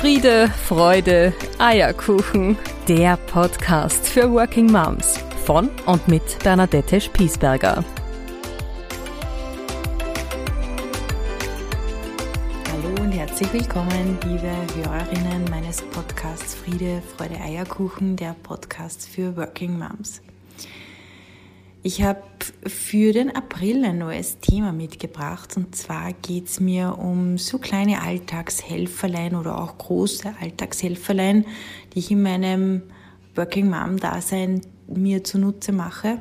Friede, 0.00 0.48
Freude, 0.48 1.34
Eierkuchen. 1.58 2.56
Der 2.88 3.18
Podcast 3.18 4.08
für 4.08 4.32
Working 4.32 4.72
Moms 4.72 5.18
von 5.44 5.68
und 5.84 6.08
mit 6.08 6.22
Bernadette 6.42 7.02
Spiesberger. 7.02 7.84
Hallo 12.72 13.02
und 13.02 13.12
herzlich 13.12 13.52
willkommen, 13.52 14.16
liebe 14.24 14.50
Hörerinnen 14.74 15.44
meines 15.50 15.82
Podcasts 15.82 16.54
Friede, 16.54 17.02
Freude, 17.18 17.38
Eierkuchen, 17.38 18.16
der 18.16 18.34
Podcast 18.42 19.06
für 19.06 19.36
Working 19.36 19.78
Moms. 19.78 20.22
Ich 21.82 22.02
habe 22.02 22.22
für 22.66 23.14
den 23.14 23.34
April 23.34 23.82
ein 23.86 23.96
neues 23.96 24.38
Thema 24.38 24.70
mitgebracht 24.70 25.56
und 25.56 25.74
zwar 25.74 26.12
geht 26.12 26.48
es 26.48 26.60
mir 26.60 26.98
um 26.98 27.38
so 27.38 27.56
kleine 27.56 28.02
Alltagshelferlein 28.02 29.34
oder 29.34 29.58
auch 29.58 29.78
große 29.78 30.34
Alltagshelferlein, 30.42 31.46
die 31.94 32.00
ich 32.00 32.10
in 32.10 32.22
meinem 32.22 32.82
Working 33.34 33.70
Mom-Dasein 33.70 34.60
mir 34.88 35.24
zunutze 35.24 35.72
mache. 35.72 36.18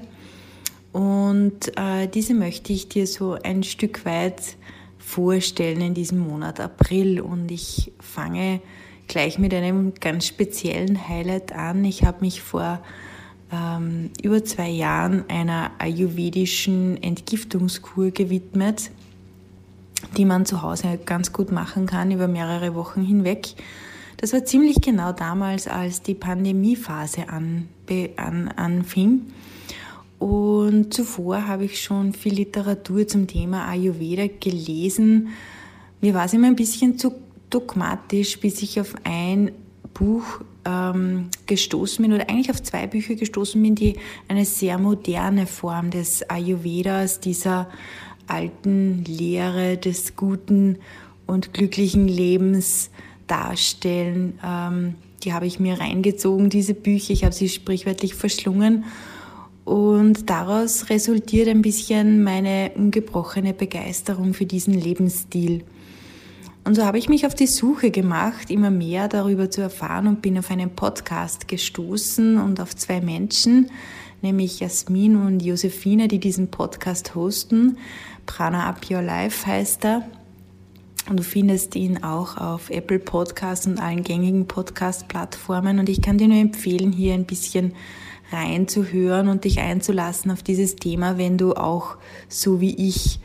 Und 0.94 1.78
äh, 1.78 2.08
diese 2.08 2.36
möchte 2.36 2.72
ich 2.72 2.88
dir 2.88 3.06
so 3.06 3.34
ein 3.34 3.64
Stück 3.64 4.06
weit 4.06 4.56
vorstellen 4.98 5.82
in 5.82 5.94
diesem 5.94 6.20
Monat 6.20 6.62
April. 6.62 7.20
Und 7.20 7.52
ich 7.52 7.92
fange 8.00 8.62
gleich 9.10 9.38
mit 9.38 9.54
einem 9.54 9.94
ganz 9.96 10.26
speziellen 10.26 11.10
Highlight 11.10 11.52
an. 11.52 11.84
Ich 11.84 12.06
habe 12.06 12.22
mich 12.22 12.42
vor 12.42 12.82
ähm, 13.52 14.12
über 14.22 14.44
zwei 14.44 14.70
Jahren 14.70 15.26
einer 15.30 15.72
ayurvedischen 15.80 17.02
Entgiftungskur 17.02 18.12
gewidmet, 18.12 18.92
die 20.18 20.26
man 20.26 20.46
zu 20.46 20.62
Hause 20.62 21.00
ganz 21.06 21.34
gut 21.34 21.52
machen 21.52 21.86
kann 21.86 22.12
über 22.12 22.28
mehrere 22.28 22.76
Wochen 22.76 23.04
hinweg. 23.04 23.48
Das 24.18 24.34
war 24.34 24.44
ziemlich 24.44 24.82
genau 24.82 25.14
damals, 25.14 25.68
als 25.68 26.02
die 26.02 26.14
Pandemiephase 26.14 27.30
an, 27.30 27.70
an, 28.18 28.50
anfing. 28.50 29.22
Und 30.20 30.94
zuvor 30.94 31.48
habe 31.48 31.66
ich 31.66 31.82
schon 31.82 32.12
viel 32.12 32.34
Literatur 32.34 33.08
zum 33.08 33.28
Thema 33.28 33.68
Ayurveda 33.68 34.28
gelesen. 34.28 35.30
Mir 36.02 36.14
war 36.14 36.26
es 36.26 36.34
immer 36.34 36.48
ein 36.48 36.58
bisschen 36.58 36.98
zu 36.98 37.14
dogmatisch, 37.50 38.40
bis 38.40 38.62
ich 38.62 38.82
auf 38.82 38.94
ein 39.06 39.52
Buch 39.94 40.42
ähm, 40.70 41.30
gestoßen 41.48 42.04
bin 42.04 42.14
oder 42.14 42.30
eigentlich 42.30 42.52
auf 42.52 42.62
zwei 42.62 42.88
Bücher 42.88 43.16
gestoßen 43.16 43.62
bin, 43.62 43.76
die 43.76 43.96
eine 44.28 44.46
sehr 44.46 44.78
moderne 44.78 45.48
Form 45.48 45.90
des 45.90 46.30
Ayurvedas, 46.30 47.20
dieser 47.20 47.70
alten 48.28 49.04
Lehre 49.06 49.78
des 49.78 50.16
guten 50.16 50.78
und 51.26 51.54
glücklichen 51.54 52.08
Lebens 52.08 52.92
darstellen. 53.28 54.40
Ähm, 54.46 54.96
die 55.24 55.34
habe 55.34 55.48
ich 55.48 55.60
mir 55.60 55.80
reingezogen, 55.80 56.50
diese 56.50 56.74
Bücher. 56.74 57.14
Ich 57.14 57.24
habe 57.24 57.34
sie 57.34 57.50
sprichwörtlich 57.50 58.16
verschlungen. 58.16 58.86
Und 59.66 60.30
daraus 60.30 60.90
resultiert 60.90 61.48
ein 61.48 61.62
bisschen 61.62 62.24
meine 62.24 62.72
ungebrochene 62.76 63.54
Begeisterung 63.54 64.34
für 64.34 64.46
diesen 64.46 64.74
Lebensstil. 64.74 65.64
Und 66.64 66.76
so 66.76 66.86
habe 66.86 66.98
ich 66.98 67.10
mich 67.10 67.26
auf 67.26 67.34
die 67.34 67.48
Suche 67.48 67.90
gemacht, 67.90 68.52
immer 68.52 68.70
mehr 68.70 69.08
darüber 69.08 69.50
zu 69.50 69.62
erfahren 69.62 70.08
und 70.08 70.22
bin 70.22 70.38
auf 70.38 70.52
einen 70.52 70.70
Podcast 70.76 71.48
gestoßen 71.48 72.38
und 72.38 72.60
auf 72.60 72.76
zwei 72.76 73.02
Menschen, 73.02 73.72
nämlich 74.22 74.60
Jasmin 74.60 75.16
und 75.16 75.40
Josephine, 75.40 76.08
die 76.08 76.20
diesen 76.20 76.52
Podcast 76.52 77.16
hosten. 77.16 77.78
Prana 78.26 78.68
Up 78.68 78.82
Your 78.90 79.02
Life 79.02 79.48
heißt 79.48 79.86
er. 79.86 80.08
Und 81.10 81.18
du 81.18 81.24
findest 81.24 81.76
ihn 81.76 82.04
auch 82.04 82.38
auf 82.38 82.70
Apple 82.70 83.00
Podcasts 83.00 83.66
und 83.66 83.80
allen 83.80 84.04
gängigen 84.04 84.46
Podcast-Plattformen. 84.48 85.80
Und 85.80 85.90
ich 85.90 86.02
kann 86.02 86.20
dir 86.20 86.28
nur 86.28 86.38
empfehlen, 86.38 86.92
hier 86.92 87.16
ein 87.16 87.26
bisschen 87.26 87.74
reinzuhören 88.32 89.28
und 89.28 89.44
dich 89.44 89.60
einzulassen 89.60 90.30
auf 90.30 90.44
dieses 90.44 90.76
Thema, 90.76 91.18
wenn 91.18 91.38
du 91.38 91.56
auch 91.56 91.98
so 92.28 92.62
wie 92.62 92.76
ich 92.76 93.20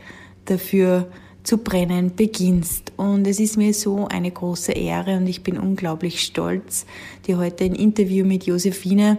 dafür 0.47 1.11
zu 1.45 1.59
brennen 1.59 2.17
beginnst. 2.17 2.93
Und 2.97 3.27
es 3.27 3.39
ist 3.39 3.57
mir 3.57 3.73
so 3.73 4.09
eine 4.09 4.31
große 4.31 4.73
Ehre 4.73 5.19
und 5.19 5.29
ich 5.29 5.43
bin 5.43 5.59
unglaublich 5.59 6.23
stolz, 6.23 6.87
dir 7.27 7.39
heute 7.39 7.65
ein 7.65 7.75
Interview 7.75 8.25
mit 8.25 8.47
Josephine, 8.47 9.19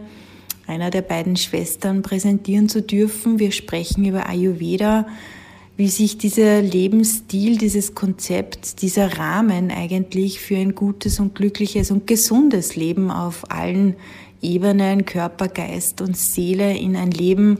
einer 0.67 0.89
der 0.89 1.03
beiden 1.03 1.37
Schwestern, 1.37 2.01
präsentieren 2.01 2.67
zu 2.67 2.81
dürfen. 2.81 3.39
Wir 3.39 3.51
sprechen 3.51 4.03
über 4.03 4.27
Ayurveda, 4.27 5.07
wie 5.77 5.89
sich 5.89 6.17
dieser 6.17 6.61
Lebensstil, 6.61 7.57
dieses 7.57 7.93
Konzept, 7.93 8.81
dieser 8.81 9.17
Rahmen 9.17 9.69
eigentlich 9.69 10.39
für 10.39 10.57
ein 10.57 10.73
gutes 10.73 11.19
und 11.19 11.35
glückliches 11.35 11.91
und 11.91 12.07
gesundes 12.07 12.75
Leben 12.75 13.11
auf 13.11 13.51
allen 13.51 13.95
Ebenen, 14.41 15.05
Körper, 15.05 15.47
Geist 15.47 16.01
und 16.01 16.17
Seele 16.17 16.75
in 16.75 16.95
ein 16.95 17.11
Leben 17.11 17.59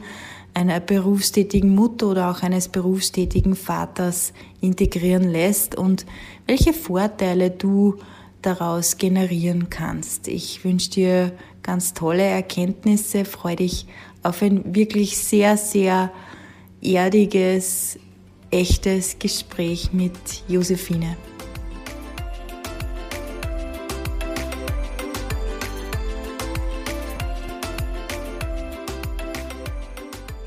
einer 0.56 0.80
berufstätigen 0.80 1.74
Mutter 1.74 2.08
oder 2.08 2.30
auch 2.30 2.42
eines 2.42 2.68
berufstätigen 2.68 3.54
Vaters 3.54 4.32
integrieren 4.66 5.24
lässt 5.24 5.76
und 5.76 6.04
welche 6.46 6.72
Vorteile 6.72 7.50
du 7.50 7.96
daraus 8.42 8.98
generieren 8.98 9.70
kannst. 9.70 10.28
Ich 10.28 10.64
wünsche 10.64 10.90
dir 10.90 11.32
ganz 11.62 11.94
tolle 11.94 12.22
Erkenntnisse, 12.22 13.24
freue 13.24 13.56
dich 13.56 13.86
auf 14.22 14.42
ein 14.42 14.74
wirklich 14.74 15.16
sehr, 15.18 15.56
sehr 15.56 16.12
erdiges, 16.82 17.98
echtes 18.50 19.18
Gespräch 19.18 19.92
mit 19.92 20.14
Josephine. 20.48 21.16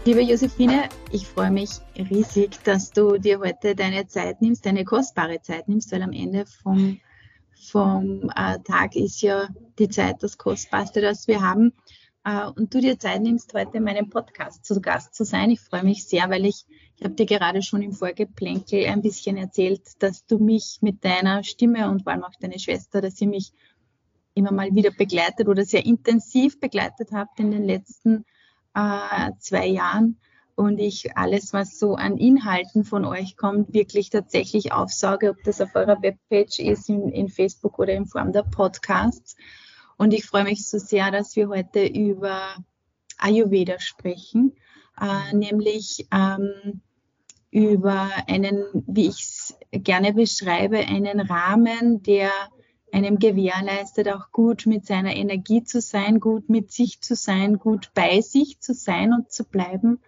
Liebe 0.05 0.21
Josephine, 0.21 0.87
ich 1.11 1.27
freue 1.27 1.51
mich 1.51 1.71
riesig, 1.95 2.51
dass 2.63 2.91
du 2.91 3.17
dir 3.17 3.39
heute 3.39 3.75
deine 3.75 4.07
Zeit 4.07 4.41
nimmst, 4.41 4.65
deine 4.65 4.85
kostbare 4.85 5.41
Zeit 5.41 5.67
nimmst, 5.67 5.91
weil 5.91 6.01
am 6.01 6.13
Ende 6.13 6.45
vom, 6.45 6.99
vom 7.53 8.31
äh, 8.33 8.59
Tag 8.59 8.95
ist 8.95 9.21
ja 9.21 9.49
die 9.77 9.89
Zeit 9.89 10.23
das 10.23 10.37
Kostbarste, 10.37 11.01
das 11.01 11.27
wir 11.27 11.41
haben. 11.41 11.73
Äh, 12.23 12.45
und 12.45 12.73
du 12.73 12.79
dir 12.79 12.97
Zeit 12.97 13.21
nimmst, 13.21 13.53
heute 13.53 13.77
in 13.77 13.83
meinem 13.83 14.09
Podcast 14.09 14.63
zu 14.65 14.79
Gast 14.79 15.13
zu 15.13 15.25
sein. 15.25 15.51
Ich 15.51 15.59
freue 15.59 15.83
mich 15.83 16.05
sehr, 16.05 16.29
weil 16.29 16.45
ich, 16.45 16.65
ich 16.95 17.03
habe 17.03 17.15
dir 17.15 17.25
gerade 17.25 17.61
schon 17.61 17.81
im 17.81 17.91
Vorgeplänkel 17.91 18.85
ein 18.85 19.01
bisschen 19.01 19.35
erzählt, 19.35 19.81
dass 19.99 20.25
du 20.25 20.39
mich 20.39 20.77
mit 20.79 21.03
deiner 21.03 21.43
Stimme 21.43 21.89
und 21.89 22.03
vor 22.03 22.13
allem 22.13 22.23
auch 22.23 22.35
deine 22.39 22.57
Schwester, 22.57 23.01
dass 23.01 23.19
ihr 23.19 23.27
mich 23.27 23.51
immer 24.33 24.53
mal 24.53 24.73
wieder 24.73 24.91
begleitet 24.91 25.49
oder 25.49 25.65
sehr 25.65 25.85
intensiv 25.85 26.57
begleitet 26.61 27.09
habt 27.11 27.37
in 27.41 27.51
den 27.51 27.65
letzten 27.65 28.09
Jahren 28.09 28.25
äh, 28.73 29.31
zwei 29.39 29.67
Jahren 29.67 30.17
und 30.55 30.77
ich 30.77 31.15
alles, 31.15 31.53
was 31.53 31.79
so 31.79 31.95
an 31.95 32.17
Inhalten 32.17 32.83
von 32.83 33.05
euch 33.05 33.37
kommt, 33.37 33.73
wirklich 33.73 34.09
tatsächlich 34.09 34.73
aufsauge, 34.73 35.29
ob 35.29 35.43
das 35.43 35.61
auf 35.61 35.73
eurer 35.73 36.01
Webpage 36.01 36.59
ist, 36.59 36.89
in, 36.89 37.07
in 37.09 37.29
Facebook 37.29 37.79
oder 37.79 37.93
in 37.93 38.05
Form 38.05 38.33
der 38.33 38.43
Podcasts. 38.43 39.37
Und 39.95 40.13
ich 40.13 40.25
freue 40.25 40.43
mich 40.43 40.67
so 40.67 40.77
sehr, 40.77 41.11
dass 41.11 41.37
wir 41.37 41.47
heute 41.47 41.85
über 41.85 42.55
Ayurveda 43.17 43.79
sprechen, 43.79 44.53
äh, 44.99 45.33
nämlich 45.33 46.07
ähm, 46.11 46.81
über 47.51 48.09
einen, 48.27 48.65
wie 48.85 49.07
ich 49.07 49.21
es 49.21 49.57
gerne 49.71 50.13
beschreibe, 50.13 50.79
einen 50.79 51.21
Rahmen, 51.21 52.03
der 52.03 52.31
einem 52.91 53.19
gewährleistet, 53.19 54.09
auch 54.09 54.31
gut 54.31 54.65
mit 54.65 54.85
seiner 54.85 55.15
Energie 55.15 55.63
zu 55.63 55.81
sein, 55.81 56.19
gut 56.19 56.49
mit 56.49 56.71
sich 56.71 57.01
zu 57.01 57.15
sein, 57.15 57.59
gut 57.59 57.91
bei 57.93 58.21
sich 58.21 58.59
zu 58.59 58.73
sein 58.73 59.13
und 59.13 59.31
zu 59.31 59.43
bleiben. 59.43 59.99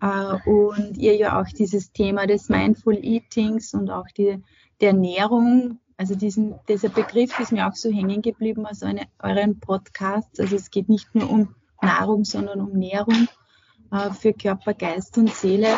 Äh, 0.00 0.36
und 0.48 0.96
ihr 0.96 1.16
ja 1.16 1.40
auch 1.40 1.48
dieses 1.48 1.92
Thema 1.92 2.26
des 2.26 2.48
Mindful 2.48 2.98
Eatings 3.02 3.74
und 3.74 3.90
auch 3.90 4.08
die, 4.16 4.42
der 4.80 4.90
Ernährung, 4.90 5.80
also 5.96 6.14
diesen, 6.14 6.54
dieser 6.68 6.90
Begriff 6.90 7.38
ist 7.40 7.50
mir 7.50 7.66
auch 7.66 7.74
so 7.74 7.90
hängen 7.90 8.22
geblieben 8.22 8.66
aus 8.66 8.82
eine, 8.82 9.08
euren 9.18 9.58
Podcasts. 9.58 10.38
Also 10.38 10.54
es 10.54 10.70
geht 10.70 10.88
nicht 10.88 11.14
nur 11.14 11.28
um 11.28 11.54
Nahrung, 11.82 12.24
sondern 12.24 12.60
um 12.60 12.72
Nährung 12.72 13.28
äh, 13.90 14.10
für 14.10 14.32
Körper, 14.32 14.74
Geist 14.74 15.18
und 15.18 15.30
Seele. 15.30 15.76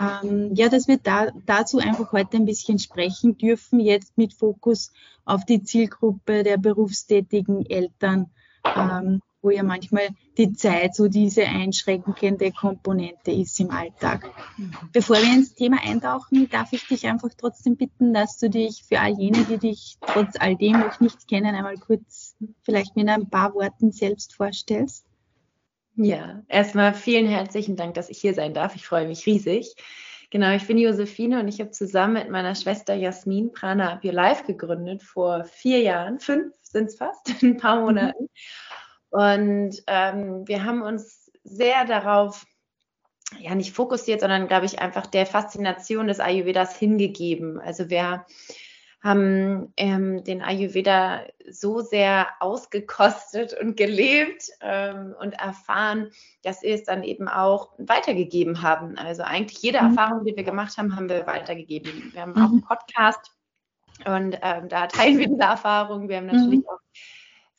Ähm, 0.00 0.54
ja, 0.54 0.68
dass 0.68 0.88
wir 0.88 0.98
da, 0.98 1.28
dazu 1.46 1.78
einfach 1.78 2.12
heute 2.12 2.36
ein 2.36 2.44
bisschen 2.44 2.78
sprechen 2.78 3.36
dürfen, 3.36 3.80
jetzt 3.80 4.16
mit 4.16 4.34
Fokus 4.34 4.92
auf 5.24 5.44
die 5.44 5.62
Zielgruppe 5.62 6.42
der 6.42 6.56
berufstätigen 6.56 7.66
Eltern, 7.66 8.30
ähm, 8.64 9.20
wo 9.42 9.50
ja 9.50 9.62
manchmal 9.62 10.08
die 10.36 10.52
Zeit 10.52 10.94
so 10.94 11.08
diese 11.08 11.44
einschränkende 11.44 12.52
Komponente 12.52 13.30
ist 13.30 13.58
im 13.60 13.70
Alltag. 13.70 14.30
Bevor 14.92 15.16
wir 15.16 15.32
ins 15.32 15.54
Thema 15.54 15.78
eintauchen, 15.82 16.48
darf 16.48 16.72
ich 16.72 16.86
dich 16.86 17.06
einfach 17.06 17.30
trotzdem 17.36 17.76
bitten, 17.76 18.14
dass 18.14 18.38
du 18.38 18.48
dich 18.50 18.84
für 18.84 19.00
all 19.00 19.18
jene, 19.18 19.44
die 19.44 19.58
dich 19.58 19.96
trotz 20.00 20.36
all 20.38 20.56
dem 20.56 20.80
noch 20.80 21.00
nicht 21.00 21.28
kennen, 21.28 21.54
einmal 21.54 21.76
kurz 21.76 22.36
vielleicht 22.62 22.96
mit 22.96 23.08
ein 23.08 23.28
paar 23.28 23.54
Worten 23.54 23.92
selbst 23.92 24.34
vorstellst. 24.34 25.07
Ja, 26.00 26.44
erstmal 26.46 26.94
vielen 26.94 27.26
herzlichen 27.26 27.74
Dank, 27.74 27.94
dass 27.94 28.08
ich 28.08 28.18
hier 28.18 28.32
sein 28.32 28.54
darf. 28.54 28.76
Ich 28.76 28.86
freue 28.86 29.08
mich 29.08 29.26
riesig. 29.26 29.74
Genau, 30.30 30.54
ich 30.54 30.64
bin 30.64 30.78
Josephine 30.78 31.40
und 31.40 31.48
ich 31.48 31.58
habe 31.58 31.72
zusammen 31.72 32.12
mit 32.12 32.30
meiner 32.30 32.54
Schwester 32.54 32.94
Jasmin 32.94 33.50
Prana 33.50 33.94
Up 33.94 34.04
Your 34.04 34.12
Life 34.12 34.44
gegründet 34.44 35.02
vor 35.02 35.44
vier 35.44 35.80
Jahren, 35.80 36.20
fünf 36.20 36.54
sind 36.62 36.86
es 36.86 36.96
fast, 36.96 37.26
ein 37.42 37.56
paar 37.56 37.80
mhm. 37.80 37.82
Monaten. 37.82 38.28
Und 39.10 39.82
ähm, 39.88 40.46
wir 40.46 40.62
haben 40.64 40.82
uns 40.82 41.32
sehr 41.42 41.84
darauf, 41.84 42.46
ja 43.40 43.56
nicht 43.56 43.72
fokussiert, 43.72 44.20
sondern 44.20 44.46
glaube 44.46 44.66
ich 44.66 44.78
einfach 44.78 45.06
der 45.06 45.26
Faszination 45.26 46.06
des 46.06 46.20
Ayurvedas 46.20 46.78
hingegeben. 46.78 47.58
Also 47.58 47.90
wir 47.90 48.24
haben 49.00 49.72
ähm, 49.76 50.24
den 50.24 50.42
Ayurveda 50.42 51.22
so 51.48 51.80
sehr 51.80 52.28
ausgekostet 52.40 53.54
und 53.54 53.76
gelebt 53.76 54.50
ähm, 54.60 55.14
und 55.20 55.34
erfahren, 55.34 56.10
dass 56.42 56.62
wir 56.62 56.74
es 56.74 56.82
dann 56.84 57.04
eben 57.04 57.28
auch 57.28 57.70
weitergegeben 57.78 58.62
haben. 58.62 58.98
Also 58.98 59.22
eigentlich 59.22 59.62
jede 59.62 59.80
mhm. 59.80 59.90
Erfahrung, 59.90 60.24
die 60.24 60.36
wir 60.36 60.42
gemacht 60.42 60.76
haben, 60.78 60.96
haben 60.96 61.08
wir 61.08 61.26
weitergegeben. 61.26 62.10
Wir 62.12 62.22
haben 62.22 62.32
mhm. 62.32 62.42
auch 62.42 62.50
einen 62.50 62.62
Podcast 62.62 63.32
und 64.04 64.38
ähm, 64.42 64.68
da 64.68 64.88
teilen 64.88 65.18
wir 65.18 65.28
diese 65.28 65.42
Erfahrung. 65.42 66.08
Wir 66.08 66.16
haben 66.16 66.26
natürlich 66.26 66.60
mhm. 66.60 66.68
auch 66.68 66.80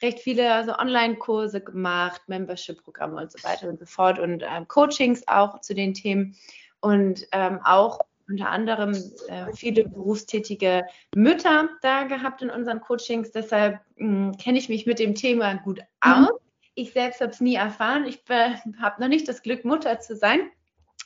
recht 0.01 0.19
viele 0.19 0.53
also 0.53 0.73
Online-Kurse 0.77 1.61
gemacht, 1.61 2.21
Membership-Programme 2.27 3.21
und 3.21 3.31
so 3.31 3.41
weiter 3.47 3.69
und 3.69 3.79
so 3.79 3.85
fort 3.85 4.19
und 4.19 4.43
ähm, 4.43 4.67
Coachings 4.67 5.27
auch 5.27 5.61
zu 5.61 5.73
den 5.73 5.93
Themen 5.93 6.35
und 6.81 7.27
ähm, 7.31 7.59
auch 7.63 7.99
unter 8.29 8.49
anderem 8.49 8.91
äh, 9.27 9.51
viele 9.53 9.83
berufstätige 9.87 10.85
Mütter 11.15 11.69
da 11.81 12.03
gehabt 12.03 12.41
in 12.41 12.49
unseren 12.49 12.79
Coachings. 12.81 13.31
Deshalb 13.31 13.79
hm, 13.97 14.37
kenne 14.37 14.59
ich 14.59 14.69
mich 14.69 14.85
mit 14.85 14.99
dem 14.99 15.15
Thema 15.15 15.55
gut 15.55 15.79
mhm. 15.79 16.11
aus. 16.11 16.29
Mhm. 16.29 16.37
Ich 16.75 16.93
selbst 16.93 17.19
habe 17.19 17.31
es 17.31 17.41
nie 17.41 17.55
erfahren. 17.55 18.05
Ich 18.05 18.21
habe 18.29 19.01
noch 19.01 19.09
nicht 19.09 19.27
das 19.27 19.41
Glück, 19.41 19.65
Mutter 19.65 19.99
zu 19.99 20.15
sein. 20.15 20.49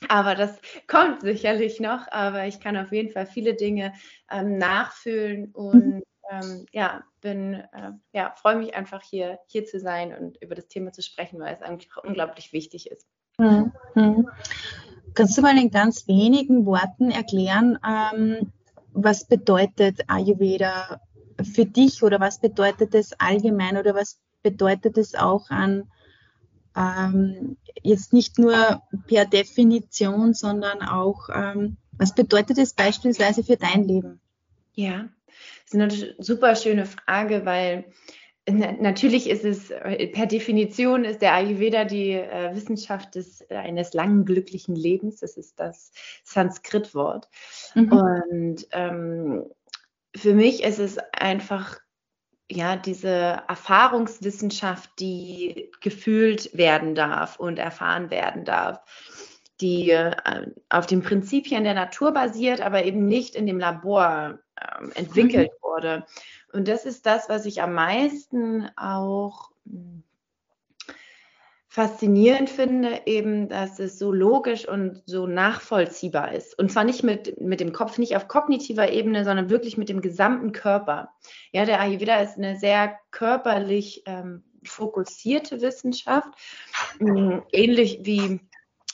Aber 0.10 0.36
das 0.36 0.60
kommt 0.88 1.22
sicherlich 1.22 1.80
noch. 1.80 2.12
Aber 2.12 2.46
ich 2.46 2.60
kann 2.60 2.78
auf 2.78 2.92
jeden 2.92 3.12
Fall 3.12 3.25
viele 3.25 3.56
Dinge 3.56 3.94
ähm, 4.30 4.58
nachfühlen 4.58 5.52
und 5.54 5.96
mhm. 5.96 6.04
ähm, 6.30 6.66
ja, 6.72 7.04
bin, 7.22 7.54
äh, 7.54 7.92
ja, 8.12 8.36
freue 8.36 8.58
mich 8.58 8.75
einfach 8.75 9.02
hier, 9.02 9.40
hier 9.48 9.66
zu 9.66 9.80
sein 9.80 10.16
und 10.16 10.42
über 10.42 10.56
das 10.56 10.68
Thema 10.68 10.92
zu 10.92 11.02
sprechen, 11.02 11.40
weil 11.40 11.56
es 11.56 11.62
eigentlich 11.62 11.90
unglaublich 12.04 12.54
wichtig 12.54 12.92
ist. 12.92 13.08
Mhm. 13.38 13.72
Kannst 15.13 15.38
du 15.38 15.42
mal 15.42 15.57
in 15.57 15.69
ganz 15.69 16.07
wenigen 16.07 16.65
Worten 16.65 17.12
erklären, 17.12 17.77
ähm, 17.88 18.51
was 18.94 19.27
bedeutet 19.27 20.01
Ayurveda 20.07 21.01
für 21.42 21.65
dich 21.65 22.04
oder 22.04 22.19
was 22.19 22.39
bedeutet 22.39 22.94
es 22.95 23.13
allgemein 23.19 23.77
oder 23.77 23.95
was 23.95 24.19
bedeutet 24.44 24.98
es 24.98 25.15
auch 25.15 25.50
an 25.50 25.89
ähm, 26.75 27.57
jetzt 27.81 28.13
nicht 28.13 28.39
nur 28.39 28.81
per 29.07 29.25
Definition, 29.25 30.33
sondern 30.33 30.81
auch, 30.81 31.30
ähm, 31.33 31.77
was 31.92 32.15
bedeutet 32.15 32.57
es 32.57 32.74
beispielsweise 32.74 33.44
für 33.44 33.57
dein 33.57 33.83
Leben? 33.83 34.19
Ja, 34.74 35.10
das 35.71 35.74
ist 35.74 36.04
eine 36.04 36.15
super 36.24 36.56
schöne 36.56 36.86
Frage, 36.86 37.45
weil 37.45 37.86
Natürlich 38.45 39.30
ist 39.30 39.45
es 39.45 39.72
äh, 39.72 40.07
per 40.07 40.25
Definition 40.25 41.06
ist 41.06 41.22
der 41.22 41.34
Ayurveda 41.34 41.86
die 41.86 42.12
äh, 42.12 42.54
Wissenschaft 42.54 43.16
des, 43.16 43.40
äh, 43.50 43.56
eines 43.56 43.94
langen 43.94 44.25
glücklichen 44.25 44.75
Lebens. 44.75 45.22
Das 45.22 45.38
ist 45.38 45.60
das 45.60 45.94
Sanskrit-Wort. 46.24 47.30
Mhm. 47.74 47.92
Und 47.92 48.68
ähm, 48.72 49.45
für 50.13 50.34
mich 50.34 50.62
ist 50.63 50.80
es 50.80 50.98
einfach 51.13 51.80
ja 52.51 52.75
diese 52.75 53.44
Erfahrungswissenschaft, 53.48 54.89
die 55.00 55.72
gefühlt 55.80 56.56
werden 56.56 56.96
darf 56.96 57.39
und 57.39 57.60
erfahren 57.60 58.10
werden 58.10 58.44
darf, 58.44 58.80
die 59.62 59.92
äh, 59.92 60.12
auf 60.68 60.86
den 60.86 61.01
Prinzipien 61.01 61.63
der 61.63 61.75
Natur 61.75 62.12
basiert, 62.12 62.60
aber 62.60 62.84
eben 62.84 63.07
nicht 63.07 63.36
in 63.36 63.48
dem 63.48 63.60
Labor 63.60 64.39
äh, 64.56 65.00
entwickelt 65.00 65.51
mhm. 65.51 65.66
wurde. 65.66 66.06
Und 66.53 66.67
das 66.67 66.85
ist 66.85 67.05
das, 67.05 67.29
was 67.29 67.45
ich 67.45 67.61
am 67.61 67.73
meisten 67.73 68.69
auch 68.75 69.51
hm, 69.65 70.03
faszinierend 71.67 72.51
finde, 72.51 73.01
eben, 73.07 73.50
dass 73.50 73.79
es 73.79 73.97
so 73.97 74.11
logisch 74.11 74.67
und 74.67 75.01
so 75.07 75.25
nachvollziehbar 75.25 76.31
ist. 76.31 76.57
Und 76.59 76.71
zwar 76.71 76.83
nicht 76.83 77.01
mit, 77.01 77.41
mit 77.41 77.59
dem 77.59 77.73
Kopf, 77.73 77.97
nicht 77.97 78.15
auf 78.15 78.27
kognitiver 78.27 78.91
Ebene, 78.91 79.25
sondern 79.25 79.50
wirklich 79.50 79.75
mit 79.75 79.89
dem 79.89 80.01
gesamten 80.01 80.51
Körper. 80.51 81.09
Ja, 81.51 81.65
der 81.65 81.81
Ayurveda 81.81 82.21
ist 82.21 82.38
eine 82.38 82.59
sehr 82.59 83.00
körperlich 83.09 84.03
ähm, 84.05 84.44
fokussierte 84.63 85.61
Wissenschaft, 85.61 86.29
ähm, 87.00 87.41
ähnlich 87.51 88.01
wie 88.03 88.39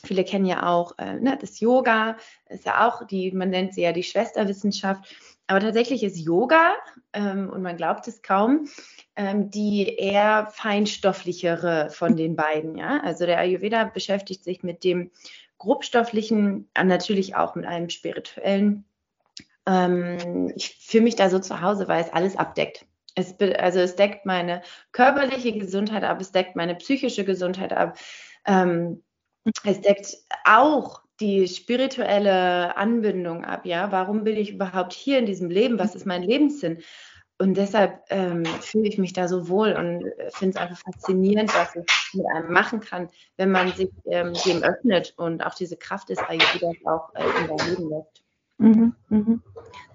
viele 0.05 0.23
kennen 0.23 0.45
ja 0.45 0.65
auch 0.65 0.97
äh, 0.97 1.19
ne, 1.19 1.37
das 1.39 1.59
Yoga, 1.59 2.17
ist 2.47 2.65
ja 2.65 2.87
auch 2.87 3.05
die, 3.05 3.31
man 3.31 3.49
nennt 3.49 3.73
sie 3.73 3.81
ja 3.81 3.91
die 3.91 4.03
Schwesterwissenschaft. 4.03 5.13
Aber 5.49 5.61
tatsächlich 5.61 6.03
ist 6.03 6.19
Yoga, 6.19 6.75
ähm, 7.11 7.49
und 7.49 7.63
man 7.63 7.75
glaubt 7.75 8.07
es 8.07 8.21
kaum, 8.21 8.67
ähm, 9.15 9.49
die 9.49 9.95
eher 9.95 10.47
feinstofflichere 10.51 11.89
von 11.89 12.15
den 12.15 12.35
beiden. 12.35 12.77
Ja? 12.77 13.01
Also 13.03 13.25
der 13.25 13.39
Ayurveda 13.39 13.85
beschäftigt 13.85 14.43
sich 14.43 14.61
mit 14.61 14.83
dem 14.83 15.09
grobstofflichen, 15.57 16.69
äh, 16.75 16.83
natürlich 16.83 17.35
auch 17.35 17.55
mit 17.55 17.65
einem 17.65 17.89
spirituellen. 17.89 18.85
Ähm, 19.65 20.53
ich 20.55 20.77
fühle 20.85 21.05
mich 21.05 21.15
da 21.15 21.31
so 21.31 21.39
zu 21.39 21.61
Hause, 21.61 21.87
weil 21.87 22.03
es 22.03 22.13
alles 22.13 22.37
abdeckt. 22.37 22.85
Es, 23.15 23.33
also 23.39 23.79
es 23.79 23.95
deckt 23.95 24.27
meine 24.27 24.61
körperliche 24.91 25.57
Gesundheit 25.57 26.03
ab, 26.03 26.21
es 26.21 26.31
deckt 26.31 26.55
meine 26.55 26.75
psychische 26.75 27.25
Gesundheit 27.25 27.73
ab. 27.73 27.97
Ähm, 28.45 29.01
es 29.63 29.81
deckt 29.81 30.15
auch 30.45 31.01
die 31.19 31.47
spirituelle 31.47 32.75
Anbindung 32.77 33.45
ab, 33.45 33.65
ja, 33.65 33.91
warum 33.91 34.23
bin 34.23 34.37
ich 34.37 34.53
überhaupt 34.53 34.93
hier 34.93 35.19
in 35.19 35.25
diesem 35.25 35.49
Leben, 35.49 35.79
was 35.79 35.95
ist 35.95 36.05
mein 36.05 36.23
Lebenssinn? 36.23 36.79
Und 37.41 37.55
deshalb 37.55 38.01
ähm, 38.09 38.45
fühle 38.45 38.89
ich 38.89 38.97
mich 38.97 39.13
da 39.13 39.29
so 39.29 39.47
wohl 39.47 39.71
und 39.71 40.05
äh, 40.05 40.29
finde 40.31 40.57
es 40.57 40.61
einfach 40.61 40.77
faszinierend, 40.77 41.53
was 41.55 41.73
es 41.73 41.85
mit 42.13 42.25
einem 42.35 42.51
machen 42.51 42.81
kann, 42.81 43.07
wenn 43.37 43.49
man 43.49 43.71
sich 43.71 43.89
ähm, 44.11 44.33
dem 44.45 44.61
öffnet 44.61 45.13
und 45.15 45.45
auch 45.45 45.55
diese 45.55 45.77
Kraft 45.77 46.09
des 46.09 46.19
Ayurvedas 46.19 46.75
auch 46.85 47.13
äh, 47.15 47.23
in 47.23 47.47
dein 47.47 47.69
Leben 47.69 47.89
lässt. 47.89 48.23
Mhm, 48.57 48.93
mhm. 49.07 49.41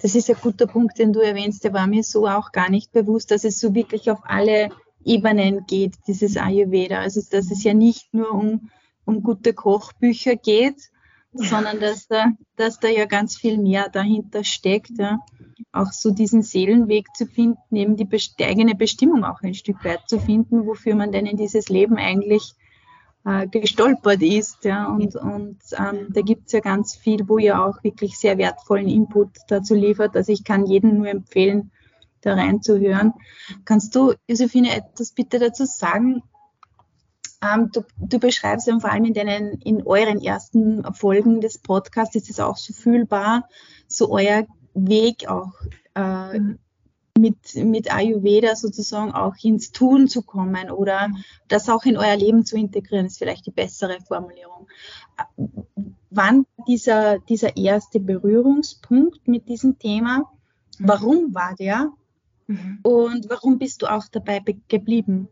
Das 0.01 0.15
ist 0.15 0.31
ein 0.31 0.37
guter 0.41 0.67
Punkt, 0.67 0.99
den 0.99 1.13
du 1.13 1.21
erwähnst. 1.21 1.65
Der 1.65 1.75
war 1.75 1.87
mir 1.87 2.03
so 2.03 2.27
auch 2.27 2.51
gar 2.51 2.71
nicht 2.71 2.93
bewusst, 2.93 3.31
dass 3.31 3.45
es 3.45 3.61
so 3.61 3.75
wirklich 3.75 4.11
auf 4.11 4.21
alle 4.25 4.71
Ebenen 5.05 5.67
geht, 5.67 5.97
dieses 6.09 6.39
Ayurveda. 6.39 7.01
Also, 7.01 7.21
dass 7.31 7.51
es 7.51 7.63
ja 7.63 7.75
nicht 7.75 8.15
nur 8.15 8.31
um, 8.31 8.71
um 9.05 9.23
gute 9.23 9.53
Kochbücher 9.53 10.37
geht, 10.37 10.91
sondern 11.35 11.81
dass 11.81 12.07
da, 12.07 12.27
dass 12.57 12.81
da 12.81 12.89
ja 12.89 13.07
ganz 13.07 13.37
viel 13.37 13.59
mehr 13.59 13.89
dahinter 13.89 14.45
steckt. 14.45 14.99
Ja. 14.99 15.19
Auch 15.73 15.93
so 15.93 16.11
diesen 16.11 16.43
Seelenweg 16.43 17.07
zu 17.15 17.27
finden, 17.27 17.75
eben 17.75 17.97
die, 17.97 18.09
eigene 18.41 18.75
Bestimmung 18.75 19.25
auch 19.25 19.43
ein 19.43 19.55
Stück 19.55 19.85
weit 19.85 20.09
zu 20.09 20.21
finden, 20.21 20.67
wofür 20.67 20.95
man 20.95 21.13
denn 21.13 21.27
in 21.27 21.37
dieses 21.37 21.69
Leben 21.69 21.97
eigentlich 21.97 22.55
äh, 23.25 23.47
gestolpert 23.49 24.23
ist. 24.23 24.65
Ja. 24.65 24.87
Und, 24.87 25.17
und 25.17 25.59
ähm, 25.77 26.09
da 26.11 26.21
gibt's 26.21 26.53
ja 26.53 26.61
ganz 26.61 26.95
viel, 26.95 27.29
wo 27.29 27.39
ihr 27.39 27.61
auch 27.61 27.83
wirklich 27.83 28.17
sehr 28.17 28.39
wertvollen 28.39 28.89
Input 28.89 29.31
dazu 29.49 29.75
liefert. 29.75 30.17
Also 30.17 30.33
ich 30.33 30.45
kann 30.45 30.67
jedem 30.67 30.99
nur 30.99 31.09
empfehlen, 31.09 31.71
da 32.21 32.35
reinzuhören. 32.35 33.13
Kannst 33.65 33.95
du, 33.95 34.15
Josephine, 34.27 34.75
etwas 34.75 35.13
bitte 35.13 35.39
dazu 35.39 35.67
sagen, 35.67 36.23
du, 37.73 37.85
du, 37.99 38.19
beschreibst 38.19 38.67
ja 38.67 38.79
vor 38.79 38.91
allem 38.91 39.05
in, 39.05 39.15
deinen, 39.15 39.61
in 39.61 39.87
euren 39.87 40.21
ersten 40.21 40.85
Folgen 40.95 41.41
des 41.41 41.59
Podcasts, 41.59 42.15
ist 42.15 42.31
es 42.31 42.41
auch 42.41 42.57
so 42.57 42.73
fühlbar, 42.73 43.49
so 43.87 44.11
euer 44.11 44.47
Weg 44.75 45.29
auch 45.29 45.53
äh, 45.95 46.39
mhm. 46.39 46.59
mit, 47.19 47.55
mit 47.57 47.95
Ayurveda 47.95 48.57
sozusagen 48.57 49.13
auch 49.13 49.35
ins 49.43 49.73
Tun 49.73 50.09
zu 50.09 50.23
kommen 50.23 50.71
oder 50.71 51.09
mhm. 51.09 51.25
das 51.49 51.69
auch 51.69 51.85
in 51.85 51.97
euer 51.97 52.17
Leben 52.17 52.45
zu 52.45 52.57
integrieren, 52.57 53.07
ist 53.07 53.19
vielleicht 53.19 53.47
die 53.47 53.53
bessere 53.53 53.99
Formulierung. 54.01 54.69
Wann 56.11 56.47
dieser, 56.67 57.19
dieser 57.19 57.57
erste 57.57 58.01
Berührungspunkt 58.01 59.27
mit 59.29 59.49
diesem 59.49 59.79
Thema? 59.79 60.31
Mhm. 60.79 60.89
Warum 60.89 61.35
war 61.35 61.55
der? 61.55 61.93
Mhm. 62.47 62.81
Und 62.83 63.31
warum 63.31 63.59
bist 63.59 63.83
du 63.83 63.87
auch 63.87 64.05
dabei 64.11 64.43
geblieben? 64.69 65.29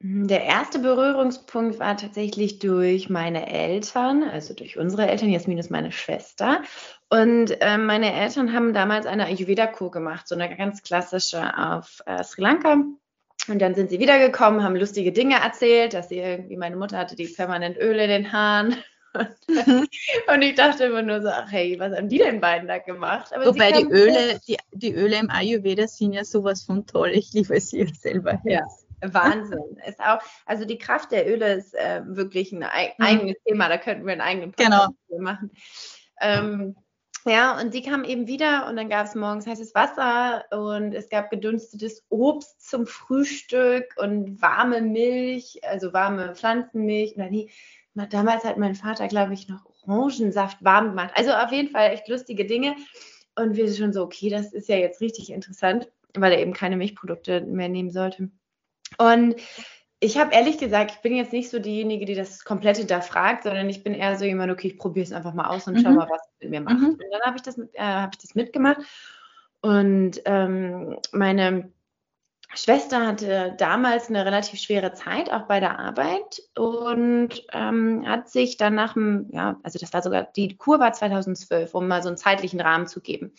Hm, 0.00 0.28
der 0.28 0.44
erste 0.44 0.78
Berührungspunkt 0.78 1.78
war 1.78 1.96
tatsächlich 1.96 2.60
durch 2.60 3.10
meine 3.10 3.50
Eltern, 3.50 4.22
also 4.22 4.54
durch 4.54 4.78
unsere 4.78 5.08
Eltern. 5.08 5.30
Jasmin 5.30 5.58
ist 5.58 5.70
meine 5.70 5.92
Schwester. 5.92 6.62
Und 7.08 7.60
äh, 7.60 7.78
meine 7.78 8.12
Eltern 8.12 8.52
haben 8.52 8.72
damals 8.72 9.06
eine 9.06 9.26
Ayurveda-Kur 9.26 9.90
gemacht, 9.90 10.28
so 10.28 10.34
eine 10.34 10.54
ganz 10.54 10.82
klassische 10.82 11.56
auf 11.56 12.00
äh, 12.06 12.22
Sri 12.22 12.42
Lanka. 12.42 12.84
Und 13.48 13.60
dann 13.60 13.74
sind 13.74 13.90
sie 13.90 13.98
wiedergekommen, 13.98 14.62
haben 14.62 14.76
lustige 14.76 15.10
Dinge 15.10 15.36
erzählt, 15.36 15.94
dass 15.94 16.10
sie 16.10 16.18
irgendwie, 16.18 16.56
meine 16.56 16.76
Mutter 16.76 16.98
hatte 16.98 17.16
die 17.16 17.28
permanent 17.28 17.78
Öle 17.78 18.04
in 18.04 18.10
den 18.10 18.32
Haaren. 18.32 18.76
und 19.14 20.42
ich 20.42 20.54
dachte 20.54 20.84
immer 20.84 21.02
nur 21.02 21.22
so, 21.22 21.28
ach 21.28 21.50
hey, 21.50 21.78
was 21.80 21.96
haben 21.96 22.10
die 22.10 22.18
denn 22.18 22.40
beiden 22.40 22.68
da 22.68 22.78
gemacht? 22.78 23.32
Aber 23.32 23.46
Wobei 23.46 23.72
die 23.72 23.86
Öle, 23.86 24.38
die, 24.46 24.58
die 24.72 24.94
Öle 24.94 25.16
im 25.16 25.30
Ayurveda 25.30 25.88
sind 25.88 26.12
ja 26.12 26.24
sowas 26.24 26.62
von 26.62 26.86
toll. 26.86 27.10
Ich 27.14 27.32
liebe 27.32 27.58
sie 27.58 27.86
selber. 27.86 28.38
Ja. 28.44 28.60
Wahnsinn. 29.00 29.78
Ist 29.86 30.00
auch, 30.00 30.20
also 30.46 30.64
die 30.64 30.78
Kraft 30.78 31.12
der 31.12 31.28
Öle 31.28 31.54
ist 31.54 31.74
äh, 31.74 32.02
wirklich 32.04 32.52
ein 32.52 32.60
mhm. 32.60 33.04
eigenes 33.04 33.36
Thema. 33.46 33.68
Da 33.68 33.78
könnten 33.78 34.06
wir 34.06 34.12
einen 34.12 34.20
eigenen 34.20 34.52
Podcast 34.52 34.92
genau. 35.08 35.22
machen. 35.22 35.50
Ähm, 36.20 36.76
ja, 37.24 37.60
und 37.60 37.74
die 37.74 37.82
kam 37.82 38.04
eben 38.04 38.26
wieder 38.26 38.66
und 38.68 38.76
dann 38.76 38.88
gab 38.88 39.06
es 39.06 39.14
morgens 39.14 39.46
heißes 39.46 39.74
Wasser 39.74 40.44
und 40.50 40.94
es 40.94 41.08
gab 41.08 41.30
gedünstetes 41.30 42.06
Obst 42.08 42.68
zum 42.68 42.86
Frühstück 42.86 43.94
und 43.98 44.40
warme 44.40 44.80
Milch, 44.80 45.60
also 45.62 45.92
warme 45.92 46.34
Pflanzenmilch. 46.34 47.16
Und 47.16 47.22
dann 47.22 47.32
die, 47.32 47.50
damals 48.10 48.44
hat 48.44 48.56
mein 48.56 48.74
Vater, 48.74 49.08
glaube 49.08 49.34
ich, 49.34 49.48
noch 49.48 49.66
Orangensaft 49.86 50.64
warm 50.64 50.90
gemacht. 50.90 51.12
Also 51.14 51.32
auf 51.32 51.52
jeden 51.52 51.70
Fall 51.70 51.90
echt 51.90 52.08
lustige 52.08 52.46
Dinge. 52.46 52.76
Und 53.36 53.56
wir 53.56 53.68
sind 53.68 53.78
schon 53.78 53.92
so, 53.92 54.02
okay, 54.02 54.30
das 54.30 54.52
ist 54.52 54.68
ja 54.68 54.76
jetzt 54.76 55.00
richtig 55.00 55.30
interessant, 55.30 55.90
weil 56.14 56.32
er 56.32 56.40
eben 56.40 56.52
keine 56.52 56.76
Milchprodukte 56.76 57.42
mehr 57.42 57.68
nehmen 57.68 57.90
sollte. 57.90 58.30
Und 58.96 59.36
ich 60.00 60.16
habe 60.16 60.32
ehrlich 60.32 60.58
gesagt, 60.58 60.92
ich 60.92 60.98
bin 60.98 61.14
jetzt 61.14 61.32
nicht 61.32 61.50
so 61.50 61.58
diejenige, 61.58 62.06
die 62.06 62.14
das 62.14 62.44
komplett 62.44 62.76
hinterfragt, 62.76 63.42
sondern 63.42 63.68
ich 63.68 63.82
bin 63.82 63.94
eher 63.94 64.16
so 64.16 64.24
jemand, 64.24 64.52
okay, 64.52 64.68
ich 64.68 64.78
probiere 64.78 65.04
es 65.04 65.12
einfach 65.12 65.34
mal 65.34 65.48
aus 65.48 65.66
und 65.66 65.74
mhm. 65.74 65.80
schau 65.82 65.90
mal, 65.90 66.08
was 66.08 66.22
es 66.22 66.40
mit 66.40 66.50
mir 66.50 66.60
macht. 66.60 66.78
Mhm. 66.78 66.90
Und 66.90 67.04
dann 67.10 67.22
habe 67.22 67.36
ich, 67.36 67.42
das, 67.42 67.58
äh, 67.58 67.66
hab 67.78 68.14
ich 68.14 68.20
das 68.20 68.34
mitgemacht. 68.34 68.78
Und 69.60 70.22
ähm, 70.24 70.98
meine 71.12 71.72
Schwester 72.54 73.06
hatte 73.06 73.54
damals 73.58 74.08
eine 74.08 74.24
relativ 74.24 74.60
schwere 74.60 74.94
Zeit, 74.94 75.30
auch 75.32 75.42
bei 75.42 75.60
der 75.60 75.78
Arbeit, 75.78 76.42
und 76.56 77.44
ähm, 77.52 78.04
hat 78.06 78.30
sich 78.30 78.56
dann 78.56 78.74
nach 78.74 78.94
dem, 78.94 79.28
ja, 79.32 79.58
also 79.62 79.78
das 79.78 79.92
war 79.92 80.02
sogar, 80.02 80.28
die 80.34 80.56
Kur 80.56 80.78
war 80.78 80.92
2012, 80.92 81.74
um 81.74 81.88
mal 81.88 82.02
so 82.02 82.08
einen 82.08 82.16
zeitlichen 82.16 82.60
Rahmen 82.60 82.86
zu 82.86 83.00
geben. 83.00 83.34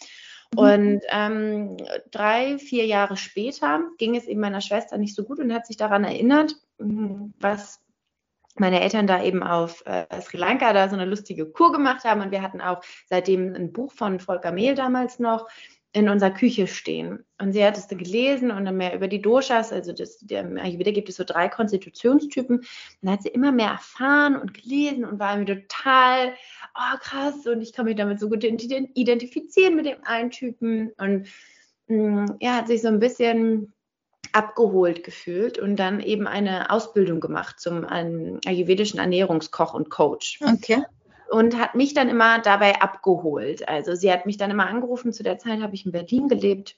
Mhm. 0.53 0.59
Und 0.59 1.01
ähm, 1.09 1.77
drei, 2.11 2.57
vier 2.57 2.85
Jahre 2.85 3.17
später 3.17 3.81
ging 3.97 4.15
es 4.15 4.25
eben 4.25 4.41
meiner 4.41 4.61
Schwester 4.61 4.97
nicht 4.97 5.15
so 5.15 5.23
gut 5.23 5.39
und 5.39 5.53
hat 5.53 5.67
sich 5.67 5.77
daran 5.77 6.03
erinnert, 6.03 6.55
hm, 6.79 7.33
was 7.39 7.81
meine 8.55 8.81
Eltern 8.81 9.07
da 9.07 9.23
eben 9.23 9.41
auf 9.41 9.83
äh, 9.85 10.05
Sri 10.21 10.37
Lanka 10.37 10.73
da 10.73 10.89
so 10.89 10.95
eine 10.95 11.05
lustige 11.05 11.45
Kur 11.45 11.71
gemacht 11.71 12.03
haben. 12.03 12.21
Und 12.21 12.31
wir 12.31 12.41
hatten 12.41 12.61
auch 12.61 12.81
seitdem 13.07 13.53
ein 13.55 13.71
Buch 13.71 13.93
von 13.93 14.19
Volker 14.19 14.51
Mehl 14.51 14.75
damals 14.75 15.19
noch 15.19 15.47
in 15.91 16.07
unserer 16.07 16.31
Küche 16.31 16.67
stehen. 16.67 17.25
Und 17.39 17.53
sie 17.53 17.65
hat 17.65 17.77
es 17.77 17.87
gelesen 17.87 18.51
und 18.51 18.65
dann 18.65 18.77
mehr 18.77 18.95
über 18.95 19.07
die 19.07 19.21
Doshas, 19.21 19.71
also 19.71 19.91
das, 19.91 20.19
der 20.19 20.45
Ayurveda 20.45 20.91
gibt 20.91 21.09
es 21.09 21.15
so 21.15 21.23
drei 21.23 21.49
Konstitutionstypen. 21.49 22.61
Dann 23.01 23.11
hat 23.11 23.23
sie 23.23 23.29
immer 23.29 23.51
mehr 23.51 23.69
erfahren 23.69 24.35
und 24.35 24.53
gelesen 24.53 25.03
und 25.03 25.19
war 25.19 25.35
irgendwie 25.35 25.61
total, 25.61 26.33
oh 26.75 26.97
krass, 27.01 27.47
und 27.47 27.61
ich 27.61 27.73
kann 27.73 27.85
mich 27.85 27.95
damit 27.95 28.19
so 28.19 28.29
gut 28.29 28.43
identifizieren 28.43 29.75
mit 29.75 29.87
dem 29.87 30.03
einen 30.03 30.29
Typen. 30.29 30.91
Und 30.97 31.27
mh, 31.87 32.25
mm, 32.25 32.37
ja, 32.39 32.55
hat 32.55 32.67
sich 32.67 32.81
so 32.81 32.87
ein 32.87 32.99
bisschen 32.99 33.73
abgeholt 34.31 35.03
gefühlt 35.03 35.57
und 35.57 35.77
dann 35.77 36.01
eben 36.01 36.27
eine 36.27 36.69
Ausbildung 36.69 37.19
gemacht 37.19 37.59
zum 37.59 37.83
ayurvedischen 37.83 38.99
Ernährungskoch 38.99 39.73
und 39.73 39.89
Coach. 39.89 40.39
Okay 40.43 40.83
und 41.31 41.57
hat 41.57 41.75
mich 41.75 41.93
dann 41.93 42.09
immer 42.09 42.39
dabei 42.39 42.81
abgeholt. 42.81 43.67
Also 43.67 43.95
sie 43.95 44.11
hat 44.11 44.25
mich 44.25 44.37
dann 44.37 44.51
immer 44.51 44.67
angerufen. 44.67 45.13
Zu 45.13 45.23
der 45.23 45.37
Zeit 45.37 45.61
habe 45.61 45.75
ich 45.75 45.85
in 45.85 45.91
Berlin 45.91 46.27
gelebt 46.27 46.77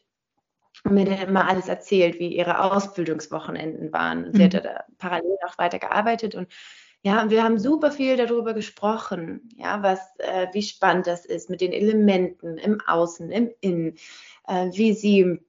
und 0.83 0.93
mir 0.93 1.05
dann 1.05 1.19
immer 1.19 1.47
alles 1.47 1.67
erzählt, 1.67 2.19
wie 2.19 2.35
ihre 2.35 2.61
Ausbildungswochenenden 2.61 3.91
waren. 3.93 4.31
Sie 4.33 4.39
mhm. 4.39 4.45
hatte 4.45 4.61
da 4.61 4.83
parallel 4.97 5.37
auch 5.47 5.57
weiter 5.57 5.79
gearbeitet 5.79 6.35
und 6.35 6.47
ja, 7.03 7.23
und 7.23 7.31
wir 7.31 7.43
haben 7.43 7.57
super 7.57 7.91
viel 7.91 8.15
darüber 8.15 8.53
gesprochen, 8.53 9.49
ja, 9.55 9.81
was, 9.81 9.99
äh, 10.19 10.47
wie 10.53 10.61
spannend 10.61 11.07
das 11.07 11.25
ist 11.25 11.49
mit 11.49 11.59
den 11.59 11.71
Elementen 11.71 12.59
im 12.59 12.79
Außen, 12.85 13.31
im 13.31 13.49
Innen, 13.59 13.95
äh, 14.47 14.69
wie 14.73 14.93
sie 14.93 15.39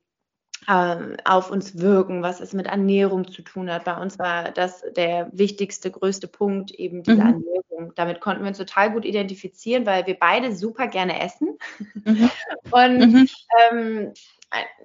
auf 0.66 1.50
uns 1.50 1.78
wirken, 1.78 2.22
was 2.22 2.40
es 2.40 2.52
mit 2.52 2.66
Ernährung 2.66 3.30
zu 3.30 3.42
tun 3.42 3.70
hat. 3.70 3.84
Bei 3.84 3.96
uns 3.96 4.18
war 4.18 4.52
das 4.52 4.84
der 4.96 5.28
wichtigste, 5.32 5.90
größte 5.90 6.28
Punkt, 6.28 6.70
eben 6.70 7.02
diese 7.02 7.16
mhm. 7.16 7.26
Ernährung. 7.26 7.92
Damit 7.96 8.20
konnten 8.20 8.42
wir 8.42 8.48
uns 8.48 8.58
total 8.58 8.92
gut 8.92 9.04
identifizieren, 9.04 9.86
weil 9.86 10.06
wir 10.06 10.14
beide 10.14 10.54
super 10.54 10.86
gerne 10.86 11.20
essen. 11.20 11.58
Mhm. 12.04 12.30
Und 12.70 12.98
mhm. 12.98 13.28
Ähm, 13.70 14.12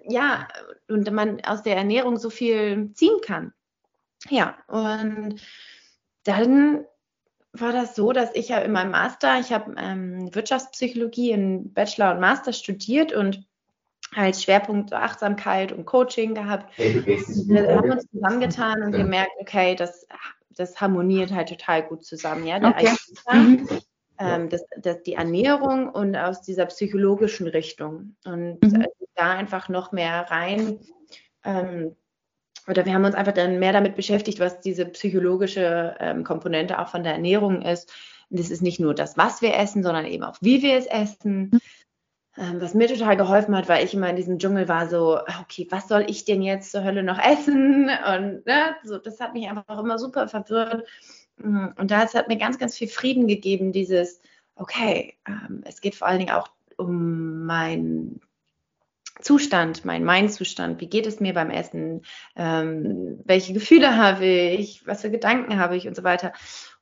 ja, 0.07 0.48
und 0.88 1.12
man 1.12 1.41
aus 1.41 1.62
der 1.62 1.75
Ernährung 1.75 2.17
so 2.17 2.29
viel 2.29 2.91
ziehen 2.93 3.19
kann. 3.22 3.53
Ja, 4.29 4.57
und 4.67 5.41
dann 6.24 6.86
war 7.51 7.72
das 7.72 7.96
so, 7.96 8.12
dass 8.12 8.34
ich 8.36 8.50
ja 8.50 8.60
in 8.60 8.72
meinem 8.72 8.91
Master, 8.91 9.39
ich 9.39 9.51
habe 9.51 9.75
ähm, 9.77 10.34
Wirtschaftspsychologie 10.34 11.31
in 11.31 11.74
Bachelor 11.74 12.13
und 12.13 12.19
Master 12.19 12.53
studiert 12.53 13.13
und 13.13 13.46
als 14.16 14.44
Schwerpunkt 14.44 14.94
Achtsamkeit 14.94 15.72
und 15.72 15.86
Coaching 15.86 16.34
gehabt. 16.34 16.78
Wir 16.78 17.76
haben 17.76 17.92
uns 17.92 18.08
zusammengetan 18.10 18.84
und 18.84 18.92
gemerkt, 18.94 19.32
okay, 19.40 19.76
das, 19.76 20.08
das 20.50 20.80
harmoniert 20.80 21.32
halt 21.32 21.50
total 21.50 21.84
gut 21.84 22.06
zusammen. 22.06 22.46
Ja, 22.46 22.60
der 22.60 22.70
okay. 22.70 22.96
mhm. 23.32 23.68
ähm, 24.20 24.50
das, 24.50 24.64
das, 24.78 25.04
die 25.04 25.14
Ernährung 25.14 25.90
und 25.90 26.16
aus 26.16 26.42
dieser 26.42 26.66
psychologischen 26.68 27.48
Richtung. 27.48 28.16
Und 28.26 28.64
mhm. 28.64 28.82
äh, 28.82 28.88
da 29.16 29.32
einfach 29.32 29.68
noch 29.70 29.92
mehr 29.92 30.28
rein. 30.30 30.80
Ähm, 31.44 31.96
oder 32.68 32.86
wir 32.86 32.94
haben 32.94 33.06
uns 33.06 33.16
einfach 33.16 33.34
dann 33.34 33.60
mehr 33.60 33.74
damit 33.74 33.96
beschäftigt, 33.96 34.40
was 34.40 34.60
diese 34.60 34.86
psychologische 34.86 35.96
ähm, 36.00 36.24
Komponente 36.24 36.80
auch 36.80 36.90
von 36.90 37.04
der 37.04 37.14
Ernährung 37.14 37.62
ist. 37.62 37.92
Und 38.30 38.40
das 38.40 38.50
ist 38.50 38.62
nicht 38.62 38.80
nur 38.80 38.94
das, 38.94 39.18
was 39.18 39.42
wir 39.42 39.56
essen, 39.56 39.84
sondern 39.84 40.06
eben 40.06 40.24
auch, 40.24 40.38
wie 40.42 40.62
wir 40.62 40.78
es 40.78 40.86
essen. 40.86 41.52
Ähm, 42.38 42.62
was 42.62 42.75
mir 42.75 42.88
total 42.88 43.17
geholfen 43.17 43.56
hat, 43.56 43.67
weil 43.67 43.84
ich 43.84 43.96
immer 43.96 44.10
in 44.10 44.15
diesem 44.15 44.38
Dschungel 44.38 44.67
war, 44.67 44.88
so, 44.88 45.20
okay, 45.41 45.67
was 45.72 45.88
soll 45.88 46.06
ich 46.08 46.24
denn 46.24 46.44
jetzt 46.44 46.72
zur 46.72 46.84
Hölle 46.84 47.01
noch 47.01 47.17
essen? 47.17 47.89
Und 48.15 48.46
ne, 48.46 48.75
so, 48.84 49.00
das 49.00 49.20
hat 49.20 49.34
mich 49.34 49.50
einfach 49.50 49.79
immer 49.79 49.98
super 49.98 50.27
verwirrt. 50.27 50.88
Mm, 51.38 51.67
und 51.77 51.91
da 51.91 52.00
hat 52.00 52.27
mir 52.27 52.38
ganz, 52.38 52.58
ganz 52.60 52.77
viel 52.77 52.88
Frieden 52.88 53.27
gegeben, 53.27 53.72
dieses, 53.72 54.22
okay, 54.56 55.15
ähm, 55.27 55.63
es 55.65 55.82
geht 55.82 55.96
vor 55.96 56.08
allen 56.08 56.20
Dingen 56.20 56.32
auch 56.32 56.50
um 56.77 57.46
meinen 57.46 58.22
Zustand, 59.22 59.84
mein 59.84 60.03
Mindzustand, 60.03 60.79
wie 60.79 60.88
geht 60.88 61.08
es 61.08 61.20
mir 61.20 61.34
beim 61.34 61.50
Essen, 61.50 62.03
ähm, 62.36 63.20
welche 63.25 63.53
Gefühle 63.53 63.98
habe 63.98 64.25
ich, 64.25 64.86
was 64.86 65.01
für 65.01 65.10
Gedanken 65.10 65.58
habe 65.58 65.75
ich 65.75 65.88
und 65.88 65.96
so 65.96 66.03
weiter. 66.03 66.34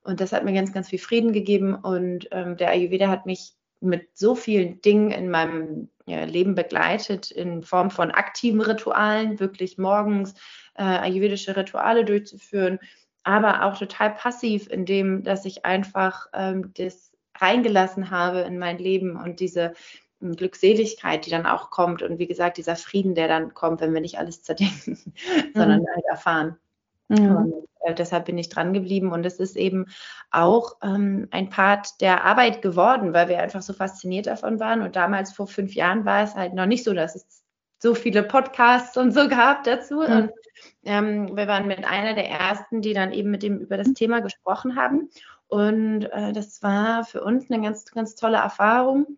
Und 0.03 0.19
das 0.19 0.33
hat 0.33 0.43
mir 0.43 0.53
ganz, 0.53 0.73
ganz 0.73 0.89
viel 0.89 0.99
Frieden 0.99 1.31
gegeben 1.31 1.75
und 1.75 2.27
ähm, 2.31 2.57
der 2.57 2.71
Ayurveda 2.71 3.07
hat 3.07 3.25
mich 3.25 3.53
mit 3.85 4.17
so 4.17 4.35
vielen 4.35 4.81
Dingen 4.81 5.11
in 5.11 5.29
meinem 5.29 5.89
Leben 6.05 6.53
begleitet, 6.53 7.31
in 7.31 7.63
Form 7.63 7.89
von 7.89 8.11
aktiven 8.11 8.61
Ritualen, 8.61 9.39
wirklich 9.39 9.77
morgens 9.77 10.35
äh, 10.75 10.83
ayurvedische 10.83 11.57
Rituale 11.57 12.05
durchzuführen, 12.05 12.79
aber 13.23 13.63
auch 13.63 13.77
total 13.77 14.13
passiv, 14.13 14.67
indem 14.69 15.23
dass 15.23 15.45
ich 15.45 15.65
einfach 15.65 16.27
ähm, 16.33 16.71
das 16.75 17.11
reingelassen 17.37 18.11
habe 18.11 18.41
in 18.41 18.59
mein 18.59 18.77
Leben 18.77 19.17
und 19.17 19.39
diese 19.39 19.73
hm, 20.21 20.35
Glückseligkeit, 20.35 21.25
die 21.25 21.31
dann 21.31 21.47
auch 21.47 21.71
kommt 21.71 22.03
und 22.03 22.19
wie 22.19 22.27
gesagt, 22.27 22.57
dieser 22.57 22.75
Frieden, 22.75 23.15
der 23.15 23.27
dann 23.27 23.53
kommt, 23.55 23.81
wenn 23.81 23.93
wir 23.93 24.01
nicht 24.01 24.19
alles 24.19 24.43
zerdenken, 24.43 24.99
mhm. 25.13 25.51
sondern 25.53 25.85
halt 25.93 26.05
erfahren. 26.07 26.57
Mhm. 27.07 27.35
Und 27.35 27.53
äh, 27.81 27.93
deshalb 27.93 28.25
bin 28.25 28.37
ich 28.37 28.49
dran 28.49 28.73
geblieben 28.73 29.11
und 29.11 29.25
es 29.25 29.39
ist 29.39 29.55
eben 29.55 29.85
auch 30.31 30.77
ähm, 30.81 31.27
ein 31.31 31.49
Part 31.49 32.01
der 32.01 32.23
Arbeit 32.23 32.61
geworden, 32.61 33.13
weil 33.13 33.29
wir 33.29 33.39
einfach 33.39 33.61
so 33.61 33.73
fasziniert 33.73 34.27
davon 34.27 34.59
waren. 34.59 34.81
Und 34.81 34.95
damals 34.95 35.31
vor 35.31 35.47
fünf 35.47 35.73
Jahren 35.73 36.05
war 36.05 36.23
es 36.23 36.35
halt 36.35 36.53
noch 36.53 36.65
nicht 36.65 36.83
so, 36.83 36.93
dass 36.93 37.15
es 37.15 37.43
so 37.79 37.93
viele 37.93 38.23
Podcasts 38.23 38.97
und 38.97 39.11
so 39.11 39.27
gab 39.27 39.63
dazu. 39.63 39.95
Mhm. 39.95 40.01
Und 40.01 40.31
ähm, 40.83 41.37
wir 41.37 41.47
waren 41.47 41.67
mit 41.67 41.85
einer 41.85 42.15
der 42.15 42.29
ersten, 42.29 42.81
die 42.81 42.93
dann 42.93 43.11
eben 43.11 43.29
mit 43.29 43.43
dem 43.43 43.59
über 43.59 43.77
das 43.77 43.93
Thema 43.93 44.21
gesprochen 44.21 44.75
haben. 44.75 45.09
Und 45.47 46.05
äh, 46.05 46.33
das 46.33 46.63
war 46.63 47.03
für 47.03 47.23
uns 47.23 47.51
eine 47.51 47.61
ganz, 47.61 47.85
ganz 47.85 48.15
tolle 48.15 48.37
Erfahrung 48.37 49.17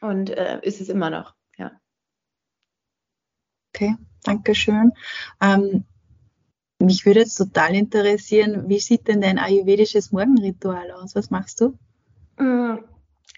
und 0.00 0.30
äh, 0.30 0.60
ist 0.62 0.80
es 0.80 0.88
immer 0.88 1.10
noch, 1.10 1.34
ja. 1.56 1.72
Okay, 3.74 3.96
danke 4.24 4.54
schön. 4.54 4.92
Ähm, 5.40 5.84
mich 6.78 7.04
würde 7.04 7.20
jetzt 7.20 7.36
total 7.36 7.74
interessieren, 7.74 8.68
wie 8.68 8.78
sieht 8.78 9.08
denn 9.08 9.20
dein 9.20 9.38
ayurvedisches 9.38 10.12
Morgenritual 10.12 10.90
aus? 10.92 11.14
Was 11.14 11.30
machst 11.30 11.60
du? 11.60 11.76
Mm, 12.38 12.78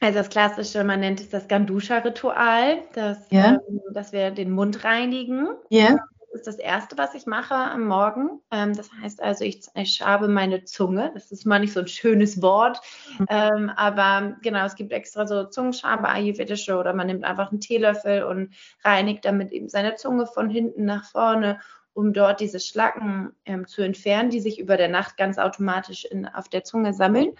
also 0.01 0.19
das 0.19 0.29
klassische, 0.29 0.85
man 0.85 1.01
nennt 1.01 1.21
es 1.21 1.31
das 1.31 1.49
Gandusha-Ritual, 1.49 2.83
dass, 2.95 3.31
ja. 3.31 3.55
ähm, 3.69 3.81
dass 3.93 4.13
wir 4.13 4.31
den 4.31 4.51
Mund 4.51 4.85
reinigen. 4.85 5.49
Ja. 5.71 5.97
Das 6.33 6.41
ist 6.41 6.47
das 6.47 6.57
Erste, 6.59 6.97
was 6.97 7.15
ich 7.15 7.27
mache 7.27 7.55
am 7.55 7.87
Morgen. 7.87 8.41
Ähm, 8.51 8.75
das 8.75 8.91
heißt 8.93 9.23
also, 9.23 9.45
ich, 9.45 9.63
ich 9.75 9.95
schabe 9.95 10.29
meine 10.29 10.65
Zunge. 10.65 11.11
Das 11.13 11.33
ist 11.33 11.45
mal 11.45 11.59
nicht 11.59 11.73
so 11.73 11.81
ein 11.81 11.89
schönes 11.89 12.41
Wort, 12.41 12.81
mhm. 13.19 13.27
ähm, 13.29 13.71
aber 13.75 14.37
genau, 14.43 14.65
es 14.65 14.77
gibt 14.77 14.93
extra 14.93 15.27
so 15.27 15.45
Zungenschabe, 15.45 16.09
ayurvedische, 16.09 16.77
oder 16.77 16.95
man 16.95 17.09
nimmt 17.09 17.25
einfach 17.25 17.51
einen 17.51 17.61
Teelöffel 17.61 18.23
und 18.23 18.55
reinigt 18.85 19.25
damit 19.25 19.51
eben 19.51 19.69
seine 19.69 19.97
Zunge 19.97 20.27
von 20.27 20.49
hinten 20.49 20.85
nach 20.85 21.05
vorne 21.05 21.59
um 21.95 22.13
dort 22.13 22.41
diese 22.41 22.61
Schlacken 22.61 23.33
ähm, 23.45 23.67
zu 23.67 23.83
entfernen, 23.83 24.31
die 24.31 24.41
sich 24.41 24.59
über 24.59 24.77
der 24.77 24.89
Nacht 24.89 25.17
ganz 25.17 25.39
automatisch 25.39 26.05
in, 26.05 26.27
auf 26.27 26.49
der 26.49 26.65
Zunge 26.65 26.93
sammeln. 26.93 27.33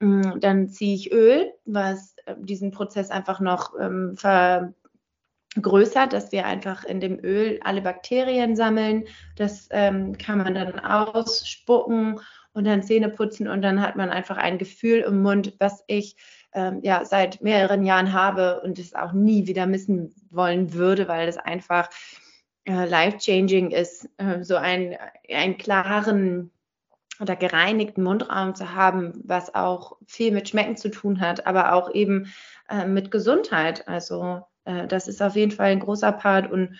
Ähm, 0.00 0.34
dann 0.40 0.68
ziehe 0.68 0.94
ich 0.94 1.12
Öl, 1.12 1.52
was 1.64 2.16
äh, 2.26 2.34
diesen 2.38 2.70
Prozess 2.70 3.10
einfach 3.10 3.40
noch 3.40 3.72
ähm, 3.80 4.16
vergrößert, 4.16 6.12
dass 6.12 6.32
wir 6.32 6.46
einfach 6.46 6.84
in 6.84 7.00
dem 7.00 7.18
Öl 7.22 7.60
alle 7.62 7.82
Bakterien 7.82 8.56
sammeln. 8.56 9.04
Das 9.36 9.68
ähm, 9.70 10.18
kann 10.18 10.38
man 10.38 10.54
dann 10.54 10.78
ausspucken 10.80 12.20
und 12.52 12.64
dann 12.64 12.82
Zähne 12.82 13.10
putzen 13.10 13.48
und 13.48 13.62
dann 13.62 13.82
hat 13.82 13.96
man 13.96 14.10
einfach 14.10 14.38
ein 14.38 14.58
Gefühl 14.58 15.00
im 15.00 15.22
Mund, 15.22 15.54
was 15.58 15.84
ich 15.86 16.16
ähm, 16.54 16.80
ja 16.82 17.04
seit 17.04 17.42
mehreren 17.42 17.84
Jahren 17.84 18.12
habe 18.12 18.62
und 18.62 18.78
es 18.78 18.94
auch 18.94 19.12
nie 19.12 19.46
wieder 19.46 19.66
missen 19.66 20.14
wollen 20.30 20.72
würde, 20.72 21.06
weil 21.06 21.28
es 21.28 21.36
einfach 21.36 21.90
äh, 22.66 22.84
life-changing 22.84 23.70
ist, 23.70 24.08
äh, 24.18 24.42
so 24.42 24.56
ein, 24.56 24.96
einen 25.30 25.56
klaren 25.56 26.50
oder 27.20 27.36
gereinigten 27.36 28.02
Mundraum 28.02 28.54
zu 28.54 28.74
haben, 28.74 29.12
was 29.24 29.54
auch 29.54 29.96
viel 30.06 30.32
mit 30.32 30.48
Schmecken 30.48 30.76
zu 30.76 30.90
tun 30.90 31.20
hat, 31.20 31.46
aber 31.46 31.72
auch 31.72 31.90
eben 31.94 32.32
äh, 32.68 32.86
mit 32.86 33.10
Gesundheit. 33.10 33.88
Also 33.88 34.42
äh, 34.64 34.86
das 34.86 35.08
ist 35.08 35.22
auf 35.22 35.36
jeden 35.36 35.52
Fall 35.52 35.70
ein 35.70 35.80
großer 35.80 36.12
Part 36.12 36.50
und 36.50 36.78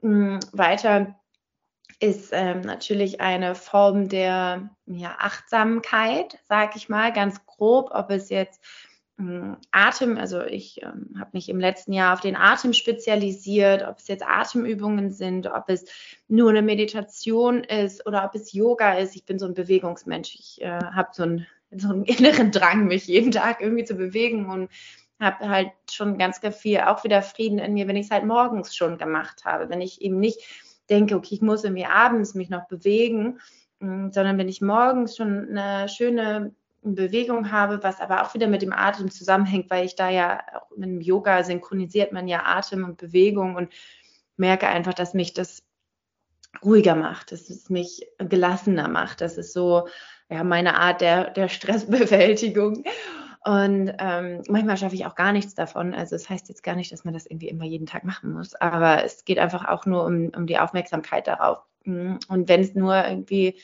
mh, 0.00 0.36
mm, 0.36 0.40
weiter 0.52 1.14
ist 1.98 2.30
ähm, 2.32 2.60
natürlich 2.60 3.20
eine 3.20 3.54
Form 3.54 4.08
der 4.08 4.68
ja, 4.86 5.16
Achtsamkeit, 5.18 6.38
sage 6.46 6.72
ich 6.76 6.88
mal, 6.88 7.12
ganz 7.12 7.46
grob, 7.46 7.90
ob 7.92 8.10
es 8.10 8.28
jetzt 8.28 8.62
Atem, 9.18 10.18
also 10.18 10.42
ich 10.42 10.82
ähm, 10.82 11.16
habe 11.18 11.30
mich 11.32 11.48
im 11.48 11.58
letzten 11.58 11.94
Jahr 11.94 12.12
auf 12.12 12.20
den 12.20 12.36
Atem 12.36 12.74
spezialisiert, 12.74 13.82
ob 13.86 13.98
es 13.98 14.08
jetzt 14.08 14.26
Atemübungen 14.26 15.10
sind, 15.10 15.46
ob 15.46 15.70
es 15.70 15.86
nur 16.28 16.50
eine 16.50 16.60
Meditation 16.60 17.64
ist 17.64 18.06
oder 18.06 18.26
ob 18.26 18.34
es 18.34 18.52
Yoga 18.52 18.94
ist. 18.98 19.16
Ich 19.16 19.24
bin 19.24 19.38
so 19.38 19.46
ein 19.46 19.54
Bewegungsmensch. 19.54 20.34
Ich 20.34 20.60
äh, 20.60 20.68
habe 20.68 21.08
so, 21.12 21.22
ein, 21.22 21.46
so 21.70 21.88
einen 21.88 22.04
inneren 22.04 22.50
Drang, 22.50 22.88
mich 22.88 23.06
jeden 23.06 23.30
Tag 23.30 23.62
irgendwie 23.62 23.84
zu 23.84 23.94
bewegen 23.94 24.50
und 24.50 24.68
habe 25.18 25.48
halt 25.48 25.70
schon 25.90 26.18
ganz, 26.18 26.42
ganz 26.42 26.56
viel 26.56 26.80
auch 26.80 27.02
wieder 27.02 27.22
Frieden 27.22 27.58
in 27.58 27.72
mir, 27.72 27.88
wenn 27.88 27.96
ich 27.96 28.06
es 28.06 28.12
halt 28.12 28.26
morgens 28.26 28.76
schon 28.76 28.98
gemacht 28.98 29.46
habe, 29.46 29.70
wenn 29.70 29.80
ich 29.80 30.02
eben 30.02 30.20
nicht 30.20 30.40
denke, 30.90 31.16
okay, 31.16 31.36
ich 31.36 31.42
muss 31.42 31.64
irgendwie 31.64 31.86
abends 31.86 32.34
mich 32.34 32.50
noch 32.50 32.68
bewegen, 32.68 33.40
mm, 33.80 34.10
sondern 34.10 34.36
wenn 34.36 34.50
ich 34.50 34.60
morgens 34.60 35.16
schon 35.16 35.56
eine 35.56 35.88
schöne 35.88 36.54
Bewegung 36.94 37.50
habe, 37.50 37.82
was 37.82 38.00
aber 38.00 38.22
auch 38.22 38.34
wieder 38.34 38.48
mit 38.48 38.62
dem 38.62 38.72
Atem 38.72 39.10
zusammenhängt, 39.10 39.70
weil 39.70 39.84
ich 39.84 39.96
da 39.96 40.08
ja 40.10 40.40
auch 40.54 40.76
mit 40.76 40.88
dem 40.88 41.00
Yoga 41.00 41.42
synchronisiert 41.42 42.12
man 42.12 42.28
ja 42.28 42.44
Atem 42.44 42.84
und 42.84 42.96
Bewegung 42.96 43.56
und 43.56 43.72
merke 44.36 44.68
einfach, 44.68 44.94
dass 44.94 45.14
mich 45.14 45.34
das 45.34 45.62
ruhiger 46.64 46.94
macht, 46.94 47.32
dass 47.32 47.50
es 47.50 47.68
mich 47.70 48.06
gelassener 48.18 48.88
macht. 48.88 49.20
Das 49.20 49.36
ist 49.36 49.52
so 49.52 49.88
ja 50.30 50.44
meine 50.44 50.76
Art 50.76 51.00
der, 51.00 51.30
der 51.30 51.48
Stressbewältigung. 51.48 52.84
Und 53.44 53.92
ähm, 53.98 54.42
manchmal 54.48 54.76
schaffe 54.76 54.96
ich 54.96 55.06
auch 55.06 55.14
gar 55.14 55.32
nichts 55.32 55.54
davon. 55.54 55.94
Also 55.94 56.16
es 56.16 56.22
das 56.22 56.30
heißt 56.30 56.48
jetzt 56.48 56.64
gar 56.64 56.74
nicht, 56.74 56.90
dass 56.90 57.04
man 57.04 57.14
das 57.14 57.26
irgendwie 57.26 57.48
immer 57.48 57.64
jeden 57.64 57.86
Tag 57.86 58.02
machen 58.02 58.32
muss. 58.32 58.56
Aber 58.56 59.04
es 59.04 59.24
geht 59.24 59.38
einfach 59.38 59.68
auch 59.68 59.86
nur 59.86 60.04
um, 60.04 60.30
um 60.34 60.46
die 60.48 60.58
Aufmerksamkeit 60.58 61.28
darauf. 61.28 61.58
Und 61.84 62.48
wenn 62.48 62.60
es 62.60 62.74
nur 62.74 63.06
irgendwie 63.06 63.60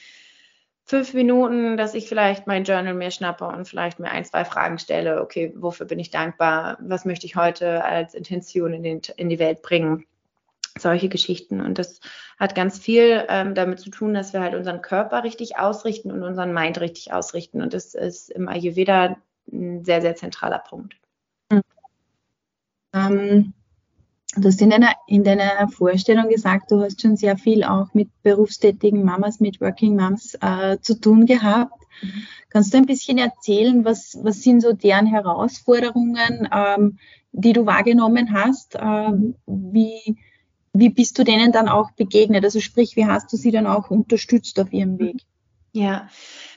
fünf 0.84 1.14
Minuten, 1.14 1.76
dass 1.76 1.94
ich 1.94 2.08
vielleicht 2.08 2.46
mein 2.46 2.64
Journal 2.64 2.94
mir 2.94 3.10
schnappe 3.10 3.46
und 3.46 3.66
vielleicht 3.66 3.98
mir 3.98 4.10
ein, 4.10 4.24
zwei 4.24 4.44
Fragen 4.44 4.78
stelle. 4.78 5.22
Okay, 5.22 5.52
wofür 5.56 5.86
bin 5.86 5.98
ich 5.98 6.10
dankbar? 6.10 6.78
Was 6.80 7.04
möchte 7.04 7.26
ich 7.26 7.36
heute 7.36 7.84
als 7.84 8.14
Intention 8.14 8.72
in, 8.74 8.82
den, 8.82 9.00
in 9.16 9.28
die 9.28 9.38
Welt 9.38 9.62
bringen? 9.62 10.06
Solche 10.78 11.08
Geschichten. 11.08 11.60
Und 11.60 11.78
das 11.78 12.00
hat 12.38 12.54
ganz 12.54 12.78
viel 12.78 13.26
ähm, 13.28 13.54
damit 13.54 13.80
zu 13.80 13.90
tun, 13.90 14.14
dass 14.14 14.32
wir 14.32 14.40
halt 14.40 14.54
unseren 14.54 14.80
Körper 14.80 15.22
richtig 15.22 15.58
ausrichten 15.58 16.10
und 16.10 16.22
unseren 16.22 16.54
Mind 16.54 16.80
richtig 16.80 17.12
ausrichten. 17.12 17.60
Und 17.60 17.74
das 17.74 17.94
ist 17.94 18.30
im 18.30 18.48
Ayurveda 18.48 19.16
ein 19.52 19.84
sehr, 19.84 20.00
sehr 20.00 20.16
zentraler 20.16 20.60
Punkt. 20.60 20.96
Ähm, 22.94 23.52
du 24.36 24.48
hast 24.48 24.60
in 24.60 24.70
deiner, 24.70 24.92
in 25.06 25.24
deiner 25.24 25.68
Vorstellung 25.68 26.28
gesagt, 26.28 26.70
du 26.70 26.82
hast 26.82 27.00
schon 27.02 27.16
sehr 27.16 27.36
viel 27.36 27.64
auch 27.64 27.92
mit 27.94 28.08
berufstätigen 28.22 29.04
Mamas, 29.04 29.40
mit 29.40 29.60
Working 29.60 29.96
Moms 29.96 30.36
äh, 30.40 30.78
zu 30.80 31.00
tun 31.00 31.26
gehabt. 31.26 31.74
Mhm. 32.02 32.22
Kannst 32.50 32.72
du 32.72 32.78
ein 32.78 32.86
bisschen 32.86 33.18
erzählen, 33.18 33.84
was, 33.84 34.18
was 34.22 34.42
sind 34.42 34.60
so 34.60 34.72
deren 34.72 35.06
Herausforderungen, 35.06 36.48
ähm, 36.52 36.98
die 37.32 37.52
du 37.52 37.66
wahrgenommen 37.66 38.32
hast? 38.32 38.76
Ähm, 38.78 39.34
wie, 39.46 40.16
wie 40.72 40.90
bist 40.90 41.18
du 41.18 41.24
denen 41.24 41.52
dann 41.52 41.68
auch 41.68 41.90
begegnet? 41.92 42.44
Also 42.44 42.60
sprich, 42.60 42.96
wie 42.96 43.06
hast 43.06 43.32
du 43.32 43.36
sie 43.36 43.50
dann 43.50 43.66
auch 43.66 43.90
unterstützt 43.90 44.58
auf 44.60 44.72
ihrem 44.72 44.98
Weg? 44.98 45.22
Ja, 45.72 46.08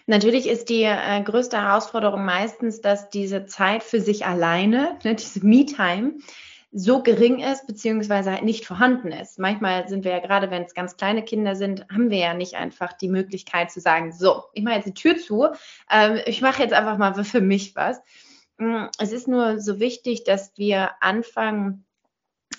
Natürlich 0.08 0.48
ist 0.48 0.70
die 0.70 0.84
äh, 0.84 1.24
größte 1.24 1.58
Herausforderung 1.58 2.26
meistens, 2.26 2.80
dass 2.80 3.10
diese 3.10 3.48
Zeit 3.48 3.82
für 3.82 4.00
sich 4.00 4.26
alleine, 4.26 5.00
ne, 5.04 5.16
diese 5.16 5.44
Me-Time, 5.44 6.14
so 6.78 7.02
gering 7.02 7.40
ist, 7.40 7.68
beziehungsweise 7.68 8.32
halt 8.32 8.44
nicht 8.44 8.66
vorhanden 8.66 9.14
ist. 9.14 9.40
Manchmal 9.40 9.88
sind 9.88 10.04
wir 10.04 10.12
ja 10.12 10.20
gerade, 10.20 10.52
wenn 10.52 10.64
es 10.64 10.74
ganz 10.74 10.98
kleine 10.98 11.24
Kinder 11.24 11.56
sind, 11.56 11.88
haben 11.90 12.10
wir 12.10 12.18
ja 12.18 12.34
nicht 12.34 12.56
einfach 12.56 12.92
die 12.92 13.08
Möglichkeit 13.08 13.72
zu 13.72 13.80
sagen, 13.80 14.12
so, 14.12 14.44
ich 14.52 14.62
mache 14.62 14.76
jetzt 14.76 14.88
die 14.88 14.94
Tür 14.94 15.18
zu, 15.18 15.48
ähm, 15.90 16.20
ich 16.26 16.42
mache 16.42 16.62
jetzt 16.62 16.74
einfach 16.74 16.98
mal 16.98 17.14
für 17.24 17.40
mich 17.40 17.78
was. 17.78 18.02
Mm, 18.58 18.88
es 19.00 19.14
ist 19.14 19.26
nur 19.26 19.62
so 19.62 19.80
wichtig, 19.80 20.26
dass 20.26 20.52
wir 20.58 20.92
anfangen, 21.00 21.86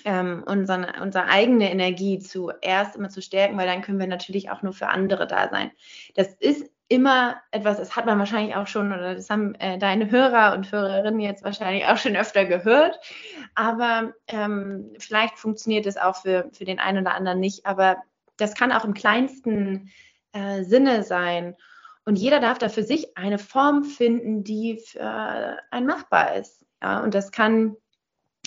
ähm, 0.07 0.42
unsere, 0.46 0.94
unsere 1.02 1.26
eigene 1.26 1.70
Energie 1.70 2.18
zuerst 2.18 2.96
immer 2.96 3.11
zu 3.11 3.20
stärken, 3.20 3.59
weil 3.59 3.66
dann 3.66 3.83
können 3.83 4.00
wir 4.00 4.07
natürlich 4.07 4.48
auch 4.50 4.62
nur 4.62 4.72
für 4.72 4.88
andere 4.88 5.26
da 5.26 5.50
sein. 5.50 5.72
Das 6.14 6.33
ist 6.33 6.70
immer 6.88 7.37
etwas, 7.51 7.79
das 7.79 7.96
hat 7.96 8.07
man 8.07 8.18
wahrscheinlich 8.18 8.55
auch 8.55 8.66
schon, 8.66 8.92
oder 8.92 9.14
das 9.14 9.29
haben 9.29 9.55
äh, 9.57 9.79
deine 9.79 10.11
Hörer 10.11 10.55
und 10.55 10.70
Hörerinnen 10.70 11.20
jetzt 11.20 11.42
wahrscheinlich 11.42 11.87
auch 11.87 11.96
schon 11.96 12.16
öfter 12.16 12.44
gehört, 12.44 13.01
aber 13.55 14.12
ähm, 14.29 14.92
vielleicht 14.99 15.38
funktioniert 15.38 15.87
es 15.87 15.96
auch 15.96 16.16
für, 16.16 16.49
für 16.53 16.64
den 16.64 16.79
einen 16.79 17.03
oder 17.03 17.14
anderen 17.14 17.40
nicht, 17.40 17.66
aber 17.66 17.96
das 18.37 18.55
kann 18.55 18.72
auch 18.72 18.85
im 18.85 18.94
kleinsten 18.94 19.90
äh, 20.33 20.62
Sinne 20.62 21.03
sein. 21.03 21.57
Und 22.05 22.16
jeder 22.16 22.38
darf 22.38 22.59
da 22.59 22.68
für 22.68 22.85
sich 22.85 23.16
eine 23.16 23.38
Form 23.38 23.83
finden, 23.83 24.44
die 24.44 24.79
für 24.79 25.59
einen 25.70 25.87
machbar 25.87 26.37
ist. 26.37 26.64
Ja, 26.81 27.01
und 27.03 27.14
das 27.14 27.33
kann 27.33 27.77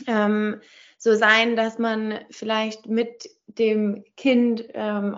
ähm, 0.08 0.62
so 0.98 1.16
sein, 1.16 1.58
dass 1.58 1.78
man 1.78 2.20
vielleicht 2.30 2.88
mit 2.88 3.30
dem 3.48 4.06
Kind 4.16 4.64
ähm, 4.74 5.14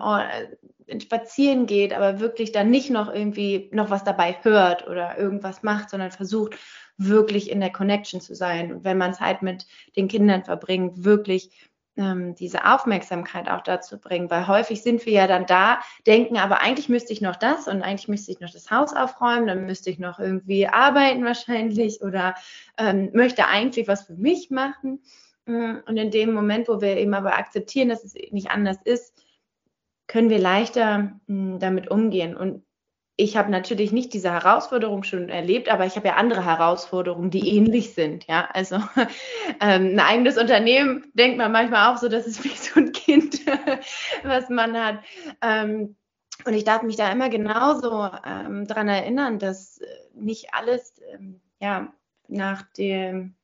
spazieren 1.00 1.66
geht, 1.66 1.92
aber 1.92 2.20
wirklich 2.20 2.52
dann 2.52 2.70
nicht 2.70 2.90
noch 2.90 3.12
irgendwie 3.12 3.70
noch 3.72 3.90
was 3.90 4.04
dabei 4.04 4.36
hört 4.42 4.86
oder 4.88 5.18
irgendwas 5.18 5.62
macht, 5.62 5.90
sondern 5.90 6.10
versucht 6.10 6.56
wirklich 6.96 7.50
in 7.50 7.60
der 7.60 7.72
Connection 7.72 8.20
zu 8.20 8.34
sein. 8.34 8.72
Und 8.72 8.84
wenn 8.84 8.98
man 8.98 9.14
Zeit 9.14 9.42
mit 9.42 9.66
den 9.96 10.08
Kindern 10.08 10.44
verbringt, 10.44 11.04
wirklich 11.04 11.50
ähm, 11.96 12.34
diese 12.34 12.64
Aufmerksamkeit 12.64 13.50
auch 13.50 13.60
dazu 13.60 14.00
bringen, 14.00 14.30
weil 14.30 14.46
häufig 14.48 14.82
sind 14.82 15.04
wir 15.04 15.12
ja 15.12 15.26
dann 15.26 15.46
da, 15.46 15.80
denken, 16.06 16.38
aber 16.38 16.62
eigentlich 16.62 16.88
müsste 16.88 17.12
ich 17.12 17.20
noch 17.20 17.36
das 17.36 17.68
und 17.68 17.82
eigentlich 17.82 18.08
müsste 18.08 18.32
ich 18.32 18.40
noch 18.40 18.50
das 18.50 18.70
Haus 18.70 18.94
aufräumen, 18.94 19.46
dann 19.46 19.66
müsste 19.66 19.90
ich 19.90 19.98
noch 19.98 20.18
irgendwie 20.18 20.66
arbeiten 20.66 21.24
wahrscheinlich 21.24 22.00
oder 22.02 22.34
ähm, 22.78 23.10
möchte 23.12 23.46
eigentlich 23.46 23.88
was 23.88 24.04
für 24.04 24.14
mich 24.14 24.50
machen. 24.50 25.00
Und 25.44 25.96
in 25.96 26.12
dem 26.12 26.32
Moment, 26.32 26.68
wo 26.68 26.80
wir 26.80 26.96
eben 26.96 27.14
aber 27.14 27.36
akzeptieren, 27.36 27.88
dass 27.88 28.04
es 28.04 28.14
nicht 28.30 28.50
anders 28.52 28.78
ist, 28.84 29.12
können 30.12 30.28
wir 30.28 30.38
leichter 30.38 31.18
hm, 31.26 31.58
damit 31.58 31.90
umgehen. 31.90 32.36
Und 32.36 32.62
ich 33.16 33.38
habe 33.38 33.50
natürlich 33.50 33.92
nicht 33.92 34.12
diese 34.12 34.30
Herausforderung 34.30 35.04
schon 35.04 35.30
erlebt, 35.30 35.70
aber 35.70 35.86
ich 35.86 35.96
habe 35.96 36.08
ja 36.08 36.16
andere 36.16 36.44
Herausforderungen, 36.44 37.30
die 37.30 37.56
ähnlich 37.56 37.94
sind. 37.94 38.26
Ja, 38.26 38.46
also 38.52 38.76
ähm, 39.60 39.94
ein 39.94 40.00
eigenes 40.00 40.36
Unternehmen 40.36 41.10
denkt 41.14 41.38
man 41.38 41.50
manchmal 41.50 41.90
auch 41.90 41.96
so, 41.96 42.10
das 42.10 42.26
ist 42.26 42.44
wie 42.44 42.50
so 42.50 42.78
ein 42.78 42.92
Kind, 42.92 43.40
was 44.22 44.50
man 44.50 44.76
hat. 44.76 44.98
Ähm, 45.40 45.96
und 46.44 46.52
ich 46.52 46.64
darf 46.64 46.82
mich 46.82 46.96
da 46.96 47.10
immer 47.10 47.30
genauso 47.30 48.10
ähm, 48.26 48.66
daran 48.66 48.88
erinnern, 48.88 49.38
dass 49.38 49.78
äh, 49.78 49.86
nicht 50.12 50.52
alles 50.52 51.00
ähm, 51.10 51.40
ja 51.58 51.90
nach 52.28 52.64
dem 52.76 53.34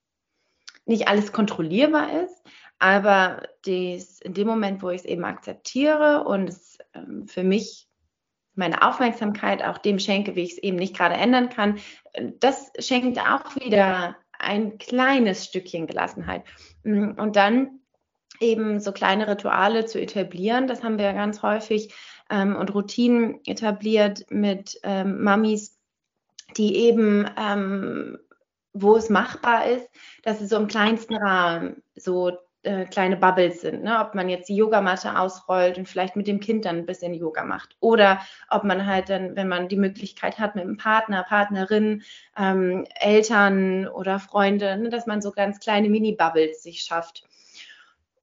nicht 0.88 1.08
alles 1.08 1.32
kontrollierbar 1.32 2.22
ist, 2.24 2.42
aber 2.78 3.42
dies, 3.64 4.20
in 4.20 4.34
dem 4.34 4.46
Moment, 4.46 4.82
wo 4.82 4.90
ich 4.90 5.02
es 5.02 5.04
eben 5.04 5.24
akzeptiere 5.24 6.24
und 6.24 6.48
es 6.48 6.78
ähm, 6.94 7.26
für 7.26 7.42
mich 7.42 7.88
meine 8.54 8.82
Aufmerksamkeit 8.82 9.62
auch 9.62 9.78
dem 9.78 9.98
schenke, 9.98 10.34
wie 10.34 10.42
ich 10.42 10.52
es 10.52 10.58
eben 10.58 10.76
nicht 10.76 10.96
gerade 10.96 11.14
ändern 11.14 11.48
kann, 11.48 11.78
äh, 12.12 12.32
das 12.40 12.72
schenkt 12.78 13.18
auch 13.20 13.56
wieder 13.56 14.16
ein 14.38 14.78
kleines 14.78 15.44
Stückchen 15.44 15.86
Gelassenheit. 15.86 16.44
Mm, 16.84 17.12
und 17.16 17.36
dann 17.36 17.80
eben 18.40 18.80
so 18.80 18.92
kleine 18.92 19.26
Rituale 19.28 19.86
zu 19.86 20.00
etablieren, 20.00 20.68
das 20.68 20.84
haben 20.84 20.98
wir 20.98 21.12
ganz 21.12 21.42
häufig 21.42 21.92
ähm, 22.30 22.54
und 22.56 22.72
Routinen 22.74 23.40
etabliert 23.46 24.26
mit 24.30 24.78
ähm, 24.84 25.22
Mamis, 25.22 25.78
die 26.56 26.76
eben 26.76 27.28
ähm, 27.36 28.18
wo 28.82 28.96
es 28.96 29.10
machbar 29.10 29.66
ist, 29.66 29.88
dass 30.22 30.40
es 30.40 30.50
so 30.50 30.56
im 30.56 30.68
kleinsten 30.68 31.16
Rahmen 31.16 31.82
so 31.94 32.38
äh, 32.62 32.86
kleine 32.86 33.16
Bubbles 33.16 33.60
sind. 33.60 33.84
Ne? 33.84 33.98
Ob 34.00 34.14
man 34.14 34.28
jetzt 34.28 34.48
die 34.48 34.56
Yogamatte 34.56 35.18
ausrollt 35.18 35.78
und 35.78 35.88
vielleicht 35.88 36.16
mit 36.16 36.26
dem 36.26 36.40
Kind 36.40 36.64
dann 36.64 36.76
ein 36.76 36.86
bisschen 36.86 37.14
Yoga 37.14 37.44
macht. 37.44 37.76
Oder 37.80 38.20
ob 38.50 38.64
man 38.64 38.84
halt 38.84 39.08
dann, 39.08 39.36
wenn 39.36 39.48
man 39.48 39.68
die 39.68 39.76
Möglichkeit 39.76 40.38
hat, 40.38 40.54
mit 40.54 40.64
einem 40.64 40.76
Partner, 40.76 41.22
Partnerin, 41.22 42.02
ähm, 42.36 42.84
Eltern 42.94 43.86
oder 43.88 44.18
Freunde, 44.18 44.76
ne, 44.76 44.88
dass 44.88 45.06
man 45.06 45.22
so 45.22 45.30
ganz 45.30 45.60
kleine 45.60 45.88
Mini-Bubbles 45.88 46.62
sich 46.62 46.82
schafft 46.82 47.24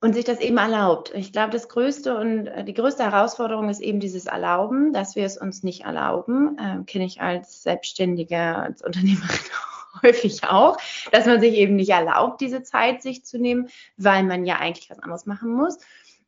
und 0.01 0.13
sich 0.13 0.25
das 0.25 0.39
eben 0.39 0.57
erlaubt. 0.57 1.11
Ich 1.15 1.31
glaube, 1.31 1.51
das 1.51 1.69
größte 1.69 2.17
und 2.17 2.47
äh, 2.47 2.63
die 2.63 2.73
größte 2.73 3.03
Herausforderung 3.03 3.69
ist 3.69 3.79
eben 3.79 3.99
dieses 3.99 4.25
Erlauben, 4.25 4.93
dass 4.93 5.15
wir 5.15 5.25
es 5.25 5.37
uns 5.37 5.63
nicht 5.63 5.85
erlauben. 5.85 6.57
Ähm, 6.61 6.85
Kenne 6.85 7.05
ich 7.05 7.21
als 7.21 7.63
Selbstständige, 7.63 8.37
als 8.37 8.83
Unternehmerin 8.83 9.29
häufig 10.03 10.43
auch, 10.43 10.77
dass 11.11 11.25
man 11.25 11.39
sich 11.39 11.53
eben 11.55 11.75
nicht 11.75 11.89
erlaubt, 11.89 12.41
diese 12.41 12.63
Zeit 12.63 13.01
sich 13.01 13.25
zu 13.25 13.37
nehmen, 13.37 13.69
weil 13.97 14.23
man 14.23 14.45
ja 14.45 14.57
eigentlich 14.57 14.89
was 14.89 14.99
anderes 14.99 15.25
machen 15.25 15.53
muss. 15.53 15.77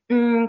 Mm, 0.10 0.45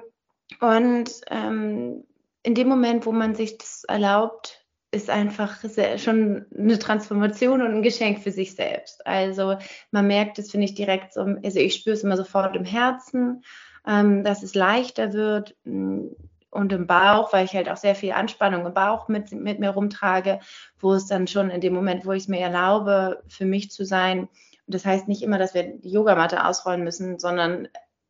und 0.61 1.11
ähm, 1.31 2.05
in 2.43 2.55
dem 2.55 2.69
Moment, 2.69 3.07
wo 3.07 3.13
man 3.13 3.35
sich 3.35 3.59
das 3.59 3.85
erlaubt, 3.85 4.65
ist 4.91 5.11
einfach 5.11 5.63
schon 5.99 6.47
eine 6.57 6.79
Transformation 6.79 7.61
und 7.61 7.75
ein 7.75 7.83
Geschenk 7.83 8.21
für 8.21 8.33
sich 8.33 8.55
selbst. 8.55 9.07
Also 9.07 9.59
man 9.91 10.07
merkt 10.07 10.39
es, 10.39 10.51
finde 10.51 10.65
ich, 10.65 10.75
direkt 10.75 11.13
so, 11.13 11.21
also 11.21 11.59
ich 11.59 11.75
spüre 11.75 11.95
es 11.95 12.05
immer 12.05 12.17
sofort 12.17 12.57
im 12.57 12.65
Herzen, 12.65 13.45
ähm, 13.87 14.25
dass 14.25 14.43
es 14.43 14.55
leichter 14.55 15.13
wird 15.13 15.57
mm, 15.65 16.07
und 16.51 16.73
im 16.73 16.87
Bauch, 16.87 17.33
weil 17.33 17.45
ich 17.45 17.55
halt 17.55 17.69
auch 17.69 17.77
sehr 17.77 17.95
viel 17.95 18.13
Anspannung 18.13 18.67
im 18.67 18.75
Bauch 18.75 19.09
mit, 19.09 19.33
mit 19.33 19.61
mir 19.61 19.71
rumtrage, 19.71 20.41
wo 20.79 20.95
es 20.95 21.07
dann 21.07 21.27
schon 21.27 21.51
in 21.51 21.61
dem 21.61 21.75
Moment, 21.75 22.07
wo 22.07 22.13
ich 22.13 22.23
es 22.25 22.29
mir 22.29 22.41
erlaube, 22.41 23.23
für 23.29 23.45
mich 23.45 23.71
zu 23.71 23.85
sein. 23.85 24.21
Und 24.21 24.75
das 24.75 24.85
heißt 24.85 25.09
nicht 25.09 25.23
immer, 25.23 25.39
dass 25.39 25.55
wir 25.55 25.65
die 25.79 25.91
Yogamatte 25.91 26.45
ausrollen 26.45 26.85
müssen, 26.85 27.19
sondern 27.19 27.69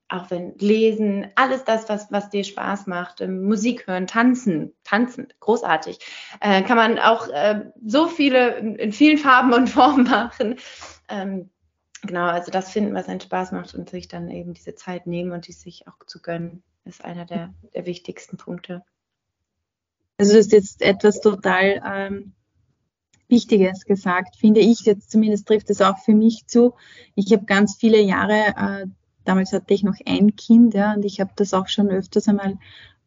auch 0.08 0.30
wenn 0.30 0.56
Lesen, 0.58 1.26
alles 1.34 1.64
das, 1.64 1.88
was, 1.88 2.10
was 2.10 2.30
dir 2.30 2.42
Spaß 2.42 2.86
macht, 2.86 3.20
ähm, 3.20 3.44
Musik 3.44 3.86
hören, 3.86 4.06
tanzen, 4.06 4.74
tanzen, 4.82 5.28
großartig, 5.40 5.98
äh, 6.40 6.62
kann 6.62 6.76
man 6.76 6.98
auch 6.98 7.28
äh, 7.28 7.66
so 7.84 8.08
viele 8.08 8.56
in, 8.56 8.92
vielen 8.92 9.18
Farben 9.18 9.52
und 9.52 9.68
Formen 9.68 10.04
machen. 10.04 10.56
Ähm, 11.08 11.50
genau, 12.02 12.26
also 12.26 12.50
das 12.50 12.70
finden, 12.70 12.94
was 12.94 13.08
einen 13.08 13.20
Spaß 13.20 13.52
macht 13.52 13.74
und 13.74 13.90
sich 13.90 14.08
dann 14.08 14.30
eben 14.30 14.54
diese 14.54 14.74
Zeit 14.74 15.06
nehmen 15.06 15.32
und 15.32 15.46
die 15.46 15.52
sich 15.52 15.86
auch 15.86 15.98
zu 16.06 16.22
gönnen, 16.22 16.62
ist 16.84 17.04
einer 17.04 17.24
der, 17.24 17.54
der 17.74 17.86
wichtigsten 17.86 18.36
Punkte. 18.36 18.82
Also 20.18 20.32
das 20.32 20.46
ist 20.46 20.52
jetzt 20.52 20.82
etwas 20.82 21.20
total 21.20 21.82
ähm, 21.86 22.32
Wichtiges 23.28 23.84
gesagt, 23.84 24.36
finde 24.36 24.60
ich 24.60 24.80
jetzt 24.82 25.10
zumindest 25.10 25.46
trifft 25.46 25.70
es 25.70 25.80
auch 25.80 25.98
für 25.98 26.14
mich 26.14 26.46
zu. 26.46 26.74
Ich 27.14 27.32
habe 27.32 27.44
ganz 27.44 27.76
viele 27.76 28.00
Jahre 28.00 28.54
äh, 28.56 28.86
damals 29.28 29.52
hatte 29.52 29.74
ich 29.74 29.82
noch 29.82 29.96
ein 30.06 30.34
Kind, 30.36 30.74
ja, 30.74 30.94
und 30.94 31.04
ich 31.04 31.20
habe 31.20 31.30
das 31.36 31.52
auch 31.52 31.68
schon 31.68 31.90
öfters 31.90 32.28
einmal 32.28 32.58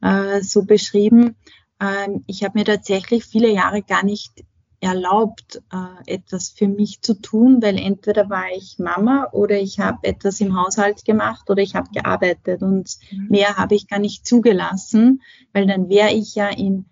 äh, 0.01 0.41
so 0.41 0.63
beschrieben. 0.63 1.35
Ähm, 1.81 2.23
ich 2.27 2.43
habe 2.43 2.59
mir 2.59 2.65
tatsächlich 2.65 3.25
viele 3.25 3.49
Jahre 3.49 3.81
gar 3.81 4.05
nicht 4.05 4.45
erlaubt, 4.81 5.61
äh, 5.71 6.13
etwas 6.15 6.49
für 6.49 6.67
mich 6.67 7.01
zu 7.01 7.13
tun, 7.13 7.61
weil 7.61 7.77
entweder 7.77 8.29
war 8.29 8.47
ich 8.53 8.79
Mama 8.79 9.29
oder 9.31 9.59
ich 9.59 9.79
habe 9.79 9.99
etwas 10.07 10.41
im 10.41 10.59
Haushalt 10.59 11.05
gemacht 11.05 11.49
oder 11.49 11.61
ich 11.61 11.75
habe 11.75 11.89
gearbeitet 11.93 12.63
und 12.63 12.97
mhm. 13.11 13.27
mehr 13.29 13.57
habe 13.57 13.75
ich 13.75 13.87
gar 13.87 13.99
nicht 13.99 14.25
zugelassen, 14.25 15.21
weil 15.53 15.67
dann 15.67 15.87
wäre 15.87 16.11
ich 16.11 16.33
ja 16.33 16.49
in, 16.49 16.85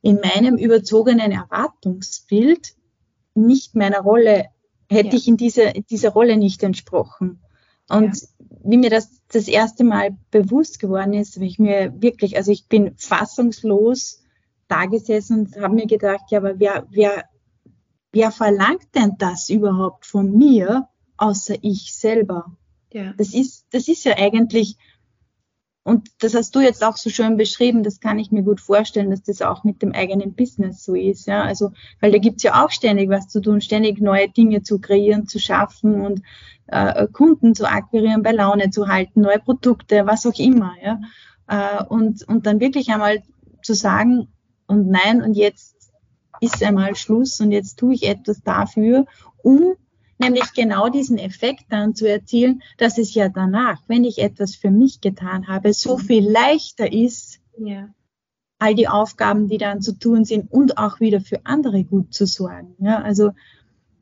in 0.00 0.20
meinem 0.20 0.56
überzogenen 0.56 1.32
Erwartungsbild 1.32 2.74
nicht 3.34 3.74
meiner 3.74 4.00
Rolle, 4.00 4.46
hätte 4.90 5.08
ja. 5.08 5.14
ich 5.14 5.28
in 5.28 5.36
dieser, 5.36 5.72
dieser 5.72 6.10
Rolle 6.10 6.38
nicht 6.38 6.62
entsprochen. 6.62 7.40
Und 7.90 8.16
ja. 8.22 8.28
wie 8.64 8.78
mir 8.78 8.90
das 8.90 9.10
das 9.28 9.48
erste 9.48 9.84
Mal 9.84 10.16
bewusst 10.30 10.80
geworden 10.80 11.12
ist, 11.12 11.36
habe 11.36 11.44
ich 11.44 11.58
mir 11.58 11.92
wirklich, 11.98 12.38
also 12.38 12.52
ich 12.52 12.68
bin 12.68 12.96
fassungslos 12.96 14.23
da 14.68 14.86
gesessen 14.86 15.40
und 15.40 15.56
habe 15.62 15.74
mir 15.74 15.86
gedacht, 15.86 16.24
ja, 16.30 16.38
aber 16.38 16.58
wer, 16.58 16.86
wer, 16.90 17.24
wer 18.12 18.30
verlangt 18.30 18.94
denn 18.94 19.12
das 19.18 19.50
überhaupt 19.50 20.06
von 20.06 20.36
mir, 20.36 20.88
außer 21.16 21.56
ich 21.62 21.94
selber? 21.94 22.56
Ja. 22.92 23.12
Das 23.16 23.34
ist, 23.34 23.66
das 23.70 23.88
ist 23.88 24.04
ja 24.04 24.16
eigentlich 24.16 24.76
und 25.86 26.08
das 26.20 26.34
hast 26.34 26.54
du 26.56 26.60
jetzt 26.60 26.82
auch 26.82 26.96
so 26.96 27.10
schön 27.10 27.36
beschrieben, 27.36 27.82
das 27.82 28.00
kann 28.00 28.18
ich 28.18 28.32
mir 28.32 28.42
gut 28.42 28.62
vorstellen, 28.62 29.10
dass 29.10 29.22
das 29.22 29.42
auch 29.42 29.64
mit 29.64 29.82
dem 29.82 29.92
eigenen 29.92 30.34
Business 30.34 30.82
so 30.82 30.94
ist. 30.94 31.26
Ja? 31.26 31.42
Also, 31.42 31.72
weil 32.00 32.10
da 32.10 32.16
gibt's 32.16 32.42
ja 32.42 32.64
auch 32.64 32.70
ständig 32.70 33.10
was 33.10 33.28
zu 33.28 33.42
tun, 33.42 33.60
ständig 33.60 34.00
neue 34.00 34.30
Dinge 34.30 34.62
zu 34.62 34.80
kreieren, 34.80 35.28
zu 35.28 35.38
schaffen 35.38 36.00
und 36.00 36.22
äh, 36.68 37.06
Kunden 37.08 37.54
zu 37.54 37.70
akquirieren, 37.70 38.22
bei 38.22 38.32
Laune 38.32 38.70
zu 38.70 38.88
halten, 38.88 39.20
neue 39.20 39.38
Produkte, 39.38 40.06
was 40.06 40.24
auch 40.24 40.38
immer. 40.38 40.72
Ja? 40.82 41.00
Äh, 41.48 41.84
und, 41.84 42.26
und 42.26 42.46
dann 42.46 42.60
wirklich 42.60 42.88
einmal 42.88 43.22
zu 43.62 43.74
sagen, 43.74 44.28
und 44.66 44.88
nein, 44.88 45.22
und 45.22 45.34
jetzt 45.34 45.74
ist 46.40 46.62
einmal 46.62 46.96
Schluss 46.96 47.40
und 47.40 47.52
jetzt 47.52 47.78
tue 47.78 47.94
ich 47.94 48.06
etwas 48.06 48.42
dafür, 48.42 49.06
um 49.42 49.74
nämlich 50.18 50.52
genau 50.54 50.88
diesen 50.88 51.18
Effekt 51.18 51.64
dann 51.70 51.94
zu 51.94 52.08
erzielen, 52.08 52.62
dass 52.78 52.98
es 52.98 53.14
ja 53.14 53.28
danach, 53.28 53.82
wenn 53.88 54.04
ich 54.04 54.18
etwas 54.18 54.54
für 54.54 54.70
mich 54.70 55.00
getan 55.00 55.48
habe, 55.48 55.72
so 55.72 55.96
mhm. 55.96 56.02
viel 56.02 56.30
leichter 56.30 56.92
ist, 56.92 57.40
ja. 57.58 57.88
all 58.58 58.74
die 58.74 58.88
Aufgaben, 58.88 59.48
die 59.48 59.58
dann 59.58 59.82
zu 59.82 59.98
tun 59.98 60.24
sind 60.24 60.50
und 60.50 60.78
auch 60.78 61.00
wieder 61.00 61.20
für 61.20 61.44
andere 61.44 61.84
gut 61.84 62.14
zu 62.14 62.26
sorgen. 62.26 62.76
Ja, 62.78 63.00
also 63.00 63.32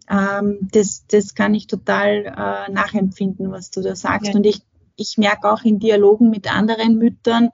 ähm, 0.08 0.68
das, 0.72 1.06
das 1.06 1.34
kann 1.34 1.54
ich 1.54 1.66
total 1.66 2.24
äh, 2.26 2.72
nachempfinden, 2.72 3.50
was 3.50 3.70
du 3.70 3.80
da 3.80 3.96
sagst. 3.96 4.28
Ja. 4.28 4.34
Und 4.34 4.44
ich, 4.44 4.62
ich 4.96 5.16
merke 5.16 5.50
auch 5.50 5.62
in 5.62 5.78
Dialogen 5.78 6.30
mit 6.30 6.52
anderen 6.54 6.98
Müttern, 6.98 7.50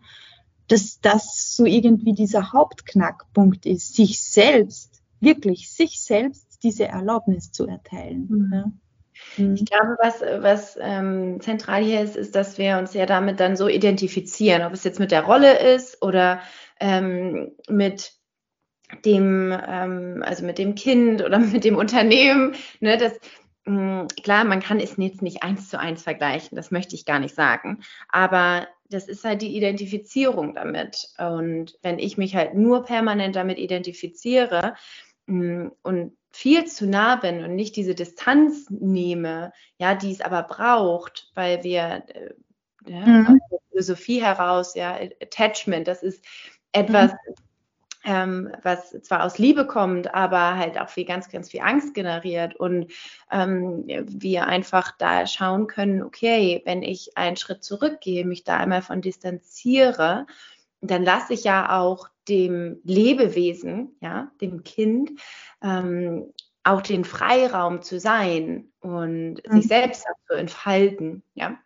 dass 0.68 1.00
das 1.00 1.56
so 1.56 1.64
irgendwie 1.64 2.12
dieser 2.12 2.52
Hauptknackpunkt 2.52 3.66
ist, 3.66 3.94
sich 3.94 4.22
selbst, 4.22 5.02
wirklich 5.20 5.72
sich 5.72 6.00
selbst 6.00 6.62
diese 6.62 6.86
Erlaubnis 6.86 7.50
zu 7.50 7.66
erteilen. 7.66 8.26
Mhm. 8.28 8.52
Ja. 8.52 8.72
Mhm. 9.36 9.54
Ich 9.54 9.64
glaube, 9.64 9.96
was, 10.00 10.20
was 10.20 10.78
ähm, 10.80 11.40
zentral 11.40 11.82
hier 11.82 12.02
ist, 12.02 12.16
ist, 12.16 12.34
dass 12.34 12.58
wir 12.58 12.78
uns 12.78 12.94
ja 12.94 13.06
damit 13.06 13.40
dann 13.40 13.56
so 13.56 13.68
identifizieren, 13.68 14.62
ob 14.62 14.72
es 14.72 14.84
jetzt 14.84 15.00
mit 15.00 15.10
der 15.10 15.22
Rolle 15.22 15.58
ist 15.74 16.02
oder 16.02 16.40
ähm, 16.80 17.52
mit 17.68 18.12
dem, 19.04 19.52
ähm, 19.66 20.22
also 20.24 20.44
mit 20.44 20.58
dem 20.58 20.74
Kind 20.74 21.22
oder 21.22 21.38
mit 21.38 21.64
dem 21.64 21.76
Unternehmen. 21.76 22.54
Ne, 22.80 22.96
das, 22.96 23.12
mh, 23.64 24.00
hm, 24.00 24.08
klar, 24.22 24.44
man 24.44 24.60
kann 24.60 24.80
es 24.80 24.96
jetzt 24.96 25.22
nicht 25.22 25.42
eins 25.42 25.68
zu 25.68 25.78
eins 25.78 26.02
vergleichen, 26.02 26.56
das 26.56 26.70
möchte 26.70 26.94
ich 26.94 27.04
gar 27.04 27.18
nicht 27.18 27.34
sagen. 27.34 27.82
Aber 28.08 28.66
das 28.90 29.08
ist 29.08 29.24
halt 29.24 29.42
die 29.42 29.56
Identifizierung 29.56 30.54
damit. 30.54 31.08
Und 31.18 31.78
wenn 31.82 31.98
ich 31.98 32.16
mich 32.18 32.34
halt 32.34 32.54
nur 32.54 32.84
permanent 32.84 33.36
damit 33.36 33.58
identifiziere 33.58 34.74
mh, 35.26 35.64
hm, 35.64 35.72
und 35.82 36.16
viel 36.30 36.66
zu 36.66 36.86
nah 36.86 37.16
bin 37.16 37.42
und 37.42 37.54
nicht 37.54 37.76
diese 37.76 37.94
Distanz 37.94 38.68
nehme, 38.70 39.52
ja, 39.78 39.94
die 39.94 40.12
es 40.12 40.20
aber 40.20 40.42
braucht, 40.42 41.30
weil 41.34 41.64
wir 41.64 42.04
äh, 42.08 42.34
ja, 42.86 43.00
mhm. 43.00 43.26
aus 43.26 43.50
der 43.50 43.58
Philosophie 43.70 44.22
heraus, 44.22 44.74
ja, 44.74 44.98
Attachment, 45.20 45.88
das 45.88 46.02
ist 46.02 46.24
etwas, 46.72 47.12
mhm. 47.12 47.34
Ähm, 48.08 48.50
was 48.62 48.90
zwar 49.02 49.22
aus 49.22 49.36
Liebe 49.36 49.66
kommt, 49.66 50.14
aber 50.14 50.56
halt 50.56 50.80
auch 50.80 50.88
viel 50.88 51.04
ganz, 51.04 51.28
ganz 51.28 51.50
viel 51.50 51.60
Angst 51.60 51.92
generiert 51.92 52.56
und 52.56 52.90
ähm, 53.30 53.84
wir 53.86 54.46
einfach 54.46 54.92
da 54.96 55.26
schauen 55.26 55.66
können, 55.66 56.02
okay, 56.02 56.62
wenn 56.64 56.82
ich 56.82 57.18
einen 57.18 57.36
Schritt 57.36 57.62
zurückgehe, 57.62 58.24
mich 58.24 58.44
da 58.44 58.56
einmal 58.56 58.80
von 58.80 59.02
distanziere, 59.02 60.26
dann 60.80 61.04
lasse 61.04 61.34
ich 61.34 61.44
ja 61.44 61.78
auch 61.78 62.08
dem 62.28 62.80
Lebewesen, 62.82 63.96
ja, 64.00 64.30
dem 64.40 64.64
Kind, 64.64 65.10
ähm, 65.62 66.32
auch 66.64 66.80
den 66.80 67.04
Freiraum 67.04 67.82
zu 67.82 68.00
sein 68.00 68.72
und 68.80 69.42
mhm. 69.46 69.52
sich 69.52 69.68
selbst 69.68 70.06
zu 70.28 70.34
entfalten, 70.34 71.22
ja. 71.34 71.58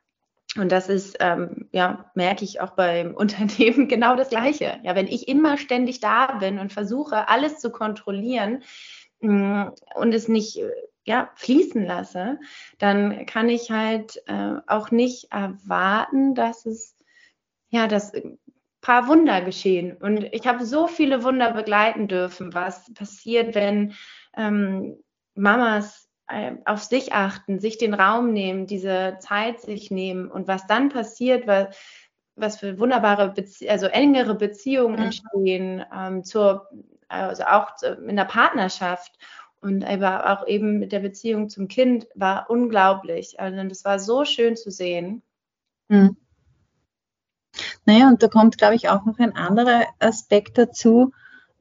Und 0.58 0.70
das 0.70 0.88
ist, 0.88 1.16
ähm, 1.20 1.68
ja, 1.72 2.10
merke 2.14 2.44
ich 2.44 2.60
auch 2.60 2.72
beim 2.72 3.14
Unternehmen 3.16 3.88
genau 3.88 4.16
das 4.16 4.28
Gleiche. 4.28 4.80
Ja, 4.82 4.94
wenn 4.94 5.06
ich 5.06 5.28
immer 5.28 5.56
ständig 5.56 6.00
da 6.00 6.38
bin 6.38 6.58
und 6.58 6.72
versuche, 6.72 7.28
alles 7.28 7.58
zu 7.58 7.70
kontrollieren 7.70 8.62
mh, 9.20 9.64
mm, 9.64 9.74
und 9.94 10.14
es 10.14 10.28
nicht, 10.28 10.60
ja, 11.04 11.30
fließen 11.36 11.84
lasse, 11.84 12.38
dann 12.78 13.26
kann 13.26 13.48
ich 13.48 13.70
halt 13.70 14.22
äh, 14.26 14.56
auch 14.66 14.90
nicht 14.90 15.32
erwarten, 15.32 16.34
dass 16.34 16.66
es, 16.66 16.96
ja, 17.70 17.88
dass 17.88 18.12
paar 18.82 19.08
Wunder 19.08 19.40
geschehen. 19.40 19.96
Und 19.96 20.24
ich 20.32 20.46
habe 20.46 20.66
so 20.66 20.86
viele 20.86 21.24
Wunder 21.24 21.52
begleiten 21.52 22.08
dürfen, 22.08 22.52
was 22.52 22.92
passiert, 22.92 23.54
wenn 23.54 23.94
ähm, 24.36 24.96
Mamas 25.34 26.01
äh, 26.01 26.01
auf 26.64 26.82
sich 26.82 27.12
achten, 27.12 27.58
sich 27.58 27.78
den 27.78 27.94
Raum 27.94 28.32
nehmen, 28.32 28.66
diese 28.66 29.18
Zeit 29.20 29.60
sich 29.60 29.90
nehmen 29.90 30.30
und 30.30 30.48
was 30.48 30.66
dann 30.66 30.88
passiert, 30.88 31.46
was, 31.46 31.76
was 32.36 32.58
für 32.58 32.78
wunderbare, 32.78 33.30
Bezie 33.30 33.68
also 33.68 33.86
engere 33.86 34.34
Beziehungen 34.34 34.96
mhm. 34.96 35.04
entstehen, 35.04 35.84
ähm, 35.94 36.24
zur, 36.24 36.68
also 37.08 37.44
auch 37.44 37.70
in 37.82 38.16
der 38.16 38.24
Partnerschaft 38.24 39.12
und 39.60 39.84
aber 39.84 40.30
auch 40.30 40.46
eben 40.46 40.78
mit 40.78 40.92
der 40.92 41.00
Beziehung 41.00 41.48
zum 41.48 41.68
Kind 41.68 42.06
war 42.14 42.50
unglaublich. 42.50 43.38
Also 43.38 43.62
das 43.68 43.84
war 43.84 43.98
so 43.98 44.24
schön 44.24 44.56
zu 44.56 44.70
sehen. 44.70 45.22
Mhm. 45.88 46.16
Naja, 47.84 48.08
und 48.08 48.22
da 48.22 48.28
kommt, 48.28 48.58
glaube 48.58 48.74
ich, 48.74 48.88
auch 48.88 49.04
noch 49.04 49.18
ein 49.18 49.36
anderer 49.36 49.86
Aspekt 49.98 50.56
dazu, 50.56 51.12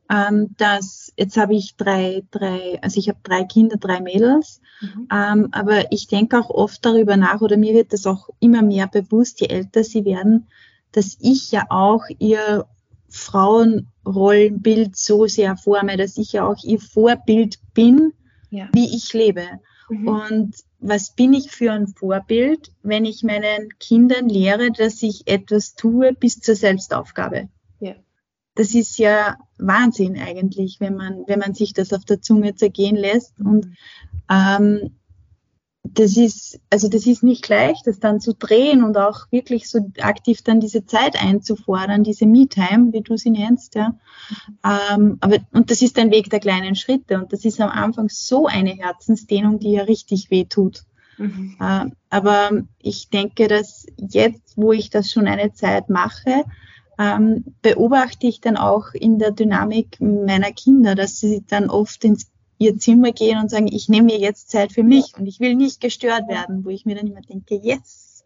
ähm, 0.09 0.55
dass 0.57 1.00
jetzt 1.17 1.37
habe 1.37 1.55
ich 1.55 1.75
drei, 1.75 2.23
drei, 2.31 2.79
also 2.81 2.99
ich 2.99 3.09
habe 3.09 3.19
drei 3.23 3.43
Kinder, 3.43 3.77
drei 3.77 4.01
Mädels, 4.01 4.61
mhm. 4.81 5.07
ähm, 5.11 5.49
aber 5.51 5.91
ich 5.91 6.07
denke 6.07 6.39
auch 6.39 6.49
oft 6.49 6.85
darüber 6.85 7.17
nach 7.17 7.41
oder 7.41 7.57
mir 7.57 7.73
wird 7.73 7.93
das 7.93 8.05
auch 8.05 8.29
immer 8.39 8.61
mehr 8.61 8.87
bewusst, 8.87 9.41
je 9.41 9.47
älter 9.47 9.83
sie 9.83 10.05
werden, 10.05 10.47
dass 10.91 11.17
ich 11.19 11.51
ja 11.51 11.65
auch 11.69 12.03
ihr 12.19 12.65
Frauenrollenbild 13.09 14.95
so 14.95 15.27
sehr 15.27 15.57
forme, 15.57 15.97
dass 15.97 16.17
ich 16.17 16.33
ja 16.33 16.47
auch 16.47 16.63
ihr 16.63 16.79
Vorbild 16.79 17.59
bin 17.73 18.13
ja. 18.51 18.69
wie 18.73 18.95
ich 18.95 19.11
lebe. 19.13 19.47
Mhm. 19.89 20.07
Und 20.07 20.55
was 20.79 21.15
bin 21.15 21.33
ich 21.33 21.51
für 21.51 21.71
ein 21.71 21.87
Vorbild, 21.87 22.71
wenn 22.83 23.05
ich 23.05 23.23
meinen 23.23 23.69
Kindern 23.79 24.29
lehre, 24.29 24.71
dass 24.71 25.01
ich 25.01 25.27
etwas 25.27 25.75
tue 25.75 26.13
bis 26.13 26.39
zur 26.39 26.55
Selbstaufgabe? 26.55 27.49
Das 28.55 28.75
ist 28.75 28.97
ja 28.97 29.37
Wahnsinn 29.57 30.17
eigentlich, 30.19 30.79
wenn 30.79 30.95
man, 30.95 31.23
wenn 31.27 31.39
man 31.39 31.53
sich 31.53 31.73
das 31.73 31.93
auf 31.93 32.05
der 32.05 32.21
Zunge 32.21 32.55
zergehen 32.55 32.95
lässt. 32.95 33.39
Und 33.39 33.67
ähm, 34.29 34.91
das 35.83 36.15
ist, 36.15 36.59
also 36.69 36.87
das 36.89 37.07
ist 37.07 37.23
nicht 37.23 37.47
leicht, 37.49 37.87
das 37.87 37.99
dann 37.99 38.19
zu 38.19 38.33
drehen 38.33 38.83
und 38.83 38.97
auch 38.97 39.31
wirklich 39.31 39.69
so 39.69 39.91
aktiv 39.99 40.41
dann 40.43 40.59
diese 40.59 40.85
Zeit 40.85 41.21
einzufordern, 41.21 42.03
diese 42.03 42.27
Me-Time, 42.27 42.93
wie 42.93 43.01
du 43.01 43.17
sie 43.17 43.31
nennst, 43.31 43.75
ja. 43.75 43.95
Ähm, 44.63 45.17
aber, 45.21 45.37
und 45.51 45.71
das 45.71 45.81
ist 45.81 45.97
ein 45.97 46.11
Weg 46.11 46.29
der 46.29 46.39
kleinen 46.39 46.75
Schritte 46.75 47.19
und 47.19 47.33
das 47.33 47.45
ist 47.45 47.59
am 47.59 47.69
Anfang 47.69 48.09
so 48.09 48.45
eine 48.45 48.71
Herzensdehnung, 48.71 49.59
die 49.59 49.71
ja 49.71 49.83
richtig 49.83 50.29
weh 50.29 50.45
tut. 50.45 50.83
Mhm. 51.17 51.57
Äh, 51.59 51.85
aber 52.09 52.51
ich 52.79 53.09
denke, 53.09 53.47
dass 53.47 53.85
jetzt, 53.97 54.57
wo 54.57 54.71
ich 54.71 54.91
das 54.91 55.11
schon 55.11 55.27
eine 55.27 55.53
Zeit 55.53 55.89
mache, 55.89 56.45
ähm, 57.01 57.55
beobachte 57.61 58.27
ich 58.27 58.41
dann 58.41 58.57
auch 58.57 58.93
in 58.93 59.17
der 59.17 59.31
Dynamik 59.31 59.99
meiner 59.99 60.51
Kinder, 60.51 60.93
dass 60.93 61.19
sie 61.19 61.43
dann 61.47 61.69
oft 61.69 62.03
ins 62.03 62.31
ihr 62.59 62.77
Zimmer 62.77 63.11
gehen 63.11 63.39
und 63.39 63.49
sagen, 63.49 63.67
ich 63.67 63.89
nehme 63.89 64.05
mir 64.05 64.19
jetzt 64.19 64.51
Zeit 64.51 64.71
für 64.71 64.83
mich 64.83 65.17
und 65.17 65.25
ich 65.25 65.39
will 65.39 65.55
nicht 65.55 65.81
gestört 65.81 66.27
werden, 66.27 66.63
wo 66.63 66.69
ich 66.69 66.85
mir 66.85 66.95
dann 66.95 67.07
immer 67.07 67.21
denke, 67.21 67.55
yes. 67.55 68.23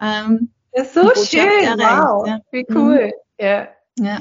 Ähm, 0.00 0.50
das 0.72 0.88
ist 0.88 0.94
so 0.94 1.14
schön, 1.14 1.64
erreicht, 1.64 2.02
wow, 2.02 2.26
ja. 2.26 2.40
wie 2.50 2.66
cool. 2.70 3.06
Mhm. 3.06 3.12
Ja. 3.38 3.68
ja. 3.98 4.18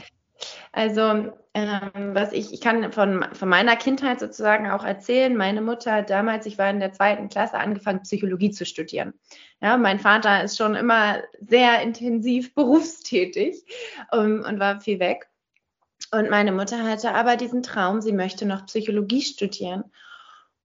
Also 0.72 1.34
ähm, 1.56 2.16
was 2.16 2.32
ich, 2.32 2.52
ich 2.52 2.62
kann 2.62 2.92
von, 2.92 3.26
von 3.34 3.48
meiner 3.48 3.76
Kindheit 3.76 4.20
sozusagen 4.20 4.72
auch 4.72 4.84
erzählen. 4.84 5.36
Meine 5.36 5.62
Mutter 5.62 5.94
hat 5.94 6.10
damals, 6.10 6.48
ich 6.48 6.58
war 6.58 6.70
in 6.70 6.80
der 6.80 6.94
zweiten 6.94 7.30
Klasse, 7.30 7.60
angefangen, 7.60 8.02
Psychologie 8.02 8.50
zu 8.50 8.66
studieren. 8.66 9.13
Ja, 9.62 9.78
mein 9.78 10.00
Vater 10.00 10.44
ist 10.44 10.58
schon 10.58 10.76
immer 10.76 11.22
sehr 11.39 11.82
intensiv 11.82 12.56
berufstätig 12.56 13.63
um, 14.12 14.42
und 14.42 14.60
war 14.60 14.82
viel 14.82 15.00
weg. 15.00 15.30
Und 16.12 16.30
meine 16.30 16.52
Mutter 16.52 16.84
hatte 16.84 17.13
aber 17.13 17.38
diesen 17.38 17.62
Traum, 17.62 18.02
sie 18.02 18.13
möchte 18.13 18.46
noch 18.46 18.66
Psychologie 18.66 19.22
studieren. 19.22 19.84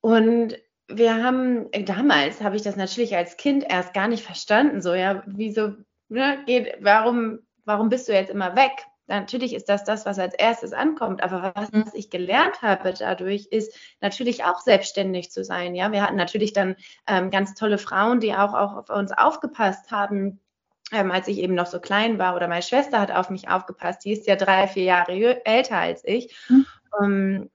Und 0.01 0.57
wir 0.89 1.23
haben, 1.23 1.71
damals 1.85 2.41
habe 2.41 2.57
ich 2.57 2.63
das 2.63 2.77
natürlich 2.77 3.15
als 3.15 3.37
Kind 3.37 3.65
erst 3.69 3.93
gar 3.93 4.09
nicht 4.09 4.25
verstanden. 4.25 4.81
So, 4.81 4.95
ja, 4.95 5.23
wieso, 5.27 5.75
ne, 6.09 6.43
geht, 6.47 6.79
warum, 6.81 7.41
warum 7.65 7.91
bist 7.91 8.09
du 8.09 8.15
jetzt 8.15 8.31
immer 8.31 8.57
weg? 8.57 8.73
Natürlich 9.09 9.55
ist 9.55 9.69
das 9.69 9.85
das, 9.85 10.07
was 10.07 10.19
als 10.19 10.35
erstes 10.35 10.73
ankommt. 10.73 11.23
Aber 11.23 11.53
was, 11.55 11.73
mhm. 11.73 11.87
was 11.87 11.95
ich 11.95 12.11
gelernt 12.11 12.63
habe 12.63 12.93
dadurch, 12.93 13.47
ist 13.47 13.75
natürlich 14.01 14.45
auch 14.45 14.61
selbstständig 14.61 15.31
zu 15.31 15.45
sein. 15.45 15.75
Ja, 15.75 15.91
wir 15.93 16.03
hatten 16.03 16.17
natürlich 16.17 16.53
dann 16.53 16.77
ähm, 17.07 17.31
ganz 17.31 17.55
tolle 17.55 17.79
Frauen, 17.79 18.21
die 18.21 18.35
auch, 18.35 18.55
auch 18.55 18.77
auf 18.77 18.91
uns 18.91 19.13
aufgepasst 19.13 19.91
haben, 19.91 20.41
ähm, 20.93 21.11
als 21.11 21.29
ich 21.29 21.39
eben 21.39 21.55
noch 21.55 21.67
so 21.67 21.81
klein 21.81 22.19
war 22.19 22.37
oder 22.37 22.49
meine 22.49 22.63
Schwester 22.63 23.01
hat 23.01 23.11
auf 23.11 23.31
mich 23.31 23.49
aufgepasst, 23.49 24.05
die 24.05 24.13
ist 24.13 24.27
ja 24.27 24.37
drei, 24.37 24.69
vier 24.69 24.85
Jahre 24.85 25.45
älter 25.45 25.79
als 25.79 26.05
ich. 26.05 26.37
Mhm. 26.49 26.67
Um, 27.01 27.51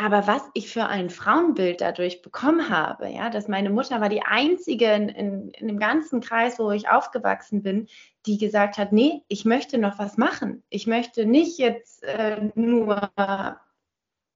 aber 0.00 0.28
was 0.28 0.42
ich 0.54 0.72
für 0.72 0.86
ein 0.86 1.10
Frauenbild 1.10 1.80
dadurch 1.80 2.22
bekommen 2.22 2.70
habe, 2.70 3.08
ja, 3.08 3.30
dass 3.30 3.48
meine 3.48 3.68
Mutter 3.68 4.00
war 4.00 4.08
die 4.08 4.22
einzige 4.22 4.92
in, 4.92 5.08
in, 5.08 5.50
in 5.50 5.66
dem 5.66 5.78
ganzen 5.80 6.20
Kreis, 6.20 6.60
wo 6.60 6.70
ich 6.70 6.88
aufgewachsen 6.88 7.64
bin, 7.64 7.88
die 8.24 8.38
gesagt 8.38 8.78
hat, 8.78 8.92
nee, 8.92 9.22
ich 9.26 9.44
möchte 9.44 9.76
noch 9.76 9.98
was 9.98 10.16
machen. 10.16 10.62
Ich 10.68 10.86
möchte 10.86 11.26
nicht 11.26 11.58
jetzt 11.58 12.04
äh, 12.04 12.50
nur 12.54 13.10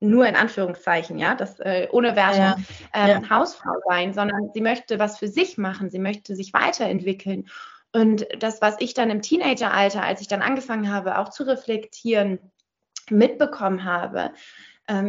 nur 0.01 0.27
in 0.27 0.35
Anführungszeichen, 0.35 1.17
ja, 1.17 1.37
das 1.37 1.61
äh, 1.61 1.87
ohne 1.93 2.17
Wertung 2.17 2.41
ja, 2.41 2.57
äh, 2.93 3.11
ja. 3.11 3.31
Hausfrau 3.31 3.75
sein, 3.89 4.15
sondern 4.15 4.51
sie 4.53 4.61
möchte 4.61 4.99
was 4.99 5.17
für 5.17 5.29
sich 5.29 5.59
machen, 5.59 5.91
sie 5.91 6.01
möchte 6.01 6.35
sich 6.35 6.53
weiterentwickeln. 6.53 7.49
Und 7.93 8.27
das, 8.37 8.61
was 8.61 8.75
ich 8.81 8.95
dann 8.95 9.11
im 9.11 9.23
Teenageralter, 9.23 10.03
als 10.03 10.21
ich 10.21 10.27
dann 10.27 10.43
angefangen 10.43 10.93
habe, 10.93 11.19
auch 11.19 11.29
zu 11.29 11.45
reflektieren, 11.45 12.41
mitbekommen 13.11 13.85
habe, 13.85 14.19
ähm, 14.21 14.33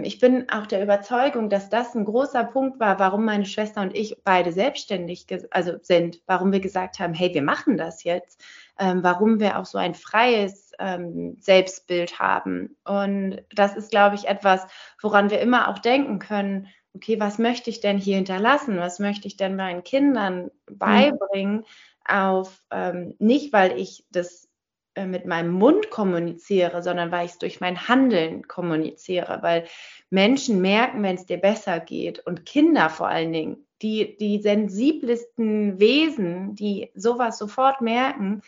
ich 0.03 0.19
bin 0.19 0.49
auch 0.49 0.67
der 0.67 0.83
Überzeugung, 0.83 1.49
dass 1.49 1.69
das 1.69 1.95
ein 1.95 2.05
großer 2.05 2.43
Punkt 2.43 2.79
war, 2.79 2.99
warum 2.99 3.25
meine 3.25 3.45
Schwester 3.45 3.81
und 3.81 3.95
ich 3.95 4.17
beide 4.23 4.51
selbstständig 4.51 5.25
also 5.49 5.73
sind, 5.81 6.21
warum 6.27 6.51
wir 6.51 6.59
gesagt 6.59 6.99
haben, 6.99 7.13
hey, 7.13 7.33
wir 7.33 7.41
machen 7.41 7.77
das 7.77 8.03
jetzt, 8.03 8.43
ähm, 8.77 9.03
warum 9.03 9.39
wir 9.39 9.57
auch 9.57 9.65
so 9.65 9.79
ein 9.79 9.95
freies 9.95 10.71
ähm, 10.79 11.37
Selbstbild 11.39 12.19
haben. 12.19 12.77
Und 12.85 13.41
das 13.53 13.75
ist, 13.75 13.89
glaube 13.89 14.15
ich, 14.15 14.27
etwas, 14.27 14.65
woran 15.01 15.31
wir 15.31 15.41
immer 15.41 15.67
auch 15.69 15.79
denken 15.79 16.19
können, 16.19 16.67
okay, 16.95 17.19
was 17.19 17.39
möchte 17.39 17.69
ich 17.69 17.81
denn 17.81 17.97
hier 17.97 18.17
hinterlassen? 18.17 18.77
Was 18.77 18.99
möchte 18.99 19.27
ich 19.27 19.37
denn 19.37 19.55
meinen 19.55 19.83
Kindern 19.83 20.51
mhm. 20.69 20.77
beibringen? 20.77 21.65
Auf, 22.05 22.61
ähm, 22.69 23.15
nicht 23.19 23.53
weil 23.53 23.79
ich 23.79 24.05
das 24.11 24.49
äh, 24.95 25.05
mit 25.05 25.25
meinem 25.25 25.51
Mund 25.51 25.89
kommuniziere, 25.89 26.83
sondern 26.83 27.11
weil 27.11 27.25
ich 27.25 27.33
es 27.33 27.37
durch 27.39 27.61
mein 27.61 27.87
Handeln 27.87 28.47
kommuniziere, 28.47 29.39
weil 29.41 29.65
Menschen 30.09 30.61
merken, 30.61 31.03
wenn 31.03 31.15
es 31.15 31.25
dir 31.25 31.37
besser 31.37 31.79
geht 31.79 32.19
und 32.19 32.45
Kinder 32.45 32.89
vor 32.89 33.07
allen 33.07 33.33
Dingen, 33.33 33.65
die, 33.81 34.17
die 34.17 34.41
sensiblesten 34.41 35.79
Wesen, 35.79 36.55
die 36.55 36.91
sowas 36.95 37.37
sofort 37.37 37.81
merken, 37.81 38.41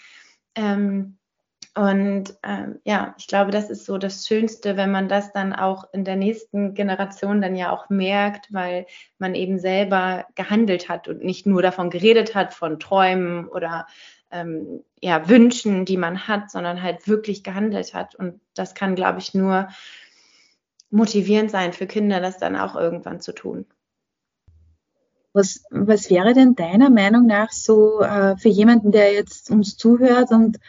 ähm, 0.56 1.18
und 1.78 2.38
ähm, 2.42 2.80
ja, 2.86 3.16
ich 3.18 3.28
glaube, 3.28 3.52
das 3.52 3.70
ist 3.70 3.86
so 3.86 3.98
das 3.98 4.26
Schönste, 4.26 4.78
wenn 4.78 4.92
man 4.92 5.10
das 5.10 5.34
dann 5.34 5.52
auch 5.52 5.84
in 5.92 6.06
der 6.06 6.16
nächsten 6.16 6.74
Generation 6.74 7.42
dann 7.42 7.54
ja 7.58 7.70
auch 7.70 7.90
merkt, 7.90 8.54
weil 8.54 8.86
man 9.18 9.36
eben 9.36 9.60
selber 9.60 10.26
gehandelt 10.36 10.88
hat 10.88 11.10
und 11.10 11.22
nicht 11.22 11.46
nur 11.46 11.62
davon 11.62 11.90
geredet 11.90 12.34
hat, 12.34 12.54
von 12.54 12.80
Träumen 12.80 13.50
oder 13.50 13.88
ähm, 14.36 14.84
ja, 15.02 15.30
Wünschen, 15.30 15.86
die 15.86 15.98
man 15.98 16.28
hat, 16.28 16.52
sondern 16.52 16.82
halt 16.82 17.08
wirklich 17.08 17.44
gehandelt 17.44 17.94
hat. 17.94 18.16
Und 18.16 18.42
das 18.54 18.76
kann, 18.76 18.96
glaube 18.96 19.20
ich, 19.20 19.34
nur 19.34 19.70
motivierend 20.90 21.52
sein 21.52 21.74
für 21.74 21.88
Kinder, 21.88 22.20
das 22.20 22.38
dann 22.38 22.56
auch 22.56 22.76
irgendwann 22.76 23.22
zu 23.22 23.34
tun. 23.34 23.66
Was, 25.34 25.66
was 25.70 26.10
wäre 26.10 26.34
denn 26.34 26.56
deiner 26.56 26.90
Meinung 26.90 27.26
nach 27.26 27.52
so 27.52 28.02
äh, 28.02 28.38
für 28.38 28.50
jemanden, 28.50 28.92
der 28.92 29.14
jetzt 29.14 29.52
uns 29.52 29.76
zuhört 29.76 30.32
und 30.32 30.60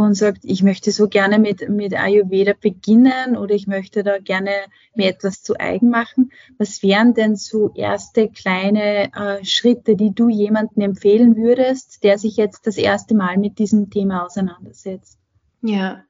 und 0.00 0.14
sagt, 0.14 0.40
ich 0.42 0.62
möchte 0.62 0.92
so 0.92 1.08
gerne 1.08 1.38
mit, 1.38 1.68
mit 1.68 1.94
Ayurveda 1.94 2.52
beginnen 2.60 3.36
oder 3.36 3.54
ich 3.54 3.66
möchte 3.66 4.02
da 4.02 4.18
gerne 4.18 4.50
mir 4.94 5.08
etwas 5.08 5.42
zu 5.42 5.58
eigen 5.58 5.90
machen. 5.90 6.32
Was 6.58 6.82
wären 6.82 7.14
denn 7.14 7.36
so 7.36 7.72
erste 7.74 8.28
kleine 8.28 9.12
äh, 9.14 9.44
Schritte, 9.44 9.96
die 9.96 10.14
du 10.14 10.28
jemandem 10.28 10.82
empfehlen 10.82 11.36
würdest, 11.36 12.04
der 12.04 12.18
sich 12.18 12.36
jetzt 12.36 12.66
das 12.66 12.76
erste 12.76 13.14
Mal 13.14 13.38
mit 13.38 13.58
diesem 13.58 13.90
Thema 13.90 14.24
auseinandersetzt? 14.24 15.18
Ja, 15.62 16.04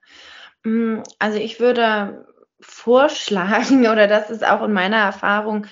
mm, 0.65 0.99
also 1.19 1.39
ich 1.39 1.61
würde 1.61 2.27
vorschlagen, 2.61 3.87
oder 3.89 4.07
das 4.07 4.31
ist 4.31 4.47
auch 4.47 4.63
in 4.63 4.73
meiner 4.73 4.99
Erfahrung, 4.99 5.67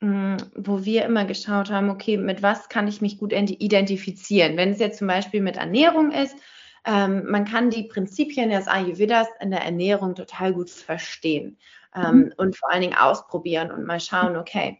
mm, 0.00 0.36
wo 0.54 0.84
wir 0.84 1.04
immer 1.04 1.24
geschaut 1.24 1.70
haben, 1.70 1.90
okay, 1.90 2.16
mit 2.16 2.42
was 2.42 2.68
kann 2.68 2.88
ich 2.88 3.00
mich 3.00 3.18
gut 3.18 3.32
identifizieren? 3.32 4.56
Wenn 4.56 4.70
es 4.70 4.78
jetzt 4.78 4.98
zum 4.98 5.08
Beispiel 5.08 5.40
mit 5.40 5.56
Ernährung 5.56 6.12
ist, 6.12 6.36
ähm, 6.84 7.24
man 7.28 7.44
kann 7.44 7.70
die 7.70 7.84
Prinzipien 7.84 8.50
des 8.50 8.66
Ayurvedas 8.66 9.28
in 9.40 9.50
der 9.50 9.62
Ernährung 9.62 10.14
total 10.14 10.52
gut 10.52 10.70
verstehen 10.70 11.58
ähm, 11.94 12.16
mhm. 12.16 12.32
und 12.36 12.56
vor 12.56 12.70
allen 12.70 12.82
Dingen 12.82 12.96
ausprobieren 12.96 13.70
und 13.70 13.86
mal 13.86 14.00
schauen, 14.00 14.36
okay. 14.36 14.78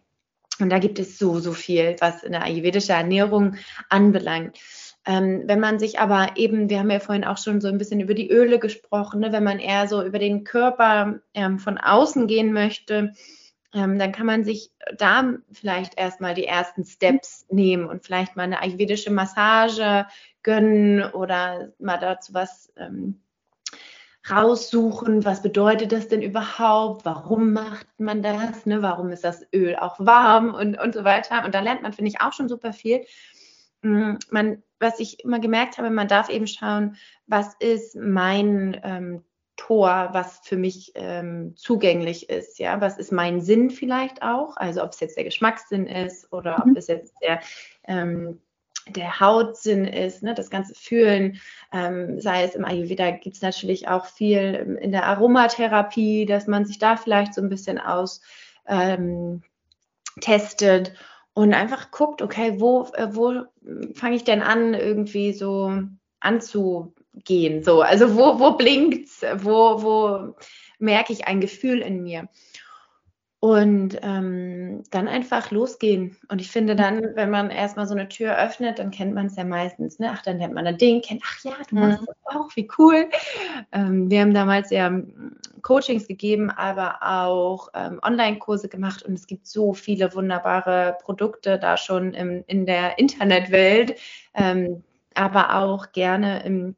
Und 0.61 0.71
da 0.71 0.79
gibt 0.79 0.99
es 0.99 1.19
so, 1.19 1.39
so 1.39 1.53
viel, 1.53 1.97
was 2.01 2.25
in 2.25 2.33
der 2.33 2.43
ayurvedischen 2.43 2.95
Ernährung 2.95 3.57
anbelangt. 3.89 4.59
Ähm, 5.07 5.45
wenn 5.47 5.61
man 5.61 5.79
sich 5.79 6.01
aber 6.01 6.37
eben, 6.37 6.69
wir 6.69 6.81
haben 6.81 6.91
ja 6.91 7.01
vorhin 7.01 7.25
auch 7.25 7.39
schon 7.39 7.61
so 7.61 7.69
ein 7.69 7.79
bisschen 7.79 8.01
über 8.01 8.15
die 8.15 8.29
Öle 8.29 8.59
gesprochen, 8.59 9.21
ne, 9.21 9.33
wenn 9.33 9.45
man 9.45 9.59
eher 9.59 9.89
so 9.89 10.03
über 10.03 10.19
den 10.19 10.45
Körper 10.45 11.21
ähm, 11.33 11.59
von 11.59 11.79
außen 11.79 12.27
gehen 12.27 12.53
möchte, 12.53 13.13
ähm, 13.75 13.99
dann 13.99 14.13
kann 14.13 14.27
man 14.27 14.45
sich 14.45 14.71
da 14.97 15.35
vielleicht 15.53 15.99
erstmal 15.99 16.35
die 16.35 16.47
ersten 16.47 16.85
Steps 16.85 17.47
nehmen 17.51 17.87
und 17.87 18.05
vielleicht 18.05 18.37
mal 18.37 18.43
eine 18.43 18.61
ayurvedische 18.61 19.11
Massage 19.11 20.07
gönnen 20.49 21.03
oder 21.13 21.75
mal 21.79 21.99
dazu 21.99 22.33
was 22.33 22.73
ähm, 22.79 23.21
raussuchen, 24.31 25.27
was 25.27 25.43
bedeutet 25.43 25.93
das 25.93 26.09
denn 26.09 26.23
überhaupt, 26.23 27.05
warum 27.05 27.53
macht 27.53 27.87
man 27.99 28.23
das, 28.23 28.65
ne? 28.65 28.81
warum 28.81 29.11
ist 29.11 29.25
das 29.25 29.47
Öl 29.55 29.77
auch 29.77 30.01
warm 30.01 30.55
und, 30.55 30.81
und 30.81 30.95
so 30.95 31.05
weiter. 31.05 31.45
Und 31.45 31.55
da 31.55 31.61
lernt 31.61 31.83
man, 31.83 31.93
finde 31.93 32.11
ich, 32.11 32.23
auch 32.23 32.33
schon 32.33 32.49
super 32.49 32.73
viel. 32.73 33.05
Mm, 33.83 34.15
man, 34.31 34.63
was 34.81 35.01
ich 35.01 35.23
immer 35.23 35.39
gemerkt 35.39 35.77
habe, 35.77 35.91
man 35.91 36.09
darf 36.09 36.31
eben 36.31 36.47
schauen, 36.47 36.97
was 37.27 37.55
ist 37.61 37.95
mein 37.95 38.81
ähm, 38.85 39.25
Tor, 39.57 40.09
was 40.13 40.41
für 40.45 40.57
mich 40.57 40.93
ähm, 40.95 41.55
zugänglich 41.57 42.31
ist. 42.31 42.59
Ja, 42.59 42.81
was 42.81 42.97
ist 42.97 43.13
mein 43.13 43.43
Sinn 43.43 43.69
vielleicht 43.69 44.23
auch? 44.23 44.57
Also 44.57 44.83
ob 44.83 44.93
es 44.93 45.01
jetzt 45.01 45.19
der 45.19 45.25
Geschmackssinn 45.25 45.87
ist 45.87 46.33
oder 46.33 46.65
mhm. 46.65 46.71
ob 46.71 46.79
es 46.79 46.87
jetzt 46.87 47.17
der 47.21 47.41
ähm, 47.87 48.41
der 48.91 49.21
Hautsinn 49.21 49.85
ist, 49.85 50.23
ne, 50.23 50.35
das 50.35 50.51
ganze 50.51 50.75
Fühlen, 50.75 51.41
ähm, 51.73 52.21
sei 52.21 52.45
es 52.45 52.55
im 52.55 52.65
Ayurveda, 52.65 53.11
gibt 53.13 53.37
es 53.37 53.43
natürlich 53.43 53.89
auch 53.89 54.07
viel 54.07 54.79
in 54.81 54.93
der 54.93 55.07
Aromatherapie, 55.07 56.27
dass 56.27 56.47
man 56.47 56.65
sich 56.65 56.79
da 56.79 56.97
vielleicht 56.97 57.35
so 57.35 57.41
ein 57.43 57.49
bisschen 57.49 57.79
aus, 57.79 58.21
ähm, 58.67 59.43
und 61.35 61.55
einfach 61.55 61.93
guckt, 61.93 62.21
okay, 62.21 62.57
wo, 62.59 62.89
äh, 62.95 63.15
wo 63.15 63.45
fange 63.95 64.17
ich 64.17 64.25
denn 64.25 64.43
an, 64.43 64.75
irgendwie 64.75 65.33
so 65.33 65.73
anzugehen? 66.19 67.63
So, 67.63 67.83
also 67.83 68.17
wo, 68.17 68.41
wo 68.41 68.57
blinkt's, 68.57 69.23
wo, 69.37 69.83
wo 69.83 70.35
merke 70.81 71.13
ich 71.13 71.29
ein 71.29 71.41
Gefühl 71.41 71.79
in 71.79 72.03
mir? 72.03 72.29
Und 73.41 73.97
ähm, 74.03 74.83
dann 74.91 75.07
einfach 75.07 75.53
losgehen. 75.53 76.17
Und 76.29 76.41
ich 76.41 76.51
finde 76.51 76.75
dann, 76.75 77.15
wenn 77.15 77.31
man 77.31 77.51
erstmal 77.51 77.87
so 77.87 77.95
eine 77.95 78.09
Tür 78.09 78.37
öffnet, 78.37 78.81
dann 78.81 78.91
kennt 78.91 79.15
man 79.15 79.27
es 79.27 79.37
ja 79.37 79.45
meistens. 79.45 80.01
Ne? 80.01 80.11
Ach, 80.13 80.23
dann 80.23 80.39
nennt 80.39 80.55
man 80.55 80.67
ein 80.67 80.77
Ding, 80.77 81.03
kennt, 81.03 81.23
ach 81.25 81.45
ja, 81.45 81.53
du 81.69 81.77
machst 81.77 82.01
mhm. 82.01 82.07
das 82.07 82.37
auch, 82.37 82.57
wie 82.57 82.69
cool. 82.79 83.09
Ähm, 83.71 84.11
wir 84.11 84.23
haben 84.23 84.35
damals 84.35 84.71
ja 84.71 84.89
ähm, 84.89 85.37
Coachings 85.63 86.09
gegeben, 86.09 86.51
aber 86.51 86.99
auch 87.01 87.69
ähm, 87.75 88.01
Online-Kurse 88.03 88.69
gemacht. 88.69 89.05
Und 89.05 89.15
es 89.15 89.29
gibt 89.29 89.47
so 89.47 89.73
viele 89.73 90.13
wunderbare 90.15 90.97
Produkte 91.03 91.61
da 91.61 91.77
schon 91.77 92.15
im, 92.15 92.43
in 92.49 92.67
der 92.67 92.99
Internetwelt, 92.99 94.01
ähm, 94.35 94.83
aber 95.15 95.55
auch 95.55 95.93
gerne 95.93 96.43
im, 96.45 96.75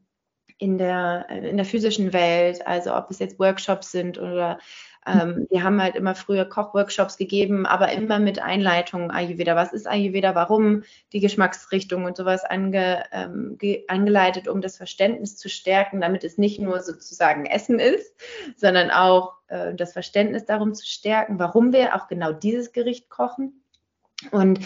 in, 0.59 0.77
der, 0.77 1.27
in 1.31 1.57
der 1.57 1.65
physischen 1.65 2.13
Welt. 2.13 2.67
Also 2.67 2.95
ob 2.95 3.11
es 3.11 3.19
jetzt 3.19 3.39
Workshops 3.39 3.93
sind 3.93 4.19
oder 4.19 4.59
ähm, 5.07 5.47
wir 5.51 5.63
haben 5.63 5.81
halt 5.81 5.97
immer 5.97 6.15
früher 6.15 6.45
Kochworkshops 6.45 7.17
gegeben, 7.17 7.65
aber 7.65 7.93
immer 7.93 8.19
mit 8.19 8.41
Einleitungen 8.41 9.11
Ayurveda. 9.11 9.57
Was 9.57 9.73
ist 9.73 9.89
Ayurveda? 9.89 10.35
Warum 10.35 10.83
die 11.13 11.21
Geschmacksrichtung 11.21 12.05
und 12.05 12.17
sowas 12.17 12.45
ange, 12.45 13.05
ähm, 13.13 13.57
angeleitet, 13.89 14.47
um 14.47 14.61
das 14.61 14.77
Verständnis 14.77 15.37
zu 15.37 15.49
stärken, 15.49 16.01
damit 16.01 16.25
es 16.25 16.37
nicht 16.37 16.61
nur 16.61 16.81
sozusagen 16.81 17.47
Essen 17.47 17.79
ist, 17.79 18.15
sondern 18.57 18.91
auch 18.91 19.35
äh, 19.49 19.75
das 19.75 19.95
Verständnis 19.95 20.45
darum 20.45 20.75
zu 20.75 20.87
stärken, 20.87 21.39
warum 21.39 21.73
wir 21.73 21.95
auch 21.95 22.09
genau 22.09 22.33
dieses 22.33 22.73
Gericht 22.73 23.09
kochen. 23.09 23.63
Und 24.31 24.61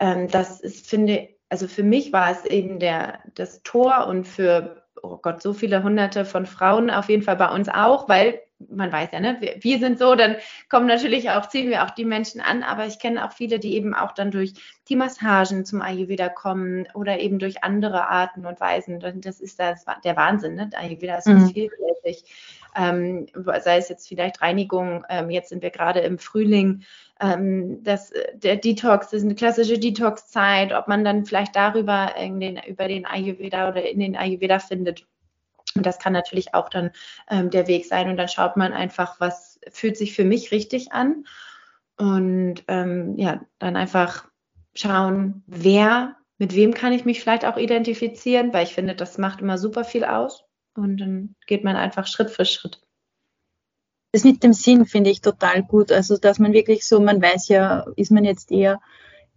ähm, 0.00 0.28
das 0.28 0.60
ist, 0.60 0.86
finde 0.86 1.30
also 1.50 1.66
für 1.66 1.82
mich 1.82 2.12
war 2.12 2.30
es 2.30 2.44
eben 2.44 2.78
der, 2.78 3.20
das 3.34 3.62
Tor 3.62 4.06
und 4.06 4.26
für 4.26 4.82
oh 5.02 5.16
Gott, 5.16 5.42
so 5.42 5.54
viele 5.54 5.82
hunderte 5.82 6.24
von 6.24 6.44
Frauen, 6.44 6.90
auf 6.90 7.08
jeden 7.08 7.22
Fall 7.22 7.36
bei 7.36 7.48
uns 7.48 7.68
auch, 7.68 8.08
weil 8.08 8.40
man 8.58 8.92
weiß 8.92 9.10
ja, 9.12 9.20
ne, 9.20 9.36
wir, 9.40 9.56
wir, 9.60 9.78
sind 9.78 9.98
so, 9.98 10.14
dann 10.14 10.36
kommen 10.68 10.86
natürlich 10.86 11.30
auch, 11.30 11.48
ziehen 11.48 11.70
wir 11.70 11.84
auch 11.84 11.90
die 11.90 12.04
Menschen 12.04 12.40
an, 12.40 12.62
aber 12.62 12.86
ich 12.86 12.98
kenne 12.98 13.24
auch 13.24 13.32
viele, 13.32 13.58
die 13.58 13.74
eben 13.74 13.94
auch 13.94 14.12
dann 14.12 14.30
durch 14.30 14.54
die 14.88 14.96
Massagen 14.96 15.64
zum 15.64 15.80
Ayurveda 15.80 16.28
kommen 16.28 16.86
oder 16.94 17.20
eben 17.20 17.38
durch 17.38 17.62
andere 17.62 18.08
Arten 18.08 18.46
und 18.46 18.60
Weisen. 18.60 19.00
Das 19.00 19.40
ist 19.40 19.60
das, 19.60 19.84
der 20.04 20.16
Wahnsinn, 20.16 20.54
ne? 20.54 20.70
Ayurveda 20.74 21.16
ist 21.16 21.28
mhm. 21.28 21.48
vielfältig. 21.50 22.24
Ähm, 22.76 23.26
sei 23.34 23.78
es 23.78 23.88
jetzt 23.88 24.08
vielleicht 24.08 24.42
Reinigung, 24.42 25.04
ähm, 25.08 25.30
jetzt 25.30 25.48
sind 25.48 25.62
wir 25.62 25.70
gerade 25.70 26.00
im 26.00 26.18
Frühling, 26.18 26.84
ähm, 27.20 27.82
das, 27.82 28.12
der 28.34 28.56
Detox 28.56 29.06
das 29.06 29.20
ist 29.20 29.24
eine 29.24 29.34
klassische 29.34 29.78
Detox-Zeit, 29.78 30.72
ob 30.72 30.86
man 30.86 31.04
dann 31.04 31.24
vielleicht 31.24 31.56
darüber 31.56 32.14
in 32.16 32.38
den, 32.40 32.60
über 32.66 32.86
den 32.86 33.06
Ayurveda 33.06 33.68
oder 33.68 33.88
in 33.88 34.00
den 34.00 34.16
Ayurveda 34.16 34.58
findet 34.58 35.06
und 35.74 35.84
das 35.84 35.98
kann 35.98 36.12
natürlich 36.12 36.54
auch 36.54 36.68
dann 36.68 36.90
ähm, 37.30 37.50
der 37.50 37.66
Weg 37.66 37.86
sein. 37.86 38.08
Und 38.08 38.16
dann 38.16 38.28
schaut 38.28 38.56
man 38.56 38.72
einfach, 38.72 39.20
was 39.20 39.60
fühlt 39.70 39.96
sich 39.96 40.14
für 40.14 40.24
mich 40.24 40.50
richtig 40.50 40.92
an. 40.92 41.24
Und 41.96 42.62
ähm, 42.68 43.14
ja, 43.16 43.40
dann 43.58 43.76
einfach 43.76 44.28
schauen, 44.74 45.42
wer, 45.46 46.16
mit 46.38 46.54
wem 46.54 46.74
kann 46.74 46.92
ich 46.92 47.04
mich 47.04 47.20
vielleicht 47.20 47.44
auch 47.44 47.56
identifizieren, 47.56 48.52
weil 48.52 48.64
ich 48.64 48.74
finde, 48.74 48.94
das 48.94 49.18
macht 49.18 49.40
immer 49.40 49.58
super 49.58 49.84
viel 49.84 50.04
aus. 50.04 50.44
Und 50.74 50.98
dann 50.98 51.34
geht 51.46 51.64
man 51.64 51.76
einfach 51.76 52.06
Schritt 52.06 52.30
für 52.30 52.44
Schritt. 52.44 52.80
Das 54.12 54.24
mit 54.24 54.42
dem 54.42 54.52
Sinn 54.52 54.86
finde 54.86 55.10
ich 55.10 55.20
total 55.20 55.62
gut. 55.62 55.92
Also, 55.92 56.16
dass 56.16 56.38
man 56.38 56.52
wirklich 56.52 56.86
so, 56.86 57.00
man 57.00 57.20
weiß 57.20 57.48
ja, 57.48 57.84
ist 57.96 58.10
man 58.10 58.24
jetzt 58.24 58.50
eher, 58.50 58.80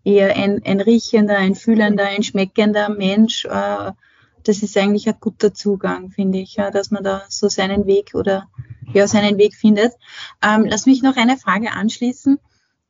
eher 0.04 0.36
ein, 0.36 0.62
ein 0.64 0.80
riechender, 0.80 1.38
ein 1.38 1.56
fühlender, 1.56 2.06
ein 2.06 2.24
schmeckender 2.24 2.90
Mensch. 2.90 3.46
Äh, 3.46 3.92
das 4.44 4.64
ist 4.64 4.78
eigentlich 4.78 5.08
ein 5.08 5.18
guter 5.20 5.54
Zugang, 5.54 6.10
finde 6.12 6.40
ich, 6.40 6.56
ja, 6.56 6.72
dass 6.72 6.92
man 6.92 7.04
da 7.04 7.24
so 7.30 7.50
seinen 7.50 7.86
Weg 7.86 8.14
oder 8.14 8.50
ja, 8.94 9.08
seinen 9.08 9.38
Weg 9.38 9.56
findet. 9.56 9.94
Ähm, 10.42 10.66
lass 10.66 10.86
mich 10.86 11.02
noch 11.02 11.18
eine 11.18 11.38
Frage 11.38 11.72
anschließen. 11.72 12.40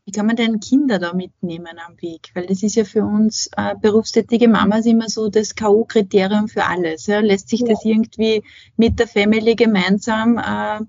Wie 0.05 0.11
kann 0.11 0.25
man 0.25 0.35
denn 0.35 0.59
Kinder 0.59 0.97
da 0.97 1.13
mitnehmen 1.13 1.77
am 1.85 2.01
Weg? 2.01 2.31
Weil 2.33 2.47
das 2.47 2.63
ist 2.63 2.75
ja 2.75 2.85
für 2.85 3.03
uns 3.03 3.49
äh, 3.55 3.75
berufstätige 3.79 4.47
Mamas 4.47 4.85
immer 4.85 5.09
so 5.09 5.29
das 5.29 5.55
K.O.-Kriterium 5.55 6.47
für 6.47 6.65
alles. 6.65 7.05
Ja? 7.05 7.19
Lässt 7.19 7.49
sich 7.49 7.61
ja. 7.61 7.67
das 7.67 7.85
irgendwie 7.85 8.43
mit 8.77 8.99
der 8.99 9.07
Family 9.07 9.55
gemeinsam 9.55 10.37
äh, 10.39 10.79